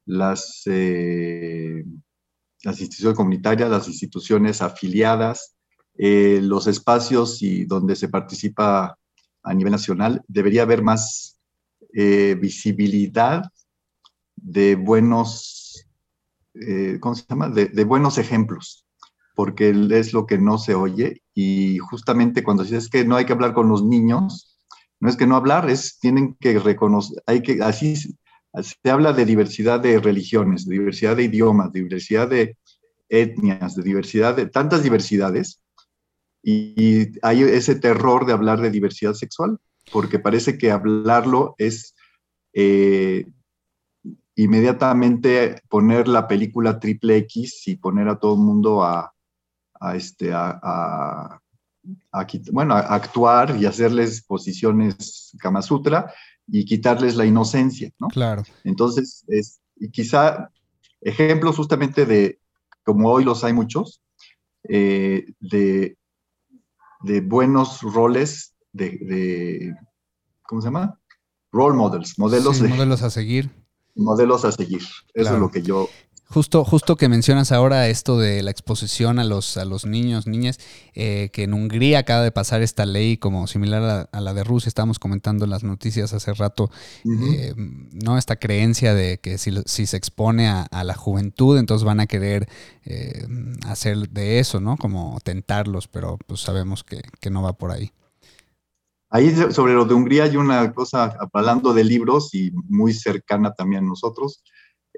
las, 0.09 0.63
eh, 0.65 1.85
las 2.63 2.79
instituciones 2.81 3.15
comunitarias, 3.15 3.69
las 3.69 3.87
instituciones 3.87 4.61
afiliadas, 4.63 5.55
eh, 5.97 6.39
los 6.41 6.65
espacios 6.65 7.43
y 7.43 7.65
donde 7.65 7.95
se 7.95 8.09
participa 8.09 8.97
a 9.43 9.53
nivel 9.53 9.71
nacional, 9.71 10.23
debería 10.27 10.63
haber 10.63 10.81
más 10.81 11.39
eh, 11.93 12.35
visibilidad 12.41 13.43
de 14.35 14.75
buenos, 14.75 15.85
¿cómo 16.99 17.13
se 17.13 17.25
llama? 17.29 17.49
De, 17.49 17.83
buenos 17.83 18.17
ejemplos, 18.17 18.87
porque 19.35 19.69
es 19.91 20.11
lo 20.11 20.25
que 20.25 20.39
no 20.39 20.57
se 20.57 20.73
oye 20.73 21.21
y 21.35 21.77
justamente 21.77 22.43
cuando 22.43 22.63
dices 22.63 22.89
que 22.89 23.05
no 23.05 23.15
hay 23.15 23.25
que 23.25 23.33
hablar 23.33 23.53
con 23.53 23.69
los 23.69 23.85
niños, 23.85 24.57
no 24.99 25.07
es 25.07 25.17
que 25.17 25.27
no 25.27 25.35
hablar, 25.35 25.69
es 25.69 25.99
tienen 25.99 26.35
que 26.39 26.57
reconocer, 26.57 27.21
hay 27.27 27.43
que, 27.43 27.61
así 27.61 27.95
se 28.63 28.89
habla 28.89 29.13
de 29.13 29.25
diversidad 29.25 29.79
de 29.79 29.99
religiones, 29.99 30.65
de 30.65 30.77
diversidad 30.77 31.15
de 31.15 31.23
idiomas, 31.23 31.71
de 31.71 31.81
diversidad 31.81 32.27
de 32.27 32.57
etnias, 33.09 33.75
de 33.75 33.83
diversidad 33.83 34.35
de 34.35 34.47
tantas 34.47 34.83
diversidades, 34.83 35.61
y, 36.41 37.19
hay 37.21 37.43
ese 37.43 37.75
terror 37.75 38.25
de 38.25 38.33
hablar 38.33 38.61
de 38.61 38.71
diversidad 38.71 39.13
sexual, 39.13 39.59
porque 39.91 40.19
parece 40.19 40.57
que 40.57 40.71
hablarlo 40.71 41.55
es 41.57 41.95
eh, 42.53 43.25
inmediatamente 44.35 45.61
poner 45.67 46.07
la 46.07 46.27
película 46.27 46.79
triple 46.79 47.17
X 47.17 47.67
y 47.67 47.75
poner 47.75 48.07
a 48.07 48.19
todo 48.19 48.35
el 48.35 48.39
mundo 48.39 48.83
a, 48.83 49.13
este, 49.93 50.31
bueno, 52.51 52.75
a 52.75 52.79
actuar 52.79 53.57
y 53.59 53.65
hacerles 53.65 54.23
posiciones 54.23 55.35
Kama 55.39 55.61
Sutra 55.61 56.13
y 56.51 56.65
quitarles 56.65 57.15
la 57.15 57.25
inocencia, 57.25 57.91
¿no? 57.99 58.07
Claro. 58.07 58.43
Entonces, 58.63 59.23
es, 59.27 59.59
y 59.75 59.89
quizá 59.89 60.51
ejemplos 61.01 61.55
justamente 61.55 62.05
de, 62.05 62.39
como 62.83 63.09
hoy 63.09 63.23
los 63.23 63.43
hay 63.43 63.53
muchos, 63.53 64.01
eh, 64.63 65.25
de, 65.39 65.97
de, 67.01 67.21
buenos 67.21 67.81
roles, 67.81 68.55
de, 68.73 69.75
¿cómo 70.43 70.61
se 70.61 70.67
llama? 70.67 70.99
Role 71.51 71.77
models, 71.77 72.19
modelos, 72.19 72.61
modelos 72.61 73.01
a 73.01 73.09
seguir. 73.09 73.49
Modelos 73.95 74.45
a 74.45 74.51
seguir. 74.51 74.81
Eso 75.13 75.33
es 75.33 75.39
lo 75.39 75.49
que 75.49 75.61
yo 75.61 75.89
Justo, 76.31 76.63
justo 76.63 76.95
que 76.95 77.09
mencionas 77.09 77.51
ahora 77.51 77.87
esto 77.87 78.19
de 78.19 78.43
la 78.43 78.51
exposición 78.51 79.17
a 79.17 79.23
los, 79.23 79.57
a 79.57 79.65
los 79.65 79.87
niños, 79.87 80.27
niñas, 80.27 80.59
eh, 80.93 81.31
que 81.33 81.41
en 81.43 81.55
Hungría 81.55 81.99
acaba 81.99 82.21
de 82.21 82.31
pasar 82.31 82.61
esta 82.61 82.85
ley 82.85 83.17
como 83.17 83.47
similar 83.47 84.07
a, 84.11 84.21
la 84.21 84.33
de 84.35 84.43
Rusia, 84.43 84.67
estábamos 84.67 84.99
comentando 84.99 85.45
en 85.45 85.49
las 85.49 85.63
noticias 85.63 86.13
hace 86.13 86.31
rato, 86.35 86.69
eh, 87.03 87.55
¿no? 87.57 88.19
Esta 88.19 88.35
creencia 88.35 88.93
de 88.93 89.17
que 89.17 89.39
si, 89.39 89.51
si 89.65 89.87
se 89.87 89.97
expone 89.97 90.47
a, 90.47 90.83
la 90.83 90.93
juventud, 90.93 91.57
entonces 91.57 91.83
van 91.83 91.99
a 91.99 92.05
querer 92.05 92.47
eh, 92.85 93.25
hacer 93.65 94.09
de 94.09 94.37
eso, 94.37 94.59
¿no? 94.59 94.77
Como 94.77 95.19
tentarlos, 95.23 95.87
pero 95.87 96.19
pues 96.27 96.41
sabemos 96.41 96.83
que, 96.83 97.01
que 97.19 97.31
no 97.31 97.41
va 97.41 97.53
por 97.53 97.71
ahí. 97.71 97.91
Ahí 99.09 99.35
sobre 99.51 99.73
lo 99.73 99.85
de 99.85 99.95
Hungría 99.95 100.25
hay 100.25 100.37
una 100.37 100.71
cosa, 100.73 101.17
hablando 101.33 101.73
de 101.73 101.83
libros 101.83 102.35
y 102.35 102.51
muy 102.51 102.93
cercana 102.93 103.55
también 103.55 103.85
a 103.85 103.87
nosotros, 103.87 104.43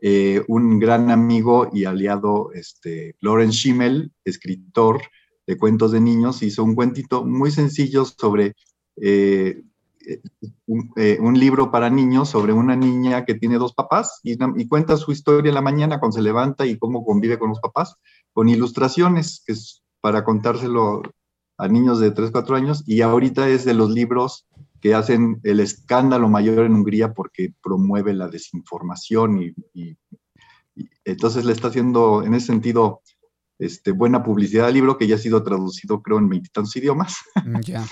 eh, 0.04 0.44
un 0.48 0.80
gran 0.80 1.12
amigo 1.12 1.70
y 1.72 1.86
aliado, 1.86 2.52
este, 2.54 3.16
Lorenz 3.20 3.54
Schimmel, 3.54 4.12
escritor 4.26 5.00
de 5.46 5.58
cuentos 5.58 5.92
de 5.92 6.02
niños, 6.02 6.42
hizo 6.42 6.64
un 6.64 6.74
cuentito 6.74 7.24
muy 7.24 7.52
sencillo 7.52 8.06
sobre 8.06 8.56
eh, 9.00 9.62
eh, 10.08 11.20
un, 11.22 11.40
libro 11.40 11.70
para 11.70 11.92
niños 11.92 12.30
sobre 12.30 12.54
una 12.54 12.76
niña 12.76 13.24
que 13.26 13.36
tiene 13.36 13.60
dos 13.60 13.74
papás 13.74 14.20
y, 14.24 14.36
cuenta 14.68 14.98
su 14.98 15.12
historia 15.12 15.50
en 15.50 15.56
la 15.56 15.62
mañana 15.62 16.00
cuando 16.00 16.18
se 16.18 16.24
levanta 16.24 16.66
y 16.66 16.80
cómo 16.80 17.06
convive 17.06 17.38
con 17.38 17.50
los 17.50 17.60
papás, 17.60 17.96
con 18.34 18.50
ilustraciones, 18.50 19.44
que 19.46 19.54
es 19.54 19.84
para 20.02 20.24
contárselo 20.24 21.04
a 21.58 21.68
niños 21.68 22.00
de 22.00 22.10
3, 22.10 22.32
4 22.32 22.56
años, 22.56 22.84
y 22.88 23.02
ahorita 23.02 23.48
es 23.50 23.66
de 23.66 23.76
los 23.76 23.92
libros 23.92 24.48
que 24.82 24.96
hacen 24.96 25.40
el 25.44 25.60
escándalo 25.60 26.28
mayor 26.28 26.66
en 26.66 26.74
Hungría 26.74 27.14
porque 27.14 27.54
promueve 27.62 28.14
la 28.14 28.28
desinformación 28.28 29.42
y, 29.42 29.98
entonces 31.06 31.46
le 31.46 31.54
está 31.54 31.68
haciendo 31.68 32.24
en 32.24 32.34
ese 32.34 32.48
sentido 32.48 33.02
este, 33.60 33.92
buena 33.92 34.24
publicidad 34.24 34.68
al 34.68 34.74
libro 34.74 34.98
que 34.98 35.06
ya 35.06 35.16
ha 35.16 35.20
sido 35.20 35.44
traducido 35.44 36.02
creo 36.02 36.18
en 36.18 36.30
veintitantos 36.30 36.76
idiomas. 36.76 37.18
Mm, 37.46 37.60
ya. 37.62 37.86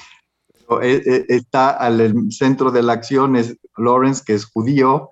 E, 0.82 1.02
e, 1.06 1.26
está 1.36 1.70
al 1.70 2.32
centro 2.32 2.72
de 2.72 2.82
la 2.82 2.94
acción 2.94 3.36
es 3.36 3.58
Lawrence, 3.78 4.24
que 4.26 4.34
es 4.34 4.46
judío, 4.46 5.10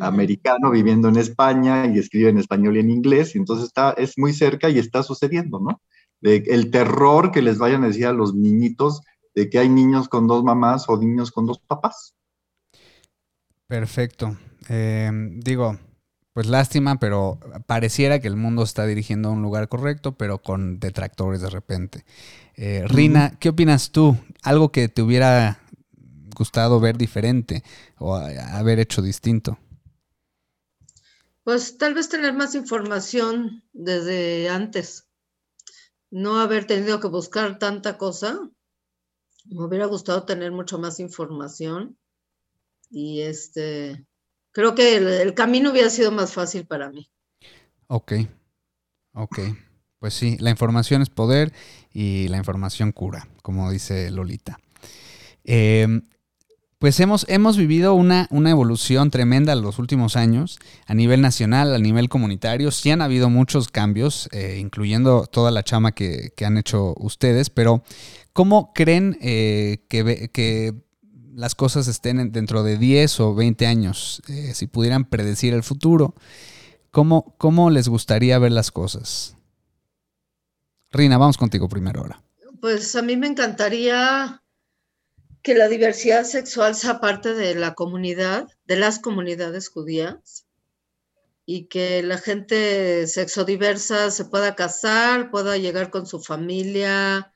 americano, 0.00 0.70
viviendo 0.70 1.08
en 1.08 1.16
España 1.16 1.86
y 1.86 1.98
escribe 1.98 2.30
en 2.30 2.38
español 2.38 2.76
y 2.76 2.80
en 2.80 2.90
inglés, 2.90 3.34
y 3.34 3.38
entonces 3.38 3.66
está, 3.66 3.90
es 3.92 4.16
muy 4.16 4.32
cerca 4.32 4.70
y 4.70 4.78
está 4.78 5.02
sucediendo, 5.02 5.58
¿no? 5.58 5.80
el 6.22 6.70
terror 6.70 7.32
que 7.32 7.42
les 7.42 7.58
vayan 7.58 7.82
a 7.82 7.86
decir 7.88 8.06
a 8.06 8.12
los 8.12 8.34
niñitos 8.34 9.00
de 9.34 9.48
que 9.48 9.58
hay 9.58 9.68
niños 9.68 10.08
con 10.08 10.26
dos 10.26 10.42
mamás 10.42 10.88
o 10.88 10.96
niños 10.96 11.30
con 11.30 11.46
dos 11.46 11.58
papás. 11.60 12.14
Perfecto. 13.66 14.36
Em, 14.68 15.38
digo, 15.40 15.78
pues 16.32 16.46
lástima, 16.46 16.98
pero 16.98 17.38
pareciera 17.66 18.20
que 18.20 18.28
el 18.28 18.36
mundo 18.36 18.62
está 18.62 18.86
dirigiendo 18.86 19.28
a 19.28 19.32
un 19.32 19.42
lugar 19.42 19.68
correcto, 19.68 20.12
pero 20.16 20.42
con 20.42 20.80
detractores 20.80 21.40
de 21.40 21.50
repente. 21.50 22.04
Eh, 22.56 22.84
Rina, 22.86 23.36
¿qué 23.38 23.48
opinas 23.48 23.90
tú? 23.90 24.16
¿Algo 24.42 24.72
que 24.72 24.88
te 24.88 25.02
hubiera 25.02 25.60
gustado 26.36 26.80
ver 26.80 26.96
diferente 26.96 27.62
o 27.98 28.14
haber 28.16 28.78
hecho 28.80 29.02
distinto? 29.02 29.58
Pues 31.44 31.78
tal 31.78 31.94
vez 31.94 32.08
tener 32.08 32.34
más 32.34 32.54
información 32.54 33.62
desde 33.72 34.48
antes. 34.48 35.08
No 36.10 36.40
haber 36.40 36.66
tenido 36.66 37.00
que 37.00 37.08
buscar 37.08 37.58
tanta 37.58 37.98
cosa 37.98 38.50
me 39.46 39.64
hubiera 39.64 39.86
gustado 39.86 40.24
tener 40.24 40.52
mucho 40.52 40.78
más 40.78 41.00
información 41.00 41.96
y 42.90 43.20
este, 43.20 44.04
creo 44.52 44.74
que 44.74 44.96
el, 44.96 45.34
camino 45.34 45.70
hubiera 45.70 45.90
sido 45.90 46.10
más 46.10 46.32
fácil 46.32 46.66
para 46.66 46.90
mí. 46.90 47.10
Ok, 47.86 48.12
ok. 49.12 49.38
Pues 49.98 50.14
sí, 50.14 50.36
la 50.40 50.50
información 50.50 51.02
es 51.02 51.10
poder 51.10 51.52
y 51.92 52.28
la 52.28 52.38
información 52.38 52.90
cura, 52.92 53.28
como 53.42 53.70
dice 53.70 54.10
Lolita. 54.10 54.58
Em, 55.44 56.02
pues 56.78 56.98
hemos, 57.00 57.26
hemos 57.28 57.58
vivido 57.58 57.94
una, 57.94 58.26
una, 58.30 58.50
evolución 58.50 59.10
tremenda 59.10 59.52
en 59.52 59.60
los 59.60 59.78
últimos 59.78 60.16
años, 60.16 60.58
a 60.86 60.94
nivel 60.94 61.20
nacional, 61.20 61.74
a 61.74 61.78
nivel 61.78 62.08
comunitario. 62.08 62.70
Sí 62.70 62.90
han 62.90 63.02
habido 63.02 63.28
muchos 63.28 63.68
cambios, 63.68 64.30
eh, 64.32 64.56
incluyendo 64.58 65.26
toda 65.26 65.50
la 65.50 65.62
chama 65.62 65.92
que, 65.92 66.32
que, 66.34 66.46
han 66.46 66.56
hecho 66.56 66.94
ustedes, 66.96 67.50
pero 67.50 67.82
¿Cómo 68.32 68.72
creen 68.72 69.18
eh, 69.20 69.84
que, 69.88 70.74
las 71.34 71.54
cosas 71.54 71.88
estén 71.88 72.32
dentro 72.32 72.62
de 72.62 72.76
10 72.76 73.20
o 73.20 73.34
20 73.34 73.66
años? 73.66 74.22
Eh, 74.28 74.52
si 74.54 74.66
pudieran 74.66 75.04
predecir 75.04 75.54
el 75.54 75.62
futuro, 75.62 76.14
¿cómo, 76.90 77.34
¿cómo 77.38 77.70
les 77.70 77.88
gustaría 77.88 78.38
ver 78.38 78.52
las 78.52 78.70
cosas? 78.70 79.36
Rina, 80.92 81.18
vamos 81.18 81.38
contigo 81.38 81.68
primero 81.68 82.00
ahora. 82.00 82.22
Pues 82.60 82.94
a 82.96 83.02
mí 83.02 83.16
me 83.16 83.26
encantaría 83.26 84.42
que 85.42 85.54
la 85.54 85.68
diversidad 85.68 86.24
sexual 86.24 86.74
sea 86.74 87.00
parte 87.00 87.34
de 87.34 87.54
la 87.54 87.74
comunidad, 87.74 88.48
de 88.66 88.76
las 88.76 88.98
comunidades 88.98 89.68
judías, 89.68 90.46
y 91.46 91.66
que 91.66 92.02
la 92.02 92.18
gente 92.18 93.06
sexodiversa 93.06 94.10
se 94.10 94.24
pueda 94.26 94.54
casar, 94.54 95.30
pueda 95.30 95.56
llegar 95.56 95.90
con 95.90 96.06
su 96.06 96.20
familia, 96.20 97.32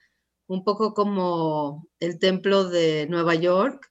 un 0.46 0.64
poco 0.64 0.94
como 0.94 1.88
el 2.00 2.18
templo 2.18 2.68
de 2.68 3.06
Nueva 3.08 3.34
York, 3.34 3.90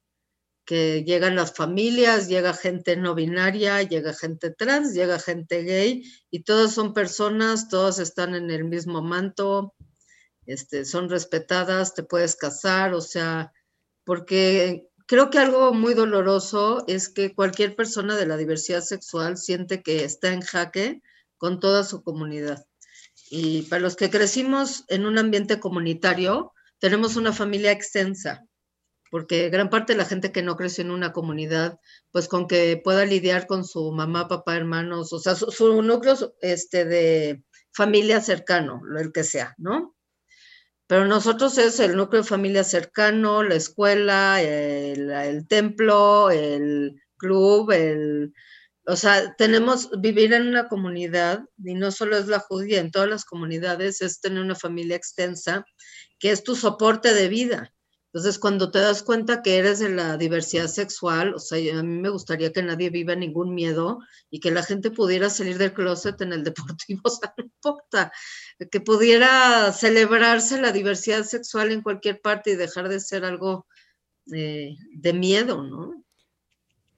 que 0.66 1.04
llegan 1.04 1.36
las 1.36 1.54
familias, 1.54 2.30
llega 2.30 2.54
gente 2.54 2.96
no 2.96 3.16
binaria, 3.16 3.82
llega 3.84 4.14
gente 4.14 4.52
trans, 4.52 4.94
llega 4.94 5.20
gente 5.20 5.64
gay, 5.64 6.04
y 6.30 6.44
todas 6.44 6.74
son 6.74 6.94
personas, 6.94 7.68
todas 7.70 8.00
están 8.00 8.36
en 8.36 8.50
el 8.50 8.64
mismo 8.66 9.02
manto, 9.02 9.74
este, 10.46 10.86
son 10.86 11.10
respetadas, 11.10 11.94
te 11.94 12.04
puedes 12.04 12.36
casar, 12.36 12.94
o 12.94 13.02
sea, 13.02 13.52
porque 14.06 14.88
creo 15.06 15.30
que 15.30 15.40
algo 15.40 15.74
muy 15.74 15.94
doloroso 15.94 16.84
es 16.88 17.10
que 17.10 17.36
cualquier 17.36 17.76
persona 17.76 18.16
de 18.16 18.26
la 18.26 18.38
diversidad 18.38 18.82
sexual 18.82 19.38
siente 19.38 19.82
que 19.82 20.04
está 20.04 20.32
en 20.34 20.42
jaque 20.42 21.02
con 21.38 21.60
toda 21.60 21.84
su 21.84 22.04
comunidad. 22.04 22.66
Y 23.36 23.64
para 23.64 23.82
los 23.82 23.96
que 23.96 24.12
crecimos 24.12 24.86
en 24.90 25.08
un 25.08 25.18
ambiente 25.18 25.60
comunitario, 25.60 26.54
tenemos 26.78 27.16
una 27.16 27.34
familia 27.34 27.72
extensa, 27.72 28.46
porque 29.10 29.50
gran 29.50 29.72
parte 29.72 29.94
de 29.94 29.98
la 29.98 30.06
gente 30.06 30.32
que 30.32 30.44
no 30.44 30.56
creció 30.56 30.84
en 30.84 30.92
una 30.92 31.14
comunidad, 31.14 31.80
pues 32.12 32.28
con 32.28 32.48
que 32.48 32.78
pueda 32.78 33.06
lidiar 33.06 33.48
con 33.48 33.66
su 33.66 33.92
mamá, 33.92 34.28
papá, 34.28 34.56
hermanos, 34.56 35.14
o 35.14 35.18
sea, 35.20 35.34
su, 35.34 35.82
núcleo 35.82 36.36
este, 36.42 36.86
de 36.86 37.44
familia 37.72 38.22
cercano, 38.22 38.84
el 39.00 39.12
que 39.12 39.24
sea, 39.24 39.56
¿no? 39.58 39.96
Pero 40.86 41.06
nosotros 41.06 41.58
es 41.58 41.80
el 41.80 41.96
núcleo 41.96 42.22
de 42.22 42.30
familia 42.30 42.64
cercano, 42.64 43.42
la 43.42 43.56
escuela, 43.56 44.44
el, 44.44 45.10
el 45.10 45.48
templo, 45.48 46.30
el 46.30 47.02
club, 47.18 47.72
el, 47.72 48.32
o 48.86 48.96
sea, 48.96 49.34
tenemos, 49.38 49.90
vivir 50.00 50.34
en 50.34 50.48
una 50.48 50.68
comunidad, 50.68 51.44
y 51.64 51.74
no 51.74 51.92
solo 51.92 52.18
es 52.18 52.28
la 52.28 52.40
judía, 52.40 52.80
en 52.80 52.92
todas 52.92 53.10
las 53.10 53.26
comunidades 53.26 54.02
es 54.02 54.20
tener 54.20 54.42
una 54.42 54.56
familia 54.56 54.96
extensa, 54.96 55.66
que 56.20 56.32
es 56.32 56.44
tu 56.44 56.56
soporte 56.56 57.14
de 57.14 57.30
vida. 57.30 57.74
Entonces, 58.14 58.38
cuando 58.38 58.70
te 58.70 58.78
das 58.78 59.02
cuenta 59.02 59.42
que 59.42 59.58
eres 59.58 59.80
de 59.80 59.90
la 59.90 60.18
diversidad 60.18 60.68
sexual, 60.68 61.34
o 61.34 61.40
sea, 61.40 61.80
a 61.80 61.82
mí 61.82 62.00
me 62.00 62.10
gustaría 62.10 62.54
que 62.54 62.62
nadie 62.62 62.92
viva 62.92 63.16
ningún 63.16 63.56
miedo 63.56 64.00
y 64.30 64.40
que 64.40 64.52
la 64.52 64.62
gente 64.62 64.92
pudiera 64.92 65.32
salir 65.32 65.58
del 65.58 65.74
closet 65.74 66.22
en 66.22 66.32
el 66.32 66.44
deportivo, 66.44 67.02
o 67.06 67.10
sea, 67.10 67.34
no 67.38 67.46
importa, 67.46 68.12
que 68.70 68.82
pudiera 68.82 69.72
celebrarse 69.72 70.62
la 70.62 70.72
diversidad 70.72 71.24
sexual 71.24 71.72
en 71.72 71.82
cualquier 71.82 72.22
parte 72.22 72.52
y 72.52 72.56
dejar 72.56 72.88
de 72.88 73.00
ser 73.00 73.26
algo 73.26 73.66
eh, 74.32 74.76
de 74.94 75.14
miedo, 75.14 75.64
¿no? 75.64 76.06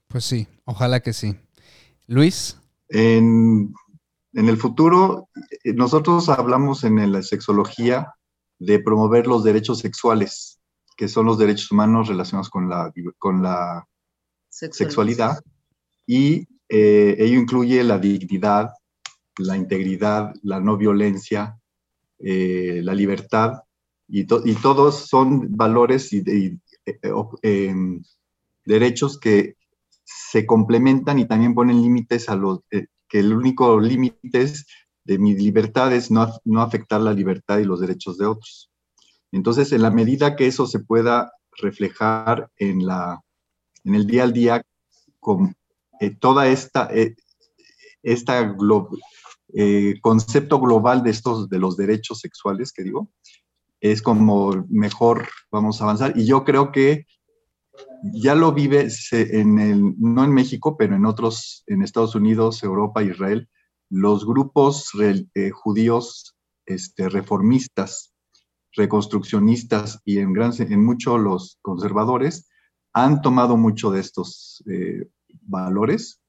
Pues 0.10 0.26
sí, 0.26 0.48
ojalá 0.66 1.00
que 1.00 1.14
sí. 1.14 1.40
Luis. 2.08 2.60
En, 2.90 3.74
el 4.34 4.58
futuro, 4.58 5.30
eh, 5.64 5.74
nosotros 5.74 6.30
hablamos 6.30 6.84
en 6.84 7.12
la 7.12 7.22
sexología 7.24 8.14
de 8.60 8.80
promover 8.80 9.28
los 9.28 9.44
derechos 9.44 9.80
sexuales, 9.80 10.60
que 10.98 11.08
son 11.08 11.26
los 11.26 11.38
derechos 11.38 11.72
humanos 11.72 12.08
relacionados 12.08 12.50
con 12.50 12.70
la, 12.70 12.94
con 13.18 13.42
la 13.42 13.88
sexualidad, 14.50 15.42
y 16.06 16.48
eh, 16.70 17.16
ello 17.20 17.40
incluye 17.40 17.84
la 17.84 17.98
dignidad, 17.98 18.70
la 19.38 19.58
integridad, 19.58 20.34
la 20.44 20.60
no 20.60 20.78
violencia, 20.78 21.60
eh, 22.20 22.82
la 22.84 22.94
libertad, 22.94 23.62
y, 24.08 24.22
y, 24.22 24.56
todos 24.56 25.08
son 25.08 25.56
valores 25.58 26.14
y, 26.14 26.24
em, 27.42 28.04
derechos 28.64 29.20
que 29.20 29.56
se 30.06 30.46
complementan 30.46 31.20
y 31.20 31.26
también 31.26 31.56
ponen 31.56 31.82
límites 31.82 32.30
a 32.30 32.36
los, 32.36 32.60
eh, 32.72 32.88
que 33.10 33.20
el 33.20 33.34
único 33.34 33.80
límite 33.80 34.42
es 34.42 34.66
de 35.04 35.18
mi 35.20 35.36
libertad 35.36 35.94
es 35.94 36.10
no, 36.10 36.32
no 36.46 36.62
afectar 36.62 37.02
la 37.02 37.14
libertad 37.14 37.60
y 37.60 37.66
los 37.66 37.80
derechos 37.80 38.18
de 38.18 38.26
otros. 38.26 38.72
Entonces, 39.32 39.72
en 39.72 39.82
la 39.82 39.92
medida 39.92 40.36
que 40.36 40.48
eso 40.48 40.66
se 40.66 40.80
pueda 40.80 41.32
reflejar 41.58 42.50
en, 42.58 42.86
la, 42.86 43.22
en 43.84 43.96
el 43.96 44.08
día 44.08 44.24
al 44.24 44.34
día 44.34 44.62
con 45.20 45.56
eh, 46.00 46.16
toda 46.16 46.48
esta, 46.48 46.90
eh, 46.92 47.16
esta 48.02 48.56
concepto 50.02 50.60
global 50.60 51.04
de 51.04 51.12
estos, 51.12 51.50
de 51.50 51.60
los 51.60 51.78
derechos 51.78 52.20
sexuales 52.20 52.72
que 52.72 52.84
digo, 52.84 53.10
es 53.80 54.02
como 54.02 54.66
mejor 54.70 55.28
vamos 55.52 55.80
a 55.80 55.86
avanzar. 55.86 56.14
Y 56.18 56.26
yo 56.26 56.44
creo 56.44 56.72
que 56.72 57.06
ya 58.14 58.36
lo 58.36 58.52
vive 58.54 58.88
en 59.12 59.60
el, 59.60 59.96
no 59.98 60.24
en 60.24 60.34
México, 60.34 60.78
pero 60.78 60.96
en 60.96 61.06
otros, 61.06 61.64
en 61.68 61.82
Estados 61.82 62.16
Unidos, 62.16 62.64
Europa, 62.64 63.04
Israel, 63.04 63.50
los 63.90 64.26
grupos 64.26 64.92
eh, 65.00 65.50
judíos 65.52 66.36
este, 66.66 67.10
reformistas, 67.10 68.14
reconstruccionistas 68.74 70.02
y 70.06 70.20
en, 70.20 70.34
gran, 70.34 70.52
mucho 70.84 71.18
los 71.18 71.60
conservadores 71.62 72.50
han 72.94 73.22
tomado 73.22 73.58
mucho 73.58 73.92
de 73.92 74.02
estos 74.02 74.64
eh, 74.70 75.08
valores. 75.42 76.22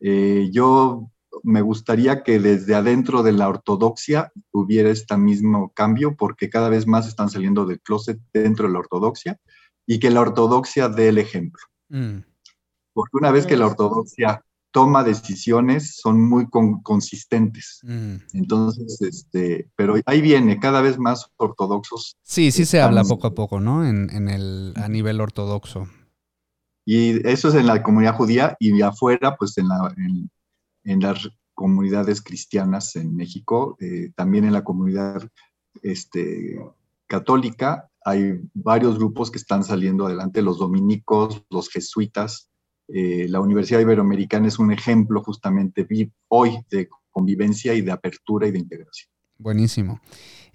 Eh, 0.00 0.48
yo 0.52 1.10
me 1.42 1.60
gustaría 1.60 2.22
que 2.22 2.38
desde 2.38 2.74
adentro 2.74 3.22
de 3.22 3.32
la 3.32 3.48
ortodoxia 3.48 4.32
hubiera 4.52 4.90
este 4.90 5.16
mismo 5.16 5.72
cambio, 5.74 6.16
porque 6.16 6.48
cada 6.48 6.68
vez 6.68 6.86
más 6.86 7.08
están 7.08 7.30
saliendo 7.30 7.66
del 7.66 7.80
closet 7.80 8.18
dentro 8.32 8.66
de 8.66 8.72
la 8.72 8.78
ortodoxia 8.80 9.40
y 9.86 9.98
que 9.98 10.10
la 10.10 10.20
ortodoxia 10.20 10.88
dé 10.88 11.08
el 11.08 11.18
ejemplo. 11.18 11.62
Mm. 11.88 12.18
Porque 12.92 13.16
una 13.16 13.30
vez 13.30 13.46
que 13.46 13.56
la 13.56 13.66
ortodoxia 13.66 14.42
toma 14.74 15.04
decisiones, 15.04 15.94
son 16.02 16.20
muy 16.20 16.48
consistentes. 16.82 17.78
Mm. 17.84 18.16
Entonces, 18.32 19.00
este, 19.02 19.70
pero 19.76 19.94
ahí 20.04 20.20
viene, 20.20 20.58
cada 20.58 20.80
vez 20.80 20.98
más 20.98 21.30
ortodoxos. 21.36 22.16
Sí, 22.24 22.50
sí 22.50 22.64
se 22.64 22.80
habla 22.80 23.04
poco 23.04 23.28
a 23.28 23.34
poco, 23.34 23.60
¿no? 23.60 23.86
En, 23.86 24.28
el, 24.28 24.74
a 24.74 24.88
nivel 24.88 25.20
ortodoxo. 25.20 25.88
Y 26.84 27.24
eso 27.26 27.48
es 27.48 27.54
en 27.54 27.68
la 27.68 27.84
comunidad 27.84 28.16
judía 28.16 28.56
y 28.58 28.82
afuera, 28.82 29.36
pues 29.36 29.56
en, 29.58 29.68
la, 29.68 29.94
en, 30.82 31.00
las 31.00 31.28
comunidades 31.54 32.20
cristianas 32.20 32.96
en 32.96 33.14
México, 33.14 33.76
eh, 33.78 34.10
también 34.16 34.44
en 34.44 34.54
la 34.54 34.64
comunidad 34.64 35.22
este, 35.82 36.58
católica, 37.18 37.88
hay 38.04 38.40
varios 38.52 38.98
grupos 38.98 39.30
que 39.30 39.38
están 39.38 39.64
saliendo 39.64 40.06
adelante, 40.06 40.42
los 40.42 40.58
dominicos, 40.58 41.42
los 41.48 41.70
jesuitas. 41.70 42.50
Eh, 42.88 43.26
la 43.28 43.40
Universidad 43.40 43.80
Iberoamericana 43.80 44.48
es 44.48 44.58
un 44.58 44.72
ejemplo 44.72 45.22
justamente 45.22 45.86
hoy 46.28 46.58
de 46.70 46.88
convivencia 47.10 47.72
y 47.72 47.80
de 47.80 47.92
apertura 47.92 48.46
y 48.46 48.50
de 48.50 48.58
integración. 48.58 49.13
Buenísimo. 49.38 50.00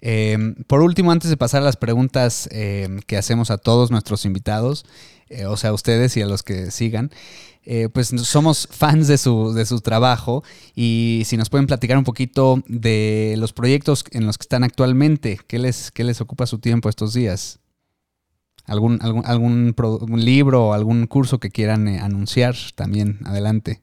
Em, 0.00 0.54
por 0.66 0.80
último, 0.80 1.12
antes 1.12 1.28
de 1.28 1.36
pasar 1.36 1.62
a 1.62 1.64
las 1.64 1.76
preguntas 1.76 2.48
em, 2.52 3.00
que 3.00 3.16
hacemos 3.16 3.50
a 3.50 3.58
todos 3.58 3.90
nuestros 3.90 4.24
invitados, 4.24 4.86
eh, 5.28 5.46
o 5.46 5.56
sea, 5.56 5.70
a 5.70 5.72
ustedes 5.74 6.16
y 6.16 6.22
a 6.22 6.26
los 6.26 6.42
que 6.42 6.70
sigan, 6.70 7.10
eh, 7.62 7.88
pues 7.92 8.08
somos 8.08 8.66
fans 8.70 9.06
de 9.06 9.18
su, 9.18 9.52
de 9.52 9.66
su 9.66 9.80
trabajo 9.80 10.42
y 10.74 11.22
si 11.26 11.36
nos 11.36 11.50
pueden 11.50 11.66
platicar 11.66 11.98
un 11.98 12.04
poquito 12.04 12.62
de 12.66 13.34
los 13.36 13.52
proyectos 13.52 14.04
en 14.12 14.26
los 14.26 14.38
que 14.38 14.44
están 14.44 14.64
actualmente, 14.64 15.38
¿qué 15.46 15.58
les, 15.58 15.90
qué 15.90 16.02
les 16.04 16.22
ocupa 16.22 16.46
su 16.46 16.58
tiempo 16.58 16.88
estos 16.88 17.12
días? 17.12 17.60
¿Algún, 18.64 18.98
algún, 19.02 19.24
algún 19.26 20.24
libro 20.24 20.68
o 20.68 20.72
algún 20.72 21.06
curso 21.06 21.38
que 21.38 21.50
quieran 21.50 21.88
eh, 21.88 22.00
anunciar 22.00 22.56
también? 22.74 23.18
Adelante. 23.24 23.82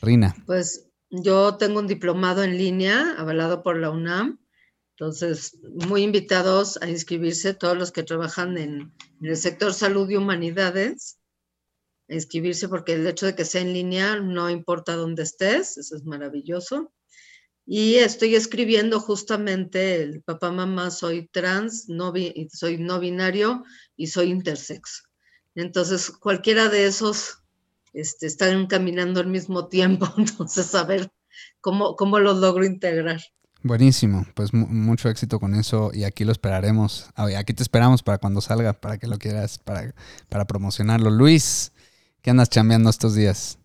Rina. 0.00 0.34
Pues 0.46 0.86
yo 1.22 1.56
tengo 1.56 1.80
un 1.80 1.86
diplomado 1.86 2.42
en 2.42 2.56
línea 2.56 3.14
avalado 3.18 3.62
por 3.62 3.78
la 3.78 3.90
UNAM. 3.90 4.38
Entonces, 4.96 5.58
muy 5.88 6.02
invitados 6.02 6.78
a 6.80 6.88
inscribirse 6.88 7.54
todos 7.54 7.76
los 7.76 7.90
que 7.90 8.02
trabajan 8.02 8.56
en, 8.58 8.92
el 9.20 9.36
sector 9.36 9.74
salud 9.74 10.08
y 10.08 10.16
humanidades 10.16 11.18
inscribirse 12.08 12.68
porque 12.68 12.94
el 12.94 13.06
hecho 13.06 13.26
de 13.26 13.34
que 13.34 13.44
sea 13.44 13.62
en 13.62 13.72
línea 13.72 14.16
no 14.16 14.50
importa 14.50 14.94
dónde 14.94 15.22
estés, 15.22 15.78
eso 15.78 15.96
es 15.96 16.04
maravilloso. 16.04 16.92
Y 17.66 17.94
estoy 17.96 18.34
escribiendo 18.34 19.00
justamente 19.00 20.02
el 20.02 20.22
papá, 20.22 20.52
mamá, 20.52 20.90
soy 20.90 21.28
trans, 21.28 21.88
no 21.88 22.12
soy 22.52 22.76
no 22.76 23.00
binario 23.00 23.64
y 23.96 24.08
soy 24.08 24.30
intersex. 24.30 25.04
Entonces, 25.54 26.10
cualquiera 26.10 26.68
de 26.68 26.84
esos 26.84 27.43
este, 27.94 28.26
están 28.26 28.66
caminando 28.66 29.20
al 29.20 29.28
mismo 29.28 29.68
tiempo, 29.68 30.06
entonces 30.18 30.74
a 30.74 30.84
ver 30.84 31.10
cómo, 31.60 31.96
cómo 31.96 32.18
los 32.18 32.38
logro 32.38 32.64
integrar. 32.64 33.20
Buenísimo, 33.62 34.26
pues 34.34 34.52
mucho 34.52 35.08
éxito 35.08 35.40
con 35.40 35.54
eso 35.54 35.90
y 35.94 36.04
aquí 36.04 36.26
lo 36.26 36.32
esperaremos. 36.32 37.08
Aquí 37.16 37.54
te 37.54 37.62
esperamos 37.62 38.02
para 38.02 38.18
cuando 38.18 38.42
salga, 38.42 38.74
para 38.74 38.98
que 38.98 39.06
lo 39.06 39.16
quieras, 39.16 39.58
para, 39.58 39.94
para 40.28 40.44
promocionarlo. 40.44 41.08
Luis, 41.08 41.72
¿Qué 42.24 42.30
andas 42.30 42.48
chambeando 42.48 42.88
estos 42.88 43.14
días? 43.14 43.58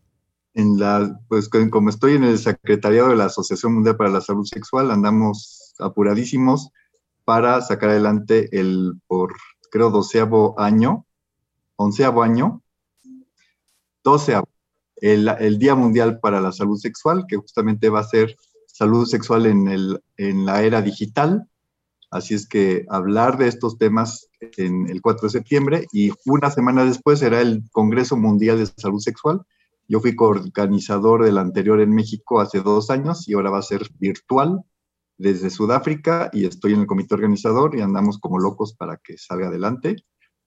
En 0.54 0.78
la, 0.78 1.18
pues 1.30 1.48
como 1.48 1.90
estoy 1.90 2.16
en 2.16 2.26
el 2.26 2.38
secretariado 2.38 3.08
de 3.08 3.16
la 3.16 3.28
Asociación 3.28 3.74
Mundial 3.74 3.96
para 3.96 4.10
la 4.10 4.20
Salud 4.20 4.44
Sexual, 4.44 4.92
andamos 4.92 5.76
apuradísimos 5.80 6.70
para 7.24 7.62
sacar 7.62 7.92
adelante 7.92 8.50
el, 8.52 9.00
por 9.08 9.34
creo, 9.72 9.92
doceavo 9.92 10.60
año, 10.60 11.06
onceavo 11.78 12.22
año, 12.22 12.62
doceavo, 14.04 14.50
el, 14.98 15.28
el, 15.40 15.60
Día 15.60 15.76
Mundial 15.76 16.20
para 16.20 16.42
la 16.42 16.52
Salud 16.52 16.78
Sexual, 16.78 17.26
que 17.28 17.38
justamente 17.38 17.90
va 17.90 18.00
a 18.00 18.04
ser 18.04 18.36
salud 18.68 19.06
sexual 19.06 19.46
en, 19.46 19.68
el, 19.68 20.02
en 20.18 20.46
la 20.46 20.64
era 20.64 20.82
digital, 20.82 21.48
Así 22.12 22.34
es 22.34 22.48
que 22.48 22.86
hablar 22.90 23.38
de 23.38 23.48
estos 23.48 23.78
temas 23.78 24.30
en 24.40 24.90
el 24.90 25.02
4 25.02 25.28
de 25.28 25.32
septiembre 25.32 25.86
y 25.92 26.12
una 26.26 26.50
semana 26.50 26.84
después 26.84 27.20
será 27.20 27.40
el 27.40 27.64
Congreso 27.72 28.18
Mundial 28.18 28.58
de 28.58 28.66
Salud 28.66 29.00
Sexual. 29.00 29.42
Yo 29.88 30.00
fui 30.00 30.16
coorganizador 30.16 31.24
del 31.24 31.38
anterior 31.38 31.80
en 31.82 31.94
México 31.94 32.42
hace 32.42 32.62
dos 32.62 32.90
años 32.90 33.28
y 33.28 33.34
ahora 33.34 33.52
va 33.52 33.60
a 33.60 33.64
ser 33.64 33.88
virtual 34.00 34.62
desde 35.18 35.52
Sudáfrica 35.52 36.32
y 36.34 36.46
estoy 36.46 36.74
en 36.74 36.82
el 36.82 36.88
comité 36.88 37.14
organizador 37.14 37.78
y 37.78 37.82
andamos 37.82 38.18
como 38.18 38.40
locos 38.40 38.74
para 38.74 38.98
que 38.98 39.18
salga 39.18 39.48
adelante. 39.48 39.98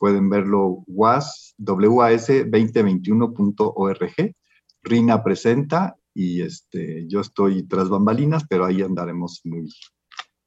Pueden 0.02 0.26
verlo 0.28 0.82
was, 0.88 1.54
was2021.org. 1.60 4.34
Rina 4.82 5.22
presenta 5.22 5.96
y 6.12 6.42
este, 6.42 7.06
yo 7.06 7.20
estoy 7.20 7.62
tras 7.68 7.88
bambalinas, 7.88 8.44
pero 8.48 8.64
ahí 8.64 8.82
andaremos 8.82 9.42
muy, 9.44 9.72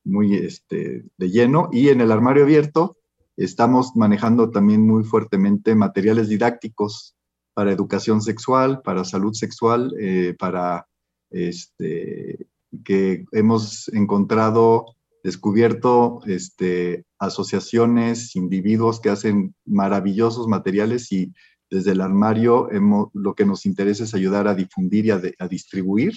muy 0.03 0.35
este, 0.35 1.05
de 1.15 1.29
lleno. 1.29 1.69
Y 1.71 1.87
en 1.87 2.01
el 2.01 2.11
armario 2.11 2.43
abierto 2.43 2.97
estamos 3.37 3.95
manejando 3.95 4.51
también 4.51 4.85
muy 4.85 5.05
fuertemente 5.05 5.73
materiales 5.73 6.27
didácticos 6.27 7.15
para 7.53 7.71
educación 7.71 8.21
sexual, 8.21 8.81
para 8.81 9.05
salud 9.05 9.31
sexual, 9.31 9.95
eh, 9.97 10.35
para 10.37 10.85
este, 11.29 12.49
que 12.83 13.23
hemos 13.31 13.87
encontrado, 13.93 14.97
descubierto 15.26 16.21
este, 16.28 17.03
asociaciones, 17.17 18.36
individuos 18.36 18.99
que 18.99 19.09
hacen 19.09 19.55
maravillosos 19.65 20.47
materiales 20.47 21.11
y 21.11 21.34
desde 21.67 21.93
el 21.93 22.01
armario 22.01 22.71
hemos, 22.71 23.07
lo 23.13 23.34
que 23.34 23.43
nos 23.43 23.65
interesa 23.65 24.03
es 24.03 24.13
ayudar 24.13 24.47
a 24.47 24.53
difundir 24.53 25.07
y 25.07 25.09
a, 25.09 25.19
a 25.39 25.47
distribuir, 25.47 26.13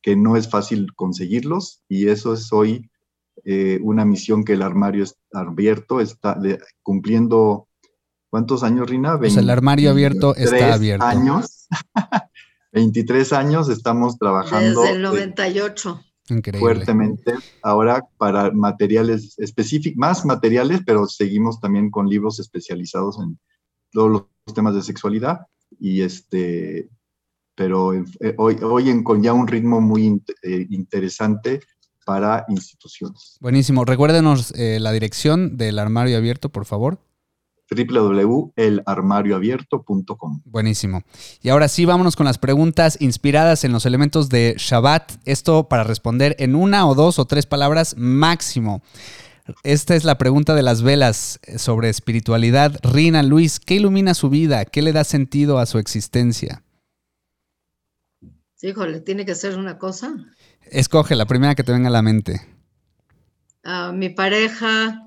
que 0.00 0.16
no 0.16 0.38
es 0.38 0.48
fácil 0.48 0.94
conseguirlos 0.94 1.82
y 1.86 2.08
eso 2.08 2.32
es 2.32 2.50
hoy 2.50 2.90
eh, 3.44 3.78
una 3.82 4.06
misión 4.06 4.42
que 4.42 4.54
el 4.54 4.62
armario 4.62 5.04
está 5.04 5.40
abierto, 5.40 6.00
está 6.00 6.40
cumpliendo, 6.82 7.68
¿cuántos 8.30 8.62
años, 8.62 8.88
Rina? 8.88 9.18
Pues 9.18 9.36
el 9.36 9.50
armario 9.50 9.90
abierto 9.90 10.34
está 10.34 10.72
abierto. 10.72 11.04
años. 11.04 11.68
23 12.72 13.32
años 13.34 13.68
estamos 13.68 14.16
trabajando. 14.18 14.80
Desde 14.80 14.96
el 14.96 15.02
98. 15.02 16.05
Increíble. 16.28 16.60
Fuertemente. 16.60 17.34
Ahora 17.62 18.04
para 18.18 18.50
materiales 18.50 19.38
específicos, 19.38 19.96
más 19.96 20.24
materiales, 20.24 20.80
pero 20.84 21.06
seguimos 21.06 21.60
también 21.60 21.90
con 21.90 22.08
libros 22.08 22.40
especializados 22.40 23.18
en 23.18 23.38
todos 23.92 24.10
los 24.10 24.54
temas 24.54 24.74
de 24.74 24.82
sexualidad. 24.82 25.40
Y 25.78 26.02
este, 26.02 26.88
pero 27.54 27.94
eh, 27.94 28.04
hoy, 28.38 28.56
hoy 28.62 28.90
en, 28.90 29.04
con 29.04 29.22
ya 29.22 29.32
un 29.32 29.46
ritmo 29.46 29.80
muy 29.80 30.22
eh, 30.42 30.66
interesante 30.70 31.60
para 32.04 32.44
instituciones. 32.48 33.36
Buenísimo. 33.40 33.84
Recuérdenos 33.84 34.52
eh, 34.56 34.78
la 34.80 34.92
dirección 34.92 35.56
del 35.56 35.78
armario 35.78 36.16
abierto, 36.16 36.50
por 36.50 36.64
favor 36.64 37.05
www.elarmarioabierto.com. 37.70 40.42
Buenísimo. 40.44 41.02
Y 41.42 41.48
ahora 41.48 41.68
sí, 41.68 41.84
vámonos 41.84 42.16
con 42.16 42.26
las 42.26 42.38
preguntas 42.38 42.96
inspiradas 43.00 43.64
en 43.64 43.72
los 43.72 43.86
elementos 43.86 44.28
de 44.28 44.54
Shabbat. 44.58 45.12
Esto 45.24 45.68
para 45.68 45.84
responder 45.84 46.36
en 46.38 46.54
una 46.54 46.86
o 46.86 46.94
dos 46.94 47.18
o 47.18 47.24
tres 47.24 47.46
palabras 47.46 47.96
máximo. 47.96 48.82
Esta 49.62 49.94
es 49.94 50.04
la 50.04 50.18
pregunta 50.18 50.54
de 50.54 50.62
las 50.62 50.82
velas 50.82 51.40
sobre 51.56 51.88
espiritualidad. 51.88 52.78
Rina, 52.82 53.22
Luis, 53.22 53.60
¿qué 53.60 53.74
ilumina 53.74 54.14
su 54.14 54.28
vida? 54.28 54.64
¿Qué 54.64 54.82
le 54.82 54.92
da 54.92 55.04
sentido 55.04 55.58
a 55.58 55.66
su 55.66 55.78
existencia? 55.78 56.62
Híjole, 58.62 59.00
¿tiene 59.00 59.24
que 59.24 59.34
ser 59.34 59.58
una 59.58 59.78
cosa? 59.78 60.14
Escoge 60.62 61.14
la 61.14 61.26
primera 61.26 61.54
que 61.54 61.62
te 61.62 61.72
venga 61.72 61.88
a 61.88 61.92
la 61.92 62.02
mente. 62.02 62.40
Uh, 63.64 63.92
mi 63.92 64.08
pareja, 64.08 65.05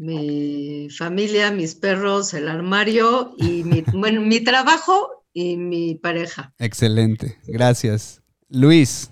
mi 0.00 0.88
familia, 0.88 1.52
mis 1.52 1.74
perros, 1.74 2.32
el 2.32 2.48
armario 2.48 3.34
y 3.36 3.64
mi, 3.64 3.82
bueno, 3.92 4.22
mi 4.22 4.40
trabajo 4.40 5.24
y 5.34 5.58
mi 5.58 5.94
pareja. 5.94 6.54
Excelente, 6.58 7.38
gracias. 7.46 8.22
Luis. 8.48 9.10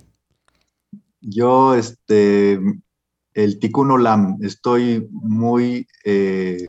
Yo, 1.20 1.74
este, 1.74 2.59
el 3.34 3.59
Tikkun 3.59 3.91
Olam, 3.91 4.39
estoy 4.41 5.07
muy, 5.11 5.86
eh, 6.05 6.68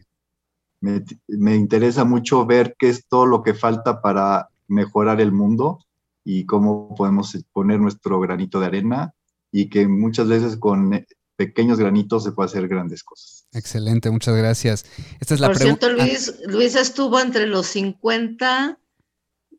me, 0.82 1.02
me, 1.28 1.56
interesa 1.56 2.04
mucho 2.04 2.46
ver 2.46 2.76
qué 2.78 2.90
es 2.90 3.08
todo 3.08 3.26
lo 3.26 3.42
que 3.42 3.54
falta 3.54 4.02
para 4.02 4.50
mejorar 4.68 5.22
el 5.22 5.32
mundo 5.32 5.80
y 6.26 6.46
cómo 6.46 6.94
podemos 6.94 7.38
poner 7.54 7.80
nuestro 7.80 8.20
granito 8.20 8.60
de 8.60 8.66
arena 8.66 9.14
y 9.50 9.70
que 9.70 9.88
muchas 9.88 10.28
veces 10.28 10.58
con 10.58 11.06
pequeños 11.38 11.80
granitos 11.80 12.26
se 12.26 12.34
puede 12.34 12.48
hacer 12.48 12.68
grandes 12.68 13.02
cosas. 13.02 13.39
Excelente, 13.54 14.12
muchas 14.12 14.36
gracias. 14.36 14.86
Esta 15.20 15.34
es 15.34 15.40
la 15.40 15.48
Por 15.48 15.58
cierto, 15.58 15.90
Luis, 15.92 16.34
Luis 16.46 16.76
estuvo 16.76 17.20
entre 17.20 17.48
los 17.48 17.68
50 17.68 18.78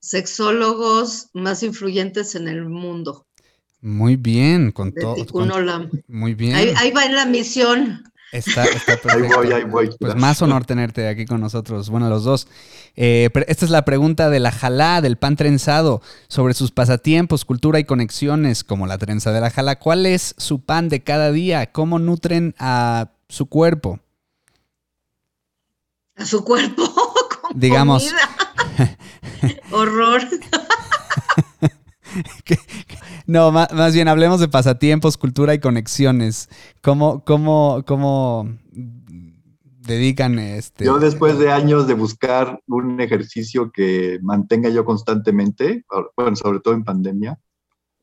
sexólogos 0.00 1.28
más 1.34 1.62
influyentes 1.62 2.34
en 2.34 2.48
el 2.48 2.64
mundo. 2.66 3.26
Muy 3.82 4.16
bien, 4.16 4.72
con 4.72 4.92
todo. 4.92 5.16
Muy 6.06 6.34
bien. 6.34 6.54
Ahí, 6.54 6.72
ahí, 6.76 6.90
va 6.90 7.04
en 7.04 7.14
la 7.14 7.26
misión. 7.26 8.04
Está, 8.30 8.64
está 8.64 8.96
perfecto. 8.96 9.08
Ahí 9.10 9.22
voy, 9.22 9.52
ahí 9.52 9.64
voy. 9.64 9.90
Pues 9.98 10.14
más 10.14 10.40
honor 10.42 10.64
tenerte 10.64 11.08
aquí 11.08 11.24
con 11.24 11.40
nosotros. 11.40 11.90
Bueno, 11.90 12.08
los 12.08 12.22
dos. 12.22 12.46
Eh, 12.94 13.28
esta 13.48 13.64
es 13.64 13.70
la 13.70 13.84
pregunta 13.84 14.30
de 14.30 14.38
la 14.38 14.52
jalá, 14.52 15.00
del 15.00 15.16
pan 15.16 15.34
trenzado, 15.34 16.00
sobre 16.28 16.54
sus 16.54 16.70
pasatiempos, 16.70 17.44
cultura 17.44 17.80
y 17.80 17.84
conexiones, 17.84 18.62
como 18.62 18.86
la 18.86 18.98
trenza 18.98 19.32
de 19.32 19.40
la 19.40 19.50
jalá. 19.50 19.78
¿Cuál 19.78 20.06
es 20.06 20.34
su 20.38 20.60
pan 20.60 20.88
de 20.88 21.02
cada 21.02 21.32
día? 21.32 21.72
¿Cómo 21.72 21.98
nutren 21.98 22.54
a 22.58 23.10
su 23.30 23.46
cuerpo? 23.46 24.00
A 26.16 26.26
su 26.26 26.44
cuerpo. 26.44 26.82
Digamos. 27.54 28.12
Horror. 29.70 30.22
No, 33.26 33.52
más, 33.52 33.72
más, 33.72 33.94
bien 33.94 34.08
hablemos 34.08 34.40
de 34.40 34.48
pasatiempos, 34.48 35.16
cultura 35.16 35.54
y 35.54 35.60
conexiones. 35.60 36.48
¿Cómo, 36.82 37.24
cómo, 37.24 37.84
cómo 37.86 38.48
dedican 38.72 40.40
este? 40.40 40.84
Yo 40.84 40.98
después 40.98 41.38
de 41.38 41.52
años 41.52 41.86
de 41.86 41.94
buscar 41.94 42.60
un 42.66 43.00
ejercicio 43.00 43.70
que 43.70 44.18
mantenga 44.22 44.70
yo 44.70 44.84
constantemente, 44.84 45.84
bueno, 46.16 46.34
sobre 46.34 46.58
todo 46.58 46.74
en 46.74 46.82
pandemia, 46.82 47.38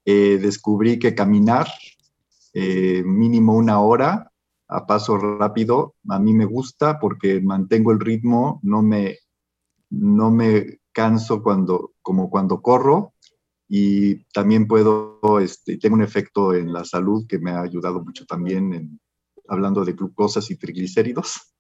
eh, 0.06 0.40
descubrí 0.42 0.98
que 0.98 1.14
caminar 1.14 1.68
eh, 2.54 3.04
mínimo 3.06 3.54
una 3.54 3.82
hora 3.82 4.32
a 4.68 4.86
paso 4.86 5.18
rápido 5.18 5.96
a 6.10 6.20
mí 6.20 6.34
me 6.34 6.46
gusta 6.46 7.00
porque 7.00 7.42
mantengo 7.42 7.92
el 7.92 8.00
ritmo, 8.00 8.60
no 8.64 8.82
me, 8.82 9.18
no 9.90 10.32
me 10.32 10.80
canso 10.92 11.42
cuando, 11.42 11.94
como 12.02 12.30
cuando 12.30 12.62
corro 12.62 13.14
y 13.70 14.24
también 14.34 14.68
puedo, 14.68 15.40
este, 15.40 15.78
tengo 15.78 15.96
un 15.96 16.04
efecto 16.04 16.54
en 16.54 16.72
la 16.74 16.86
salud 16.86 17.26
que 17.28 17.40
me 17.40 17.52
ha 17.52 17.62
ayudado 17.62 18.04
mucho 18.04 18.26
también 18.26 18.74
en, 18.74 19.00
hablando 19.48 19.84
de 19.86 19.94
glucosas 19.94 20.50
y 20.52 20.58
triglicéridos. 20.58 21.54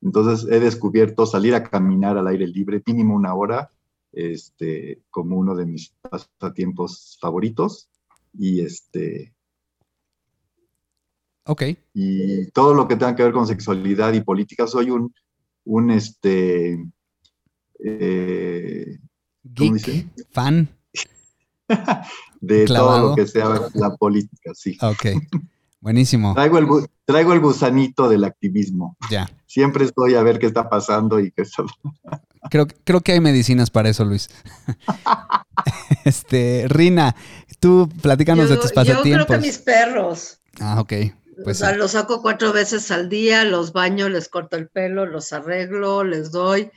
Entonces 0.00 0.50
he 0.50 0.60
descubierto 0.60 1.26
salir 1.26 1.54
a 1.54 1.64
caminar 1.64 2.18
al 2.18 2.26
aire 2.26 2.46
libre 2.46 2.82
mínimo 2.86 3.14
una 3.14 3.34
hora 3.34 3.70
este, 4.12 5.02
como 5.10 5.36
uno 5.36 5.54
de 5.54 5.66
mis 5.66 5.94
pasatiempos 6.02 7.18
favoritos 7.20 7.88
y 8.32 8.60
este 8.60 9.33
Ok. 11.46 11.62
Y 11.92 12.50
todo 12.50 12.74
lo 12.74 12.88
que 12.88 12.96
tenga 12.96 13.14
que 13.14 13.22
ver 13.22 13.32
con 13.32 13.46
sexualidad 13.46 14.12
y 14.12 14.22
política, 14.22 14.66
soy 14.66 14.90
un, 14.90 15.14
un 15.64 15.90
este, 15.90 16.78
eh, 17.84 18.98
fan. 20.30 20.68
de 22.40 22.64
Clavado. 22.64 22.98
todo 22.98 23.08
lo 23.10 23.16
que 23.16 23.26
sea 23.26 23.68
la 23.74 23.96
política, 23.96 24.52
sí. 24.54 24.76
Ok, 24.80 25.06
buenísimo. 25.80 26.34
Traigo 26.34 26.58
el, 26.58 26.66
traigo 27.04 27.32
el 27.32 27.40
gusanito 27.40 28.08
del 28.08 28.24
activismo. 28.24 28.96
Ya. 29.10 29.30
Siempre 29.46 29.84
estoy 29.84 30.14
a 30.14 30.22
ver 30.22 30.38
qué 30.38 30.46
está 30.46 30.68
pasando 30.68 31.20
y 31.20 31.30
qué 31.30 31.42
está... 31.42 31.64
Creo, 32.50 32.66
creo 32.66 33.00
que 33.00 33.12
hay 33.12 33.20
medicinas 33.20 33.70
para 33.70 33.88
eso, 33.88 34.04
Luis. 34.04 34.28
este, 36.04 36.66
Rina, 36.68 37.16
tú 37.58 37.88
platícanos 38.02 38.50
yo, 38.50 38.56
de 38.56 38.60
tus 38.60 38.70
pasatiempos. 38.70 39.06
Yo 39.06 39.24
creo 39.24 39.40
que 39.40 39.46
mis 39.46 39.56
perros. 39.56 40.42
Ah, 40.60 40.78
ok. 40.78 40.92
Pues, 41.42 41.60
o 41.60 41.64
sea, 41.64 41.76
los 41.76 41.92
saco 41.92 42.22
cuatro 42.22 42.52
veces 42.52 42.90
al 42.90 43.08
día, 43.08 43.44
los 43.44 43.72
baño, 43.72 44.08
les 44.08 44.28
corto 44.28 44.56
el 44.56 44.68
pelo, 44.68 45.06
los 45.06 45.32
arreglo, 45.32 46.04
les 46.04 46.30
doy. 46.30 46.70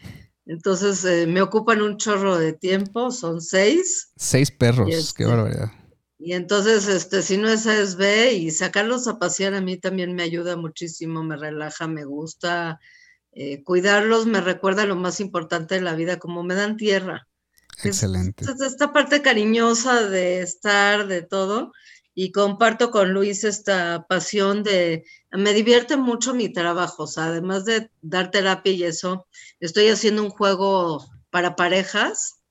Entonces 0.46 1.04
eh, 1.04 1.28
me 1.28 1.42
ocupan 1.42 1.82
un 1.82 1.98
chorro 1.98 2.38
de 2.38 2.54
tiempo, 2.54 3.12
son 3.12 3.42
seis. 3.42 4.12
Seis 4.16 4.50
perros, 4.50 4.90
este, 4.90 5.24
qué 5.24 5.30
barbaridad. 5.30 5.72
Y 6.20 6.34
entonces, 6.34 6.88
este, 6.88 7.22
si 7.22 7.38
no 7.38 7.50
es 7.50 7.68
ASB 7.68 8.32
y 8.34 8.52
sacarlos 8.52 9.08
a 9.08 9.20
pasear 9.20 9.54
a 9.54 9.62
mí 9.62 9.78
también 9.78 10.16
me 10.16 10.24
ayuda 10.24 10.56
muchísimo, 10.56 11.24
me 11.24 11.36
relaja, 11.36 11.88
me 11.88 12.06
gusta. 12.06 12.80
Eh, 13.34 13.64
cuidarlos 13.64 14.26
me 14.26 14.42
recuerda 14.42 14.86
lo 14.86 14.96
más 14.96 15.20
importante 15.20 15.76
de 15.76 15.82
la 15.82 15.94
vida, 15.94 16.18
como 16.18 16.44
me 16.44 16.56
dan 16.56 16.78
tierra. 16.78 17.28
Excelente. 17.84 18.44
Es, 18.44 18.50
es 18.50 18.62
esta 18.62 18.92
parte 18.92 19.22
cariñosa 19.22 20.10
de 20.10 20.42
estar, 20.42 21.08
de 21.08 21.22
todo. 21.22 21.72
Y 22.20 22.32
comparto 22.32 22.90
con 22.90 23.14
Luis 23.14 23.44
esta 23.44 24.08
pasión 24.10 24.64
de, 24.64 25.06
me 25.30 25.54
divierte 25.54 25.98
mucho 25.98 26.34
mi 26.34 26.52
trabajo, 26.52 27.04
o 27.04 27.08
sea, 27.08 27.26
además 27.26 27.64
de 27.64 27.92
dar 28.02 28.32
terapia 28.32 28.72
y 28.72 28.84
eso, 28.86 29.28
estoy 29.60 29.90
haciendo 29.90 30.24
un 30.24 30.32
juego 30.32 31.06
para 31.30 31.56
parejas. 31.56 32.42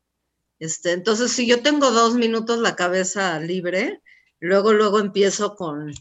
Este, 0.60 0.92
entonces, 0.92 1.32
si 1.32 1.48
yo 1.48 1.64
tengo 1.64 1.90
dos 1.90 2.14
minutos 2.14 2.60
la 2.60 2.76
cabeza 2.76 3.40
libre, 3.40 4.00
luego, 4.38 4.72
luego 4.72 5.00
empiezo 5.00 5.56
con, 5.56 5.92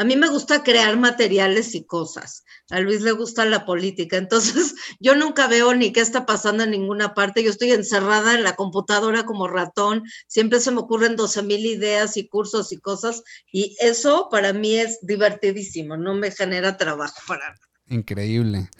a 0.00 0.04
mí 0.04 0.16
me 0.16 0.30
gusta 0.30 0.62
crear 0.62 0.96
materiales 0.96 1.74
y 1.74 1.84
cosas. 1.84 2.44
A 2.70 2.80
Luis 2.80 3.02
le 3.02 3.12
gusta 3.12 3.44
la 3.44 3.66
política. 3.66 4.16
Entonces, 4.16 4.74
yo 4.98 5.14
nunca 5.14 5.46
veo 5.46 5.74
ni 5.74 5.92
qué 5.92 6.00
está 6.00 6.24
pasando 6.24 6.64
en 6.64 6.70
ninguna 6.70 7.12
parte. 7.12 7.44
Yo 7.44 7.50
estoy 7.50 7.72
encerrada 7.72 8.34
en 8.34 8.42
la 8.42 8.56
computadora 8.56 9.24
como 9.24 9.46
ratón. 9.46 10.04
Siempre 10.26 10.60
se 10.60 10.70
me 10.70 10.78
ocurren 10.78 11.16
12 11.16 11.42
mil 11.42 11.66
ideas 11.66 12.16
y 12.16 12.26
cursos 12.28 12.72
y 12.72 12.78
cosas. 12.78 13.22
Y 13.52 13.76
eso 13.78 14.28
para 14.30 14.54
mí 14.54 14.74
es 14.76 15.00
divertidísimo. 15.02 15.98
No 15.98 16.14
me 16.14 16.30
genera 16.30 16.78
trabajo 16.78 17.16
para 17.28 17.50
nada. 17.50 17.60
Increíble. 17.90 18.70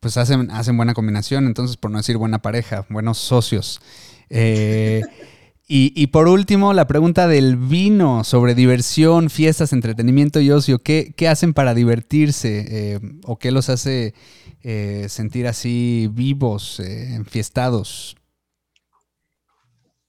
Pues 0.00 0.18
hacen, 0.18 0.50
hacen 0.50 0.76
buena 0.76 0.92
combinación, 0.92 1.46
entonces, 1.46 1.78
por 1.78 1.90
no 1.90 1.96
decir 1.96 2.18
buena 2.18 2.42
pareja, 2.42 2.84
buenos 2.90 3.16
socios. 3.16 3.80
Eh, 4.28 5.00
y, 5.68 6.06
por 6.08 6.28
último, 6.28 6.72
la 6.74 6.86
pregunta 6.86 7.26
del 7.26 7.56
vino 7.56 8.22
sobre 8.22 8.54
diversión, 8.54 9.30
fiestas, 9.30 9.72
entretenimiento 9.72 10.38
y 10.38 10.52
ocio. 10.52 10.78
¿Qué, 10.78 11.14
hacen 11.28 11.54
para 11.54 11.74
divertirse? 11.74 12.66
Eh, 12.68 13.00
¿O 13.24 13.36
qué 13.40 13.50
los 13.50 13.68
hace 13.68 14.14
eh, 14.62 15.06
sentir 15.08 15.48
así 15.48 16.08
vivos, 16.12 16.78
eh, 16.78 17.14
enfiestados? 17.14 18.16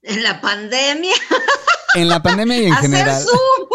En 0.02 0.22
la 0.22 0.40
pandemia. 0.40 1.14
En 1.96 2.08
la 2.08 2.22
pandemia 2.22 2.60
y 2.60 2.66
en 2.66 2.72
Hacer 2.74 2.90
general. 2.90 3.22
Zoom. 3.22 3.68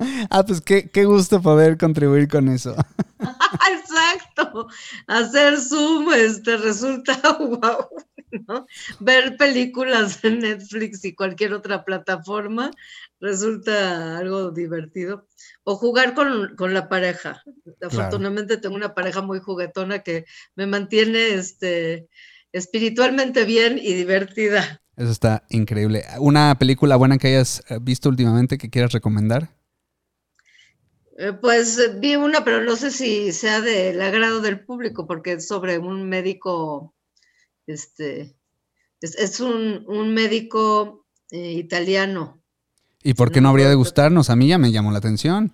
ah, 0.30 0.42
pues 0.46 0.62
qué, 0.62 0.88
qué 0.88 1.04
gusto 1.04 1.42
poder 1.42 1.76
contribuir 1.76 2.28
con 2.28 2.48
eso. 2.48 2.74
Exacto. 3.20 4.68
Hacer 5.06 5.60
Zoom 5.60 6.12
este, 6.14 6.56
resulta 6.56 7.36
wow. 7.38 7.88
Ver 9.00 9.36
películas 9.36 10.24
en 10.24 10.40
Netflix 10.40 11.04
y 11.04 11.14
cualquier 11.14 11.52
otra 11.52 11.84
plataforma 11.84 12.70
resulta 13.20 14.18
algo 14.18 14.50
divertido. 14.50 15.26
O 15.64 15.76
jugar 15.76 16.14
con, 16.14 16.74
la 16.74 16.88
pareja. 16.88 17.42
Afortunadamente 17.82 18.56
tengo 18.56 18.76
una 18.76 18.94
pareja 18.94 19.22
muy 19.22 19.40
juguetona 19.40 20.00
que 20.00 20.24
me 20.54 20.66
mantiene 20.66 21.34
este, 21.34 22.08
espiritualmente 22.52 23.44
bien 23.44 23.78
y 23.78 23.94
divertida. 23.94 24.80
Eso 24.96 25.10
está 25.10 25.44
increíble. 25.48 26.04
¿Una 26.18 26.58
película 26.58 26.96
buena 26.96 27.18
que 27.18 27.28
hayas 27.28 27.62
eh, 27.68 27.78
visto 27.80 28.08
últimamente 28.08 28.58
que 28.58 28.70
quieras 28.70 28.92
recomendar? 28.92 29.48
Eh, 31.16 31.32
pues 31.32 32.00
vi 32.00 32.16
una, 32.16 32.44
pero 32.44 32.62
no 32.62 32.76
sé 32.76 32.90
si 32.90 33.32
sea 33.32 33.60
del 33.60 34.00
agrado 34.00 34.40
del 34.40 34.64
público, 34.64 35.06
porque 35.06 35.32
es 35.32 35.46
sobre 35.46 35.78
un 35.78 36.08
médico 36.08 36.94
este, 37.72 38.36
es, 39.00 39.40
un, 39.40 40.14
médico 40.14 41.06
eh, 41.30 41.52
italiano. 41.52 42.42
¿Y 43.02 43.14
por 43.14 43.32
qué 43.32 43.40
no, 43.40 43.48
habría 43.48 43.68
de 43.68 43.74
gustarnos? 43.74 44.30
A 44.30 44.36
mí 44.36 44.48
ya 44.48 44.58
me 44.58 44.72
llamó 44.72 44.92
la 44.92 44.98
atención. 44.98 45.52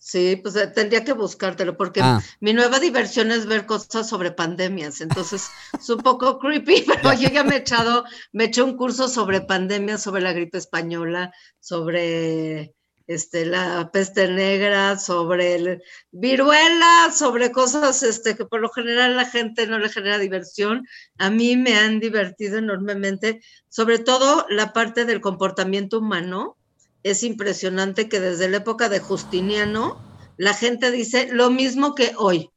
Sí, 0.00 0.36
pues 0.36 0.54
eh, 0.56 0.68
tendría 0.68 1.04
que 1.04 1.12
buscártelo, 1.12 1.76
porque 1.76 2.00
ah. 2.02 2.22
mi 2.40 2.52
nueva 2.52 2.78
diversión 2.78 3.30
es 3.30 3.46
ver 3.46 3.66
cosas 3.66 4.08
sobre 4.08 4.30
pandemias, 4.30 5.00
entonces 5.00 5.48
es 5.78 5.90
un 5.90 5.98
poco 5.98 6.38
creepy, 6.38 6.84
pero 6.86 7.12
yo 7.12 7.28
ya 7.28 7.44
me 7.44 7.56
he 7.56 7.58
echado, 7.58 8.04
me 8.32 8.44
eché 8.44 8.62
un 8.62 8.76
curso 8.76 9.08
sobre 9.08 9.40
pandemias, 9.40 10.02
sobre 10.02 10.22
la 10.22 10.32
gripe 10.32 10.56
española, 10.56 11.32
sobre 11.60 12.74
este, 13.08 13.46
la 13.46 13.90
peste 13.90 14.28
negra, 14.28 14.98
sobre 14.98 15.54
el 15.56 15.82
viruela, 16.12 17.10
sobre 17.12 17.50
cosas 17.50 18.02
este, 18.02 18.36
que 18.36 18.44
por 18.44 18.60
lo 18.60 18.68
general 18.68 19.16
la 19.16 19.24
gente 19.24 19.66
no 19.66 19.78
le 19.78 19.88
genera 19.88 20.18
diversión. 20.18 20.86
A 21.16 21.30
mí 21.30 21.56
me 21.56 21.74
han 21.76 22.00
divertido 22.00 22.58
enormemente, 22.58 23.40
sobre 23.68 23.98
todo 23.98 24.46
la 24.50 24.72
parte 24.72 25.06
del 25.06 25.20
comportamiento 25.22 25.98
humano. 25.98 26.56
Es 27.02 27.22
impresionante 27.22 28.08
que 28.08 28.20
desde 28.20 28.48
la 28.48 28.58
época 28.58 28.88
de 28.90 29.00
Justiniano 29.00 30.00
la 30.36 30.52
gente 30.52 30.90
dice 30.90 31.28
lo 31.32 31.50
mismo 31.50 31.94
que 31.94 32.12
hoy 32.16 32.50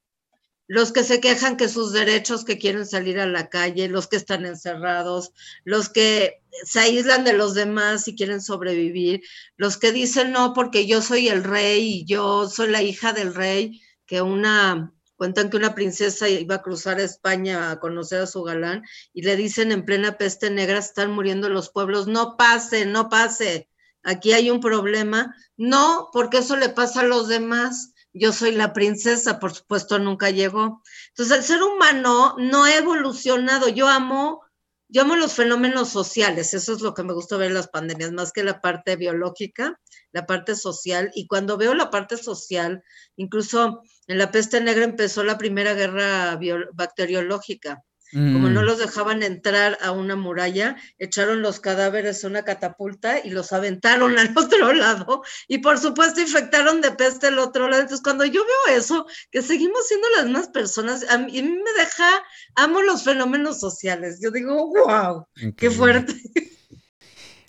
los 0.71 0.93
que 0.93 1.03
se 1.03 1.19
quejan 1.19 1.57
que 1.57 1.67
sus 1.67 1.91
derechos, 1.91 2.45
que 2.45 2.57
quieren 2.57 2.85
salir 2.85 3.19
a 3.19 3.25
la 3.25 3.49
calle, 3.49 3.89
los 3.89 4.07
que 4.07 4.15
están 4.15 4.45
encerrados, 4.45 5.33
los 5.65 5.89
que 5.89 6.43
se 6.63 6.79
aíslan 6.79 7.25
de 7.25 7.33
los 7.33 7.55
demás 7.55 8.07
y 8.07 8.15
quieren 8.15 8.39
sobrevivir, 8.39 9.21
los 9.57 9.75
que 9.75 9.91
dicen 9.91 10.31
no 10.31 10.53
porque 10.53 10.87
yo 10.87 11.01
soy 11.01 11.27
el 11.27 11.43
rey 11.43 11.95
y 11.95 12.05
yo 12.05 12.47
soy 12.47 12.69
la 12.69 12.81
hija 12.81 13.11
del 13.11 13.35
rey, 13.35 13.81
que 14.05 14.21
una 14.21 14.93
cuentan 15.17 15.49
que 15.49 15.57
una 15.57 15.75
princesa 15.75 16.29
iba 16.29 16.55
a 16.55 16.61
cruzar 16.61 17.01
España 17.01 17.71
a 17.71 17.81
conocer 17.81 18.21
a 18.21 18.25
su 18.25 18.41
galán 18.41 18.83
y 19.11 19.23
le 19.23 19.35
dicen 19.35 19.73
en 19.73 19.83
plena 19.83 20.17
peste 20.17 20.51
negra 20.51 20.79
están 20.79 21.11
muriendo 21.11 21.49
los 21.49 21.69
pueblos, 21.69 22.07
no 22.07 22.37
pase, 22.37 22.85
no 22.85 23.09
pase, 23.09 23.67
aquí 24.03 24.31
hay 24.31 24.49
un 24.49 24.61
problema, 24.61 25.35
no, 25.57 26.07
porque 26.13 26.37
eso 26.37 26.55
le 26.55 26.69
pasa 26.69 27.01
a 27.01 27.03
los 27.03 27.27
demás 27.27 27.91
yo 28.13 28.33
soy 28.33 28.51
la 28.51 28.73
princesa, 28.73 29.39
por 29.39 29.53
supuesto, 29.53 29.99
nunca 29.99 30.29
llegó. 30.29 30.81
Entonces, 31.09 31.37
el 31.37 31.43
ser 31.43 31.63
humano 31.63 32.35
no 32.37 32.63
ha 32.65 32.75
evolucionado. 32.75 33.69
Yo 33.69 33.87
amo, 33.87 34.41
yo 34.89 35.03
amo 35.03 35.15
los 35.15 35.33
fenómenos 35.33 35.89
sociales, 35.89 36.53
eso 36.53 36.73
es 36.73 36.81
lo 36.81 36.93
que 36.93 37.03
me 37.03 37.13
gusta 37.13 37.37
ver 37.37 37.49
en 37.49 37.55
las 37.55 37.69
pandemias, 37.69 38.11
más 38.11 38.31
que 38.31 38.43
la 38.43 38.59
parte 38.61 38.95
biológica, 38.95 39.79
la 40.11 40.25
parte 40.25 40.55
social. 40.55 41.11
Y 41.15 41.27
cuando 41.27 41.57
veo 41.57 41.73
la 41.73 41.89
parte 41.89 42.17
social, 42.17 42.83
incluso 43.15 43.81
en 44.07 44.17
la 44.17 44.31
peste 44.31 44.61
negra 44.61 44.83
empezó 44.83 45.23
la 45.23 45.37
primera 45.37 45.73
guerra 45.73 46.37
bacteriológica 46.73 47.83
como 48.11 48.49
no 48.49 48.61
mm. 48.61 48.65
los 48.65 48.79
dejaban 48.79 49.23
entrar 49.23 49.77
a 49.81 49.91
una 49.91 50.15
muralla, 50.15 50.75
echaron 50.99 51.41
los 51.41 51.59
cadáveres 51.59 52.23
a 52.23 52.27
una 52.27 52.43
catapulta 52.43 53.19
y 53.23 53.29
los 53.29 53.53
aventaron 53.53 54.17
al 54.19 54.37
otro 54.37 54.73
lado. 54.73 55.23
Y 55.47 55.59
por 55.59 55.77
supuesto 55.77 56.21
infectaron 56.21 56.81
de 56.81 56.91
peste 56.91 57.27
el 57.27 57.39
otro 57.39 57.69
lado. 57.69 57.83
Entonces, 57.83 58.03
cuando 58.03 58.25
yo 58.25 58.41
veo 58.43 58.77
eso, 58.77 59.05
que 59.31 59.41
seguimos 59.41 59.87
siendo 59.87 60.07
las 60.17 60.25
mismas 60.25 60.49
personas, 60.49 61.05
a 61.09 61.17
mí, 61.17 61.41
me 61.41 61.81
deja, 61.81 62.23
amo 62.55 62.81
los 62.81 63.03
fenómenos 63.03 63.59
sociales. 63.59 64.19
Yo 64.21 64.31
digo, 64.31 64.67
wow, 64.67 65.25
qué 65.55 65.71
fuerte. 65.71 66.13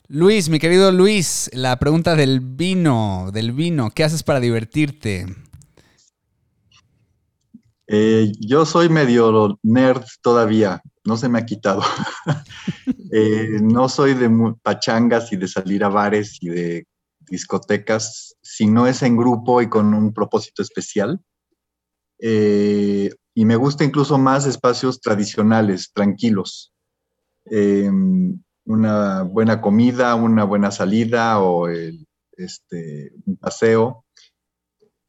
Luis, 0.08 0.48
mi 0.48 0.58
querido 0.58 0.92
Luis, 0.92 1.48
la 1.54 1.78
pregunta 1.78 2.14
del 2.14 2.40
vino, 2.40 3.30
del 3.32 3.52
vino, 3.52 3.90
¿qué 3.90 4.04
haces 4.04 4.22
para 4.22 4.40
divertirte? 4.40 5.26
Eh, 7.86 8.32
yo 8.38 8.64
soy 8.64 8.88
medio 8.88 9.58
nerd 9.62 10.04
todavía, 10.22 10.82
no 11.04 11.16
se 11.16 11.28
me 11.28 11.38
ha 11.38 11.46
quitado. 11.46 11.82
Eh, 13.14 13.58
no 13.60 13.90
soy 13.90 14.14
de 14.14 14.30
pachangas 14.62 15.34
y 15.34 15.36
de 15.36 15.46
salir 15.46 15.84
a 15.84 15.90
bares 15.90 16.38
y 16.40 16.48
de 16.48 16.86
discotecas, 17.20 18.38
si 18.40 18.66
no 18.66 18.86
es 18.86 19.02
en 19.02 19.18
grupo 19.18 19.60
y 19.60 19.68
con 19.68 19.92
un 19.92 20.14
propósito 20.14 20.62
especial. 20.62 21.20
Eh, 22.18 23.10
y 23.34 23.44
me 23.44 23.56
gusta 23.56 23.84
incluso 23.84 24.16
más 24.16 24.46
espacios 24.46 24.98
tradicionales, 25.02 25.92
tranquilos. 25.92 26.72
una 28.64 29.22
buena 29.24 29.60
comida, 29.60 30.14
una 30.14 30.44
buena 30.44 30.70
salida 30.70 31.38
o 31.38 31.68
este, 31.68 33.12
un 33.26 33.36
paseo. 33.36 34.06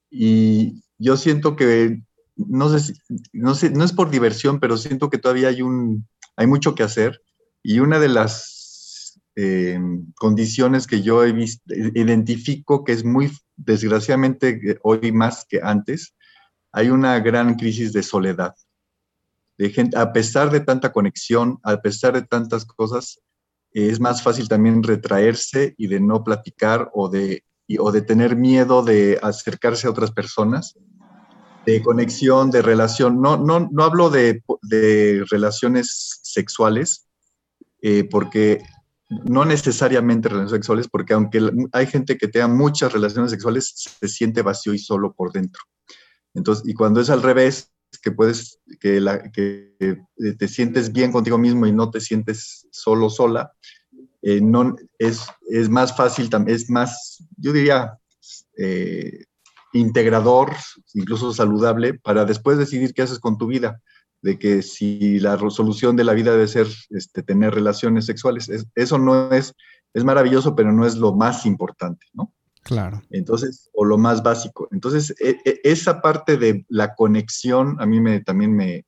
Y 0.09 0.84
yo 0.97 1.15
siento 1.15 1.55
que 1.55 2.01
no 2.36 2.77
sé, 2.77 2.93
no 3.31 3.55
sé, 3.55 3.69
no 3.69 3.84
es 3.84 3.93
por 3.93 4.09
diversión, 4.09 4.59
pero 4.59 4.77
siento 4.77 5.09
que 5.09 5.17
todavía 5.17 5.49
hay 5.49 5.61
un, 5.61 6.07
hay 6.36 6.47
mucho 6.47 6.75
que 6.75 6.84
hacer 6.84 7.21
y 7.61 7.79
una 7.79 7.99
de 7.99 8.09
las 8.09 9.19
eh, 9.36 9.79
condiciones 10.15 10.86
que 10.88 11.01
yo 11.01 11.23
he 11.23 11.31
visto, 11.31 11.63
identifico 11.73 12.84
que 12.84 12.91
es 12.91 13.03
muy, 13.03 13.31
desgraciadamente 13.55 14.79
hoy 14.84 15.11
más 15.11 15.45
que 15.47 15.59
antes, 15.63 16.13
hay 16.71 16.89
una 16.89 17.19
gran 17.19 17.55
crisis 17.55 17.93
de 17.93 18.03
soledad. 18.03 18.55
De 19.57 19.69
gente, 19.69 19.97
a 19.97 20.11
pesar 20.11 20.49
de 20.49 20.59
tanta 20.59 20.91
conexión, 20.91 21.59
a 21.63 21.77
pesar 21.77 22.13
de 22.13 22.23
tantas 22.23 22.65
cosas, 22.65 23.19
es 23.71 23.99
más 23.99 24.21
fácil 24.21 24.47
también 24.47 24.84
retraerse 24.84 25.73
y 25.77 25.88
de 25.88 25.99
no 25.99 26.23
platicar 26.23 26.89
o 26.93 27.09
de, 27.09 27.43
o 27.79 27.91
de 27.91 28.01
tener 28.01 28.36
miedo 28.36 28.84
de 28.84 29.19
acercarse 29.21 29.88
a 29.88 29.91
otras 29.91 30.11
personas 30.11 30.75
de 31.66 31.82
conexión, 31.82 32.51
de 32.51 32.61
relación. 32.61 33.22
No, 33.22 33.38
no, 33.38 33.70
no 33.72 33.84
hablo 33.84 34.09
de, 34.09 34.41
relaciones 35.30 36.20
sexuales, 36.24 37.07
eh, 37.82 38.03
porque 38.09 38.61
no 39.26 39.45
necesariamente 39.45 40.30
relaciones 40.30 40.51
sexuales, 40.51 40.88
porque 40.88 41.14
aunque 41.14 41.51
hay 41.72 41.88
gente 41.88 42.18
que 42.18 42.28
tenga 42.28 42.47
muchas 42.47 42.91
relaciones 42.91 43.32
sexuales, 43.32 43.74
se 43.76 44.07
siente 44.07 44.41
vacío 44.41 44.74
y 44.74 44.80
solo 44.80 45.14
por 45.14 45.32
dentro. 45.32 45.61
Entonces, 46.34 46.68
y 46.68 46.74
cuando 46.74 46.99
es 46.99 47.09
al 47.09 47.22
revés, 47.22 47.72
que 48.01 48.11
puedes, 48.11 48.59
que, 48.80 48.99
la, 48.99 49.32
que 49.32 49.76
te 50.38 50.47
sientes 50.47 50.91
bien 50.91 51.11
contigo 51.11 51.38
mismo 51.38 51.68
y 51.68 51.72
no 51.72 51.91
te 51.91 52.01
sientes 52.01 52.68
solo, 52.72 53.09
sola, 53.09 53.53
eh, 54.22 54.41
no, 54.41 54.76
es, 54.97 55.26
es 55.49 55.70
más 55.70 55.95
fácil, 55.95 56.30
es 56.47 56.70
más, 56.70 57.24
yo 57.38 57.53
diría, 57.53 57.99
eh, 58.57 59.26
integrador, 59.74 60.53
incluso 60.93 61.34
saludable, 61.34 61.95
para 61.95 62.26
después 62.26 62.57
decidir 62.57 62.93
qué 62.93 63.01
haces 63.01 63.19
con 63.19 63.38
tu 63.38 63.47
vida. 63.47 63.82
De 64.21 64.39
que 64.39 64.61
si 64.61 65.19
la 65.19 65.36
resolución 65.36 65.97
de 65.97 66.05
la 66.05 66.13
vida 66.13 66.32
debe 66.32 66.47
ser 66.47 66.67
este, 66.91 67.24
tener 67.24 67.53
relaciones 67.53 68.05
sexuales, 68.05 68.49
eso 68.74 68.97
no 68.97 69.32
es, 69.32 69.53
es 69.93 70.03
maravilloso, 70.05 70.55
pero 70.55 70.71
no 70.71 70.86
es 70.86 70.95
lo 70.95 71.13
más 71.13 71.45
importante, 71.45 72.05
¿no? 72.13 72.34
Claro. 72.63 73.01
Entonces, 73.09 73.69
o 73.74 73.84
lo 73.84 73.97
más 73.97 74.24
básico. 74.24 74.69
Entonces, 74.71 75.13
e, 75.19 75.38
e, 75.43 75.59
esa 75.65 76.01
parte 76.01 76.38
de 76.38 76.65
la 76.69 76.95
conexión 76.95 77.76
a 77.80 77.86
mí 77.86 77.99
me, 77.99 78.21
también 78.21 78.55
me, 78.55 78.86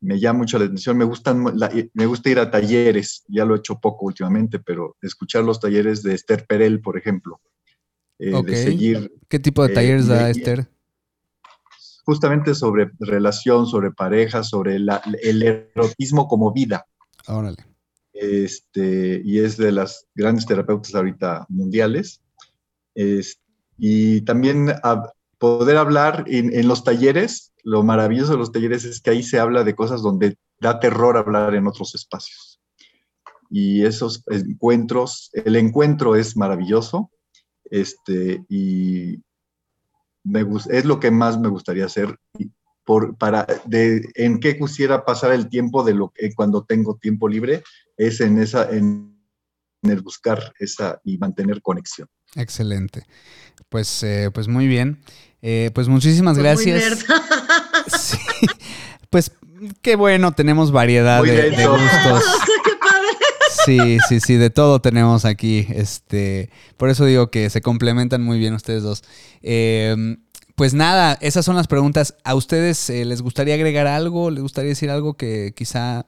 me 0.00 0.18
llama 0.18 0.40
mucho 0.40 0.58
la 0.58 0.64
atención. 0.64 0.96
Me, 0.96 1.04
gustan, 1.04 1.44
me 1.94 2.06
gusta 2.06 2.30
ir 2.30 2.38
a 2.38 2.50
talleres, 2.50 3.24
ya 3.28 3.44
lo 3.44 3.54
he 3.54 3.58
hecho 3.58 3.78
poco 3.78 4.06
últimamente, 4.06 4.58
pero 4.58 4.96
escuchar 5.02 5.44
los 5.44 5.60
talleres 5.60 6.02
de 6.02 6.14
Esther 6.14 6.46
Perel, 6.46 6.80
por 6.80 6.98
ejemplo. 6.98 7.40
Eh, 8.22 8.42
de 8.44 8.56
seguir, 8.56 9.12
¿Qué 9.28 9.38
tipo 9.38 9.64
de 9.66 9.72
eh, 9.72 9.74
talleres 9.74 10.06
da 10.06 10.28
Esther? 10.28 10.68
Justamente 12.04 12.54
sobre 12.54 12.90
relación, 12.98 13.66
sobre 13.66 13.92
pareja, 13.92 14.42
sobre 14.42 14.76
el 14.76 15.42
erotismo 15.42 16.28
como 16.28 16.52
vida. 16.52 16.84
Órale. 17.26 17.64
Este, 18.12 19.22
y 19.24 19.38
es 19.38 19.56
de 19.56 19.72
las 19.72 20.06
grandes 20.14 20.44
terapeutas 20.44 20.94
ahorita 20.94 21.46
mundiales. 21.48 22.20
y 23.78 24.20
también 24.22 24.70
poder 25.38 25.78
hablar 25.78 26.24
en, 26.26 26.68
los 26.68 26.84
talleres, 26.84 27.54
lo 27.64 27.82
maravilloso 27.82 28.32
de 28.32 28.38
los 28.38 28.52
talleres 28.52 28.84
es 28.84 29.00
que 29.00 29.10
ahí 29.10 29.22
se 29.22 29.38
habla 29.38 29.64
de 29.64 29.74
cosas 29.74 30.02
donde 30.02 30.36
da 30.60 30.78
terror 30.78 31.16
hablar 31.16 31.54
en 31.54 31.66
otros 31.66 31.94
espacios. 31.94 32.60
Y 33.48 33.86
esos 33.86 34.22
encuentros, 34.26 35.30
el 35.32 35.56
encuentro 35.56 36.16
es 36.16 36.36
maravilloso, 36.36 37.10
este, 37.70 38.44
y 38.48 39.22
me, 40.24 40.44
es 40.70 40.84
lo 40.84 41.00
que 41.00 41.10
más 41.10 41.38
me 41.38 41.48
gustaría 41.48 41.86
hacer 41.86 42.18
por, 42.84 43.16
para 43.16 43.46
de, 43.66 44.08
en 44.14 44.40
qué 44.40 44.58
quisiera 44.58 45.04
pasar 45.04 45.32
el 45.32 45.48
tiempo 45.48 45.84
de 45.84 45.94
lo 45.94 46.10
que 46.10 46.34
cuando 46.34 46.64
tengo 46.64 46.96
tiempo 46.96 47.28
libre 47.28 47.62
es 47.96 48.20
en 48.20 48.38
esa 48.38 48.68
en, 48.70 49.16
el 49.82 50.02
buscar 50.02 50.52
esa 50.58 51.00
y 51.04 51.16
mantener 51.16 51.62
conexión. 51.62 52.06
Excelente. 52.34 53.06
Pues, 53.70 54.02
eh, 54.02 54.30
pues 54.32 54.46
muy 54.46 54.66
bien. 54.66 55.00
Eh, 55.40 55.70
pues 55.74 55.88
muchísimas 55.88 56.36
pues 56.36 56.44
gracias. 56.44 57.06
Pues 59.10 59.32
qué 59.82 59.96
bueno, 59.96 60.30
tenemos 60.30 60.70
variedad 60.70 61.20
de, 61.24 61.50
de, 61.50 61.66
gustos. 61.66 62.24
Sí, 63.64 63.98
sí, 64.08 64.20
sí, 64.20 64.36
de 64.36 64.50
todo 64.50 64.80
tenemos 64.80 65.24
aquí. 65.24 65.66
Este, 65.70 66.50
por 66.76 66.88
eso 66.88 67.04
digo 67.04 67.30
que 67.30 67.50
se 67.50 67.60
complementan 67.60 68.22
muy 68.22 68.38
bien 68.38 68.54
ustedes 68.54 68.82
dos. 68.82 69.02
Em, 69.42 70.22
pues 70.54 70.74
nada, 70.74 71.18
esas 71.20 71.44
son 71.44 71.56
las 71.56 71.66
preguntas. 71.66 72.16
¿A 72.24 72.34
ustedes 72.34 72.90
eh, 72.90 73.04
les 73.04 73.22
gustaría 73.22 73.54
agregar 73.54 73.86
algo? 73.86 74.30
¿Les 74.30 74.42
gustaría 74.42 74.70
decir 74.70 74.90
algo 74.90 75.14
que 75.14 75.52
quizá 75.54 76.06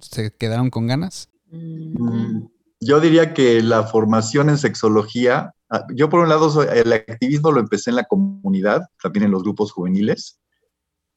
se 0.00 0.32
quedaron 0.32 0.70
con 0.70 0.86
ganas? 0.86 1.28
Mm, 1.50 2.46
yo 2.80 3.00
diría 3.00 3.34
que 3.34 3.62
la 3.62 3.84
formación 3.84 4.48
en 4.48 4.58
sexología, 4.58 5.54
ah, 5.70 5.86
yo 5.94 6.08
por 6.08 6.20
un 6.20 6.28
lado 6.28 6.62
el 6.62 6.92
activismo 6.92 7.52
lo 7.52 7.60
empecé 7.60 7.90
en 7.90 7.96
la 7.96 8.04
comunidad, 8.04 8.88
también 9.02 9.26
en 9.26 9.30
los 9.30 9.42
grupos 9.42 9.72
juveniles, 9.72 10.40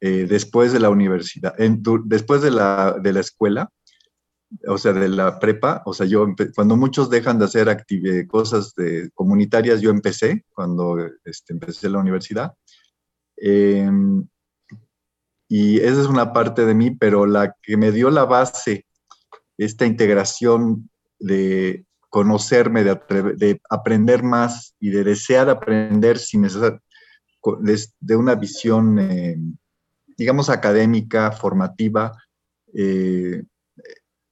eh, 0.02 0.28
después 0.30 0.74
de 0.74 0.80
la 0.80 0.90
universidad, 0.90 1.56
después 2.06 2.42
de 2.42 2.52
la, 2.52 2.98
de 3.02 3.14
la 3.14 3.22
escuela 3.22 3.72
o 4.68 4.78
sea, 4.78 4.94
de 4.94 5.10
la 5.10 5.40
prepa, 5.40 5.84
o 5.86 5.94
sea, 5.94 6.06
yo, 6.06 6.28
cuando 6.56 6.76
muchos 6.76 7.10
dejan 7.10 7.40
de 7.40 7.46
hacer 7.46 7.86
cosas 8.28 8.74
de, 8.76 9.10
comunitarias, 9.14 9.82
yo 9.82 9.90
empecé, 9.90 10.46
cuando 10.54 10.98
este, 11.24 11.54
empecé 11.54 11.90
la 11.90 12.00
universidad. 12.00 12.54
Em, 13.38 14.28
y 15.48 15.80
esa 15.80 16.02
es 16.02 16.08
una 16.08 16.34
parte 16.34 16.66
de 16.66 16.74
mí, 16.74 16.92
pero 16.92 17.26
la 17.26 17.56
que 17.62 17.78
me 17.78 17.92
dio 17.92 18.10
la 18.10 18.26
base, 18.26 18.86
esta 19.58 19.86
integración 19.86 20.90
de 21.20 21.86
conocerme, 22.10 22.84
de, 22.84 23.00
de 23.36 23.62
aprender 23.70 24.24
más 24.24 24.76
y 24.80 24.90
de 24.90 25.04
desear 25.04 25.50
aprender 25.50 26.18
sin 26.18 26.42
necesidad, 26.42 26.80
de, 28.00 28.16
una 28.16 28.36
visión, 28.36 28.98
em, 29.00 29.58
digamos, 30.18 30.50
académica, 30.50 31.32
formativa, 31.32 32.12
eh, 32.74 33.44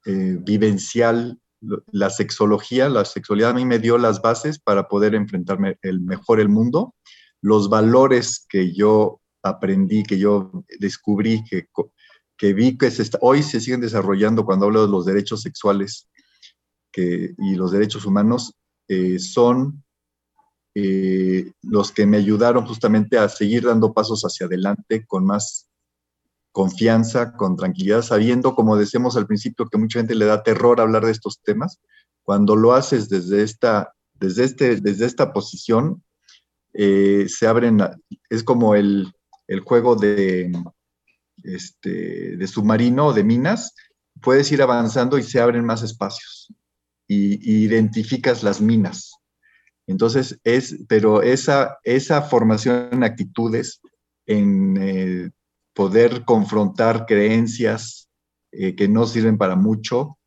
eh, 0.05 0.37
vivencial, 0.39 1.39
la 1.91 2.09
sexología, 2.09 2.89
la 2.89 3.05
sexualidad 3.05 3.51
a 3.51 3.53
mí 3.53 3.65
me 3.65 3.79
dio 3.79 3.97
las 3.97 4.21
bases 4.21 4.59
para 4.59 4.87
poder 4.87 5.15
enfrentarme 5.15 5.77
el 5.81 6.01
mejor 6.01 6.39
el 6.39 6.49
mundo, 6.49 6.93
los 7.41 7.69
valores 7.69 8.45
que 8.49 8.73
yo 8.73 9.21
aprendí, 9.41 10.03
que 10.03 10.17
yo 10.17 10.51
descubrí, 10.79 11.43
que, 11.49 11.67
que 12.37 12.53
vi 12.53 12.77
que 12.77 12.91
hoy 13.21 13.43
se 13.43 13.59
siguen 13.61 13.81
desarrollando 13.81 14.45
cuando 14.45 14.65
hablo 14.65 14.85
de 14.85 14.91
los 14.91 15.05
derechos 15.05 15.41
sexuales 15.41 16.09
que, 16.91 17.33
y 17.37 17.55
los 17.55 17.71
derechos 17.71 18.05
humanos, 18.05 18.53
eh, 18.87 19.19
son 19.19 19.83
eh, 20.75 21.51
los 21.61 21.91
que 21.91 22.05
me 22.05 22.17
ayudaron 22.17 22.65
justamente 22.65 23.17
a 23.17 23.29
seguir 23.29 23.65
dando 23.65 23.93
pasos 23.93 24.23
hacia 24.23 24.47
adelante 24.47 25.05
con 25.05 25.25
más 25.25 25.69
confianza, 26.53 27.33
con 27.33 27.57
tranquilidad, 27.57 28.03
sabiendo, 28.03 28.55
como 28.55 28.77
decíamos 28.77 29.17
al 29.17 29.27
principio, 29.27 29.67
que 29.67 29.79
mucha 29.79 29.99
gente 29.99 30.15
le 30.15 30.25
da 30.25 30.43
terror 30.43 30.79
hablar 30.79 31.03
de 31.03 31.11
estos 31.11 31.41
temas. 31.41 31.81
Cuando 32.21 32.55
lo 32.55 32.73
haces 32.73 33.09
desde 33.09 33.41
esta, 33.41 33.93
desde 34.13 34.45
este, 34.45 34.79
desde 34.79 35.07
esta 35.07 35.33
posición, 35.33 36.03
eh, 36.73 37.25
se 37.27 37.47
abren, 37.47 37.79
es 38.29 38.43
como 38.43 38.75
el, 38.75 39.11
juego 39.65 39.95
de, 39.95 40.51
este, 41.43 42.37
de 42.37 42.47
submarino 42.47 43.07
o 43.07 43.13
de 43.13 43.23
minas, 43.23 43.73
puedes 44.21 44.51
ir 44.51 44.61
avanzando 44.61 45.17
y 45.17 45.23
se 45.23 45.41
abren 45.41 45.65
más 45.65 45.81
espacios 45.81 46.53
y, 47.07 47.63
identificas 47.65 48.43
las 48.43 48.61
minas. 48.61 49.15
Entonces, 49.87 50.39
es, 50.43 50.77
pero 50.87 51.23
esa, 51.23 51.77
esa 51.83 52.21
formación 52.21 52.89
en 52.91 53.03
actitudes, 53.03 53.81
en 54.27 54.77
eh, 54.79 55.31
poder 55.73 56.23
confrontar 56.25 57.05
creencias 57.05 58.09
eh, 58.51 58.75
que 58.75 58.87
no 58.87 59.05
sirven 59.05 59.37
para 59.37 59.55
mucho, 59.55 60.17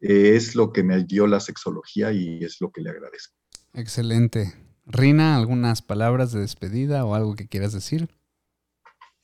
eh, 0.00 0.34
es 0.36 0.54
lo 0.54 0.72
que 0.72 0.82
me 0.82 1.04
dio 1.04 1.26
la 1.26 1.40
sexología 1.40 2.12
y 2.12 2.44
es 2.44 2.60
lo 2.60 2.70
que 2.70 2.80
le 2.80 2.90
agradezco. 2.90 3.34
Excelente. 3.74 4.54
Rina, 4.84 5.36
¿algunas 5.36 5.82
palabras 5.82 6.32
de 6.32 6.40
despedida 6.40 7.04
o 7.04 7.14
algo 7.14 7.34
que 7.34 7.46
quieras 7.46 7.72
decir? 7.72 8.08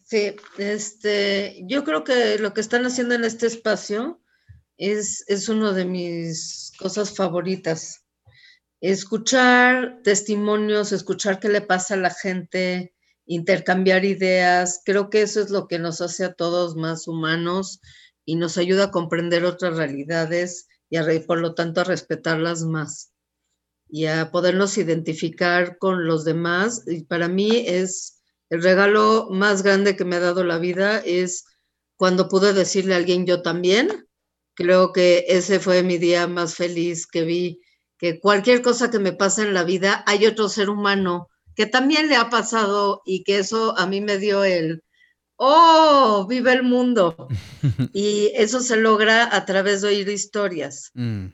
Sí, 0.05 0.37
este, 0.59 1.65
yo 1.67 1.83
creo 1.83 2.05
que 2.05 2.39
lo 2.39 2.53
que 2.53 2.61
están 2.61 2.85
haciendo 2.85 3.15
en 3.15 3.25
este 3.25 3.47
espacio 3.47 4.21
es, 4.77 5.25
es 5.29 5.49
una 5.49 5.73
de 5.73 5.87
mis 5.87 6.73
cosas 6.79 7.17
favoritas. 7.17 8.05
Escuchar 8.81 10.03
testimonios, 10.05 10.93
escuchar 10.93 11.41
qué 11.41 11.49
le 11.49 11.63
pasa 11.63 11.95
a 11.95 11.99
la 11.99 12.11
gente, 12.11 12.94
intercambiar 13.27 14.05
ideas. 14.05 14.83
Creo 14.85 15.11
que 15.11 15.23
eso 15.23 15.41
es 15.41 15.51
lo 15.51 15.67
que 15.67 15.79
nos 15.79 16.01
hace 16.01 16.25
a 16.25 16.35
todos 16.35 16.77
más 16.77 17.09
humanos 17.09 17.81
y 18.25 18.37
nos 18.37 18.59
ayuda 18.59 18.85
a 18.85 18.91
comprender 18.91 19.45
otras 19.45 19.77
realidades 19.77 20.69
y 20.91 20.97
a, 20.97 21.05
por 21.27 21.41
lo 21.41 21.55
tanto 21.55 21.81
a 21.81 21.85
respetarlas 21.85 22.63
más 22.65 23.13
y 23.89 24.07
a 24.07 24.31
podernos 24.31 24.79
identificar 24.79 25.79
con 25.79 26.07
los 26.07 26.25
demás. 26.25 26.85
Y 26.87 27.05
para 27.05 27.29
mí 27.29 27.65
es 27.67 28.23
el 28.51 28.63
regalo 28.63 29.29
más 29.31 29.63
grande 29.63 29.97
que 29.97 30.05
me 30.05 30.17
ha 30.17 30.21
dado 30.21 30.45
la 30.45 30.59
vida 30.59 30.99
es 30.99 31.45
cuando 31.97 32.29
pude 32.29 32.53
decirle 32.53 32.95
a 32.95 32.99
alguien 32.99 33.27
yo 33.27 33.43
también. 33.43 34.09
Creo 34.55 34.93
que 34.93 35.25
ese 35.29 35.61
fue 35.61 35.83
mi 35.83 35.99
día 35.99 36.27
más 36.27 36.55
feliz 36.55 37.07
que 37.07 37.23
vi 37.25 37.61
que 37.99 38.21
cualquier 38.21 38.63
cosa 38.63 38.91
que 38.91 38.99
me 38.99 39.13
pasa 39.13 39.43
en 39.43 39.55
la 39.55 39.65
vida 39.65 40.05
hay 40.07 40.27
otro 40.27 40.49
ser 40.49 40.71
humano 40.71 41.29
que 41.55 41.67
también 41.67 42.09
le 42.09 42.17
ha 42.17 42.31
pasado 42.31 43.03
y 43.05 43.25
que 43.25 43.39
eso 43.39 43.77
a 43.79 43.87
mí 43.87 44.01
me 44.01 44.19
dio 44.19 44.45
el, 44.45 44.83
oh, 45.37 46.27
vive 46.29 46.53
el 46.53 46.63
mundo. 46.63 47.29
y 47.93 48.33
eso 48.35 48.61
se 48.61 48.77
logra 48.77 49.35
a 49.35 49.45
través 49.45 49.83
de 49.83 49.89
oír 49.89 50.09
historias, 50.09 50.91
mm. 50.95 51.27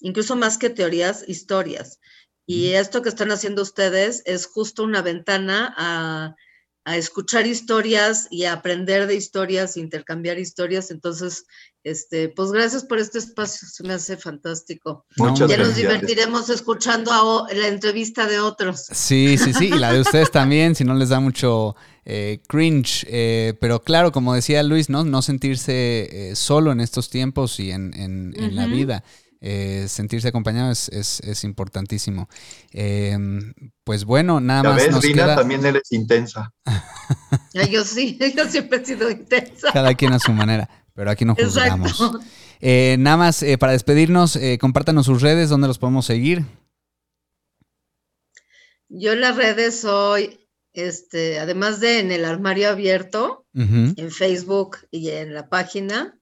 incluso 0.00 0.36
más 0.36 0.58
que 0.58 0.70
teorías, 0.70 1.24
historias. 1.28 2.00
Y 2.46 2.72
mm. 2.72 2.74
esto 2.76 3.02
que 3.02 3.08
están 3.08 3.30
haciendo 3.30 3.62
ustedes 3.62 4.22
es 4.26 4.46
justo 4.46 4.82
una 4.82 5.02
ventana 5.02 5.74
a, 5.76 6.36
a 6.84 6.96
escuchar 6.96 7.46
historias 7.46 8.28
y 8.30 8.44
a 8.44 8.52
aprender 8.52 9.06
de 9.06 9.14
historias, 9.14 9.76
intercambiar 9.76 10.38
historias. 10.38 10.90
Entonces, 10.90 11.46
este, 11.84 12.30
pues 12.30 12.50
gracias 12.50 12.82
por 12.84 12.98
este 12.98 13.18
espacio, 13.18 13.68
se 13.68 13.84
me 13.84 13.92
hace 13.92 14.16
fantástico. 14.16 15.04
Muchas 15.16 15.50
ya 15.50 15.58
nos 15.58 15.76
divertiremos 15.76 16.48
escuchando 16.48 17.46
la 17.54 17.68
entrevista 17.68 18.26
de 18.26 18.40
otros. 18.40 18.86
Sí, 18.90 19.36
sí, 19.38 19.52
sí, 19.52 19.66
y 19.66 19.78
la 19.78 19.92
de 19.92 20.00
ustedes 20.00 20.30
también, 20.30 20.74
si 20.74 20.82
no 20.84 20.94
les 20.94 21.10
da 21.10 21.20
mucho 21.20 21.76
eh, 22.06 22.40
cringe. 22.48 23.06
Eh, 23.08 23.54
pero 23.60 23.82
claro, 23.82 24.12
como 24.12 24.34
decía 24.34 24.62
Luis, 24.62 24.88
¿no? 24.88 25.04
No 25.04 25.20
sentirse 25.22 26.30
eh, 26.30 26.36
solo 26.36 26.72
en 26.72 26.80
estos 26.80 27.10
tiempos 27.10 27.60
y 27.60 27.70
en, 27.70 27.92
en, 27.94 28.56
la 28.56 28.66
vida. 28.66 29.04
Eh, 29.46 29.84
sentirse 29.88 30.28
acompañado 30.28 30.72
es, 30.72 30.88
es, 30.88 31.20
es 31.20 31.44
importantísimo. 31.44 32.30
Eh, 32.72 33.14
pues 33.84 34.06
bueno, 34.06 34.40
nada 34.40 34.62
Ya 34.62 34.68
más. 34.70 34.76
ves, 34.78 34.90
nos 34.90 35.02
Rina, 35.02 35.22
queda 35.24 35.36
también 35.36 35.66
eres 35.66 35.92
intensa. 35.92 36.50
Yo 37.52 37.84
sí, 37.84 38.18
yo 38.36 38.48
siempre 38.48 38.78
he 38.80 38.84
sido 38.86 39.10
intensa. 39.10 39.70
cada 39.72 39.94
quien 39.94 40.14
a 40.14 40.18
su 40.18 40.32
manera, 40.32 40.83
pero 40.94 41.10
aquí 41.10 41.24
no 41.24 41.34
juzgamos. 41.46 41.98
Eh, 42.60 42.96
nada 42.98 43.16
más, 43.16 43.42
eh, 43.42 43.58
para 43.58 43.72
despedirnos, 43.72 44.36
eh, 44.36 44.58
compártanos 44.58 45.06
sus 45.06 45.20
redes, 45.20 45.50
donde 45.50 45.68
los 45.68 45.78
podemos 45.78 46.06
seguir. 46.06 46.44
Yo 48.88 49.12
en 49.12 49.20
las 49.20 49.36
redes 49.36 49.80
soy, 49.80 50.38
este, 50.72 51.38
además 51.40 51.80
de 51.80 51.98
en 52.00 52.12
el 52.12 52.24
armario 52.24 52.68
abierto, 52.70 53.44
en 53.96 54.10
Facebook 54.10 54.78
y 54.90 55.10
en 55.10 55.34
la 55.34 55.48
página, 55.48 56.18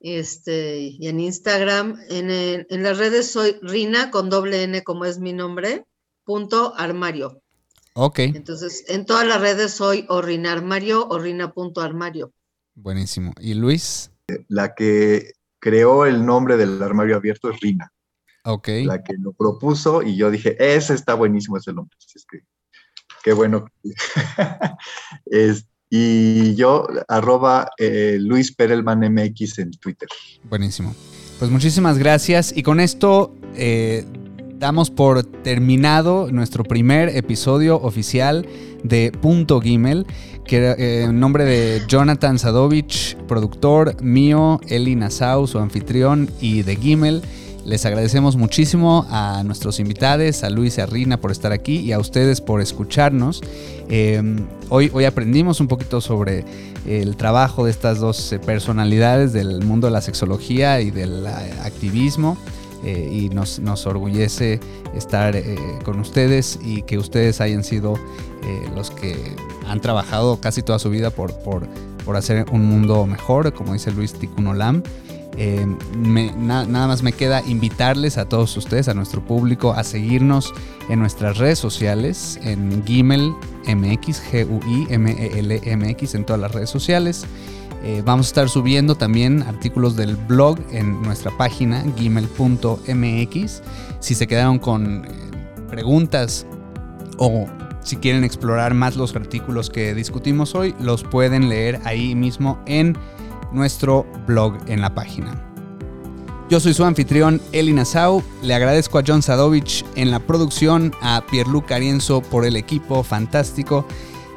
este, 0.00 0.78
y 0.80 1.08
en 1.08 1.20
Instagram, 1.20 1.98
en, 2.08 2.30
el- 2.30 2.66
en 2.70 2.82
las 2.82 2.98
redes 2.98 3.30
soy 3.30 3.56
Rina 3.62 4.10
con 4.10 4.30
doble 4.30 4.62
N 4.62 4.82
como 4.84 5.04
es 5.04 5.18
mi 5.18 5.32
nombre, 5.32 5.84
punto 6.24 6.74
armario. 6.76 7.42
Ok, 7.94 8.20
Entonces, 8.20 8.84
en 8.88 9.04
todas 9.06 9.26
las 9.26 9.40
redes 9.40 9.72
soy 9.72 10.06
o 10.08 10.22
Rina 10.22 10.52
Armario 10.52 11.06
o 11.08 11.18
Rina 11.18 11.52
punto 11.52 11.80
armario. 11.80 12.32
Buenísimo. 12.82 13.32
¿Y 13.40 13.54
Luis? 13.54 14.10
La 14.48 14.74
que 14.74 15.32
creó 15.60 16.06
el 16.06 16.24
nombre 16.24 16.56
del 16.56 16.82
armario 16.82 17.16
abierto 17.16 17.50
es 17.50 17.60
Rina, 17.60 17.92
Ok, 18.44 18.68
la 18.84 19.02
que 19.02 19.14
lo 19.18 19.32
propuso 19.32 20.02
y 20.02 20.16
yo 20.16 20.30
dije, 20.30 20.56
ese 20.58 20.94
está 20.94 21.14
buenísimo 21.14 21.56
ese 21.56 21.72
nombre. 21.72 21.96
Así 21.98 22.12
es 22.18 22.24
que, 22.30 22.38
qué 23.24 23.32
bueno. 23.32 23.66
Es- 25.26 25.66
y 25.90 26.54
yo, 26.54 26.86
arroba 27.08 27.70
eh, 27.78 28.18
Luis 28.20 28.54
Perelman 28.54 29.00
MX 29.10 29.58
en 29.60 29.70
Twitter. 29.70 30.06
buenísimo. 30.44 30.94
Pues 31.38 31.50
muchísimas 31.50 31.96
gracias. 31.96 32.54
Y 32.54 32.62
con 32.62 32.78
esto 32.78 33.34
eh, 33.54 34.04
damos 34.58 34.90
por 34.90 35.22
terminado 35.24 36.30
nuestro 36.30 36.62
primer 36.62 37.08
episodio 37.16 37.76
oficial 37.80 38.46
de 38.82 39.12
Punto 39.12 39.60
Gimel, 39.60 40.06
que 40.44 40.56
era, 40.56 40.72
eh, 40.72 41.04
en 41.04 41.20
nombre 41.20 41.44
de 41.44 41.82
Jonathan 41.88 42.38
Sadovich, 42.38 43.16
productor 43.26 44.02
mío, 44.02 44.60
Eli 44.68 44.96
Nassau, 44.96 45.46
su 45.46 45.58
anfitrión, 45.58 46.30
y 46.40 46.62
de 46.62 46.76
Gimel. 46.76 47.22
Les 47.64 47.84
agradecemos 47.84 48.36
muchísimo 48.36 49.06
a 49.10 49.42
nuestros 49.44 49.78
invitados, 49.78 50.42
a 50.42 50.48
Luis 50.48 50.78
y 50.78 50.80
a 50.80 50.86
Rina 50.86 51.20
por 51.20 51.30
estar 51.30 51.52
aquí 51.52 51.80
y 51.80 51.92
a 51.92 51.98
ustedes 51.98 52.40
por 52.40 52.62
escucharnos. 52.62 53.42
Eh, 53.90 54.22
hoy, 54.70 54.90
hoy 54.94 55.04
aprendimos 55.04 55.60
un 55.60 55.68
poquito 55.68 56.00
sobre 56.00 56.44
el 56.86 57.16
trabajo 57.16 57.64
de 57.64 57.70
estas 57.70 57.98
dos 57.98 58.32
eh, 58.32 58.38
personalidades 58.38 59.32
del 59.32 59.62
mundo 59.64 59.86
de 59.86 59.92
la 59.92 60.00
sexología 60.00 60.80
y 60.80 60.90
del 60.90 61.26
eh, 61.26 61.30
activismo. 61.62 62.38
Eh, 62.84 63.10
y 63.12 63.28
nos, 63.30 63.58
nos 63.58 63.86
orgullece 63.86 64.60
estar 64.94 65.36
eh, 65.36 65.56
con 65.84 65.98
ustedes 66.00 66.58
y 66.62 66.82
que 66.82 66.98
ustedes 66.98 67.40
hayan 67.40 67.64
sido 67.64 67.94
eh, 67.94 68.70
los 68.74 68.90
que 68.90 69.36
han 69.66 69.80
trabajado 69.80 70.40
casi 70.40 70.62
toda 70.62 70.78
su 70.78 70.90
vida 70.90 71.10
por, 71.10 71.34
por, 71.40 71.66
por 72.04 72.16
hacer 72.16 72.46
un 72.52 72.64
mundo 72.66 73.06
mejor, 73.06 73.52
como 73.52 73.72
dice 73.72 73.90
Luis 73.90 74.12
Ticunolam. 74.14 74.82
Eh, 75.40 75.64
nada 75.96 76.86
más 76.88 77.04
me 77.04 77.12
queda 77.12 77.42
invitarles 77.46 78.18
a 78.18 78.28
todos 78.28 78.56
ustedes, 78.56 78.88
a 78.88 78.94
nuestro 78.94 79.24
público, 79.24 79.72
a 79.72 79.84
seguirnos 79.84 80.52
en 80.88 80.98
nuestras 80.98 81.38
redes 81.38 81.60
sociales, 81.60 82.40
en 82.42 82.84
Gimel 82.84 83.32
MX, 83.64 84.20
G-U-I-M-E-L-M-X, 84.32 86.14
en 86.16 86.24
todas 86.24 86.40
las 86.40 86.52
redes 86.52 86.70
sociales. 86.70 87.24
Eh, 87.82 88.02
vamos 88.04 88.26
a 88.26 88.28
estar 88.28 88.48
subiendo 88.48 88.96
también 88.96 89.42
artículos 89.42 89.96
del 89.96 90.16
blog 90.16 90.58
en 90.72 91.00
nuestra 91.02 91.30
página 91.36 91.84
gimel.mx. 91.96 93.62
Si 94.00 94.14
se 94.14 94.26
quedaron 94.26 94.58
con 94.58 95.04
eh, 95.04 95.08
preguntas 95.70 96.46
o 97.18 97.46
si 97.82 97.96
quieren 97.96 98.24
explorar 98.24 98.74
más 98.74 98.96
los 98.96 99.14
artículos 99.14 99.70
que 99.70 99.94
discutimos 99.94 100.54
hoy, 100.54 100.74
los 100.80 101.04
pueden 101.04 101.48
leer 101.48 101.80
ahí 101.84 102.14
mismo 102.14 102.58
en 102.66 102.96
nuestro 103.52 104.06
blog 104.26 104.58
en 104.66 104.80
la 104.80 104.94
página. 104.94 105.44
Yo 106.50 106.60
soy 106.60 106.72
su 106.72 106.84
anfitrión 106.84 107.40
Eli 107.52 107.74
Nassau. 107.74 108.22
Le 108.42 108.54
agradezco 108.54 108.98
a 108.98 109.02
John 109.06 109.22
Sadovich 109.22 109.84
en 109.96 110.10
la 110.10 110.18
producción, 110.18 110.92
a 111.02 111.22
Pierluc 111.30 111.70
Arienzo 111.70 112.22
por 112.22 112.44
el 112.44 112.56
equipo 112.56 113.02
fantástico 113.02 113.86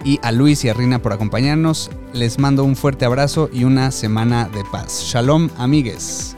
y 0.04 0.20
a 0.24 0.32
Luis 0.32 0.64
y 0.66 0.70
a 0.70 0.74
Rina 0.74 1.02
por 1.02 1.14
acompañarnos. 1.14 1.90
Les 2.14 2.40
mando 2.40 2.64
un 2.64 2.76
fuerte 2.76 3.06
abrazo 3.06 3.50
y 3.52 3.64
una 3.64 3.92
semana 3.92 4.50
de 4.50 4.64
paz. 4.72 5.04
Shalom, 5.06 5.50
amigues. 5.58 6.36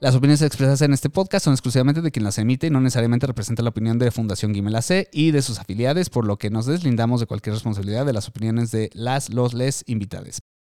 Las 0.00 0.14
opiniones 0.14 0.42
expresadas 0.42 0.80
en 0.82 0.92
este 0.92 1.10
podcast 1.10 1.44
son 1.44 1.54
exclusivamente 1.54 2.02
de 2.02 2.12
quien 2.12 2.22
las 2.22 2.38
emite 2.38 2.68
y 2.68 2.70
no 2.70 2.80
necesariamente 2.80 3.26
representan 3.26 3.64
la 3.64 3.70
opinión 3.70 3.98
de 3.98 4.12
Fundación 4.12 4.54
Gimel 4.54 4.76
AC 4.76 5.08
y 5.10 5.32
de 5.32 5.42
sus 5.42 5.58
afiliados, 5.58 6.08
por 6.08 6.24
lo 6.24 6.36
que 6.36 6.50
nos 6.50 6.66
deslindamos 6.66 7.18
de 7.18 7.26
cualquier 7.26 7.54
responsabilidad 7.54 8.06
de 8.06 8.12
las 8.12 8.28
opiniones 8.28 8.70
de 8.70 8.90
las, 8.94 9.30
los, 9.30 9.54
les 9.54 9.82
invitades. 9.88 10.38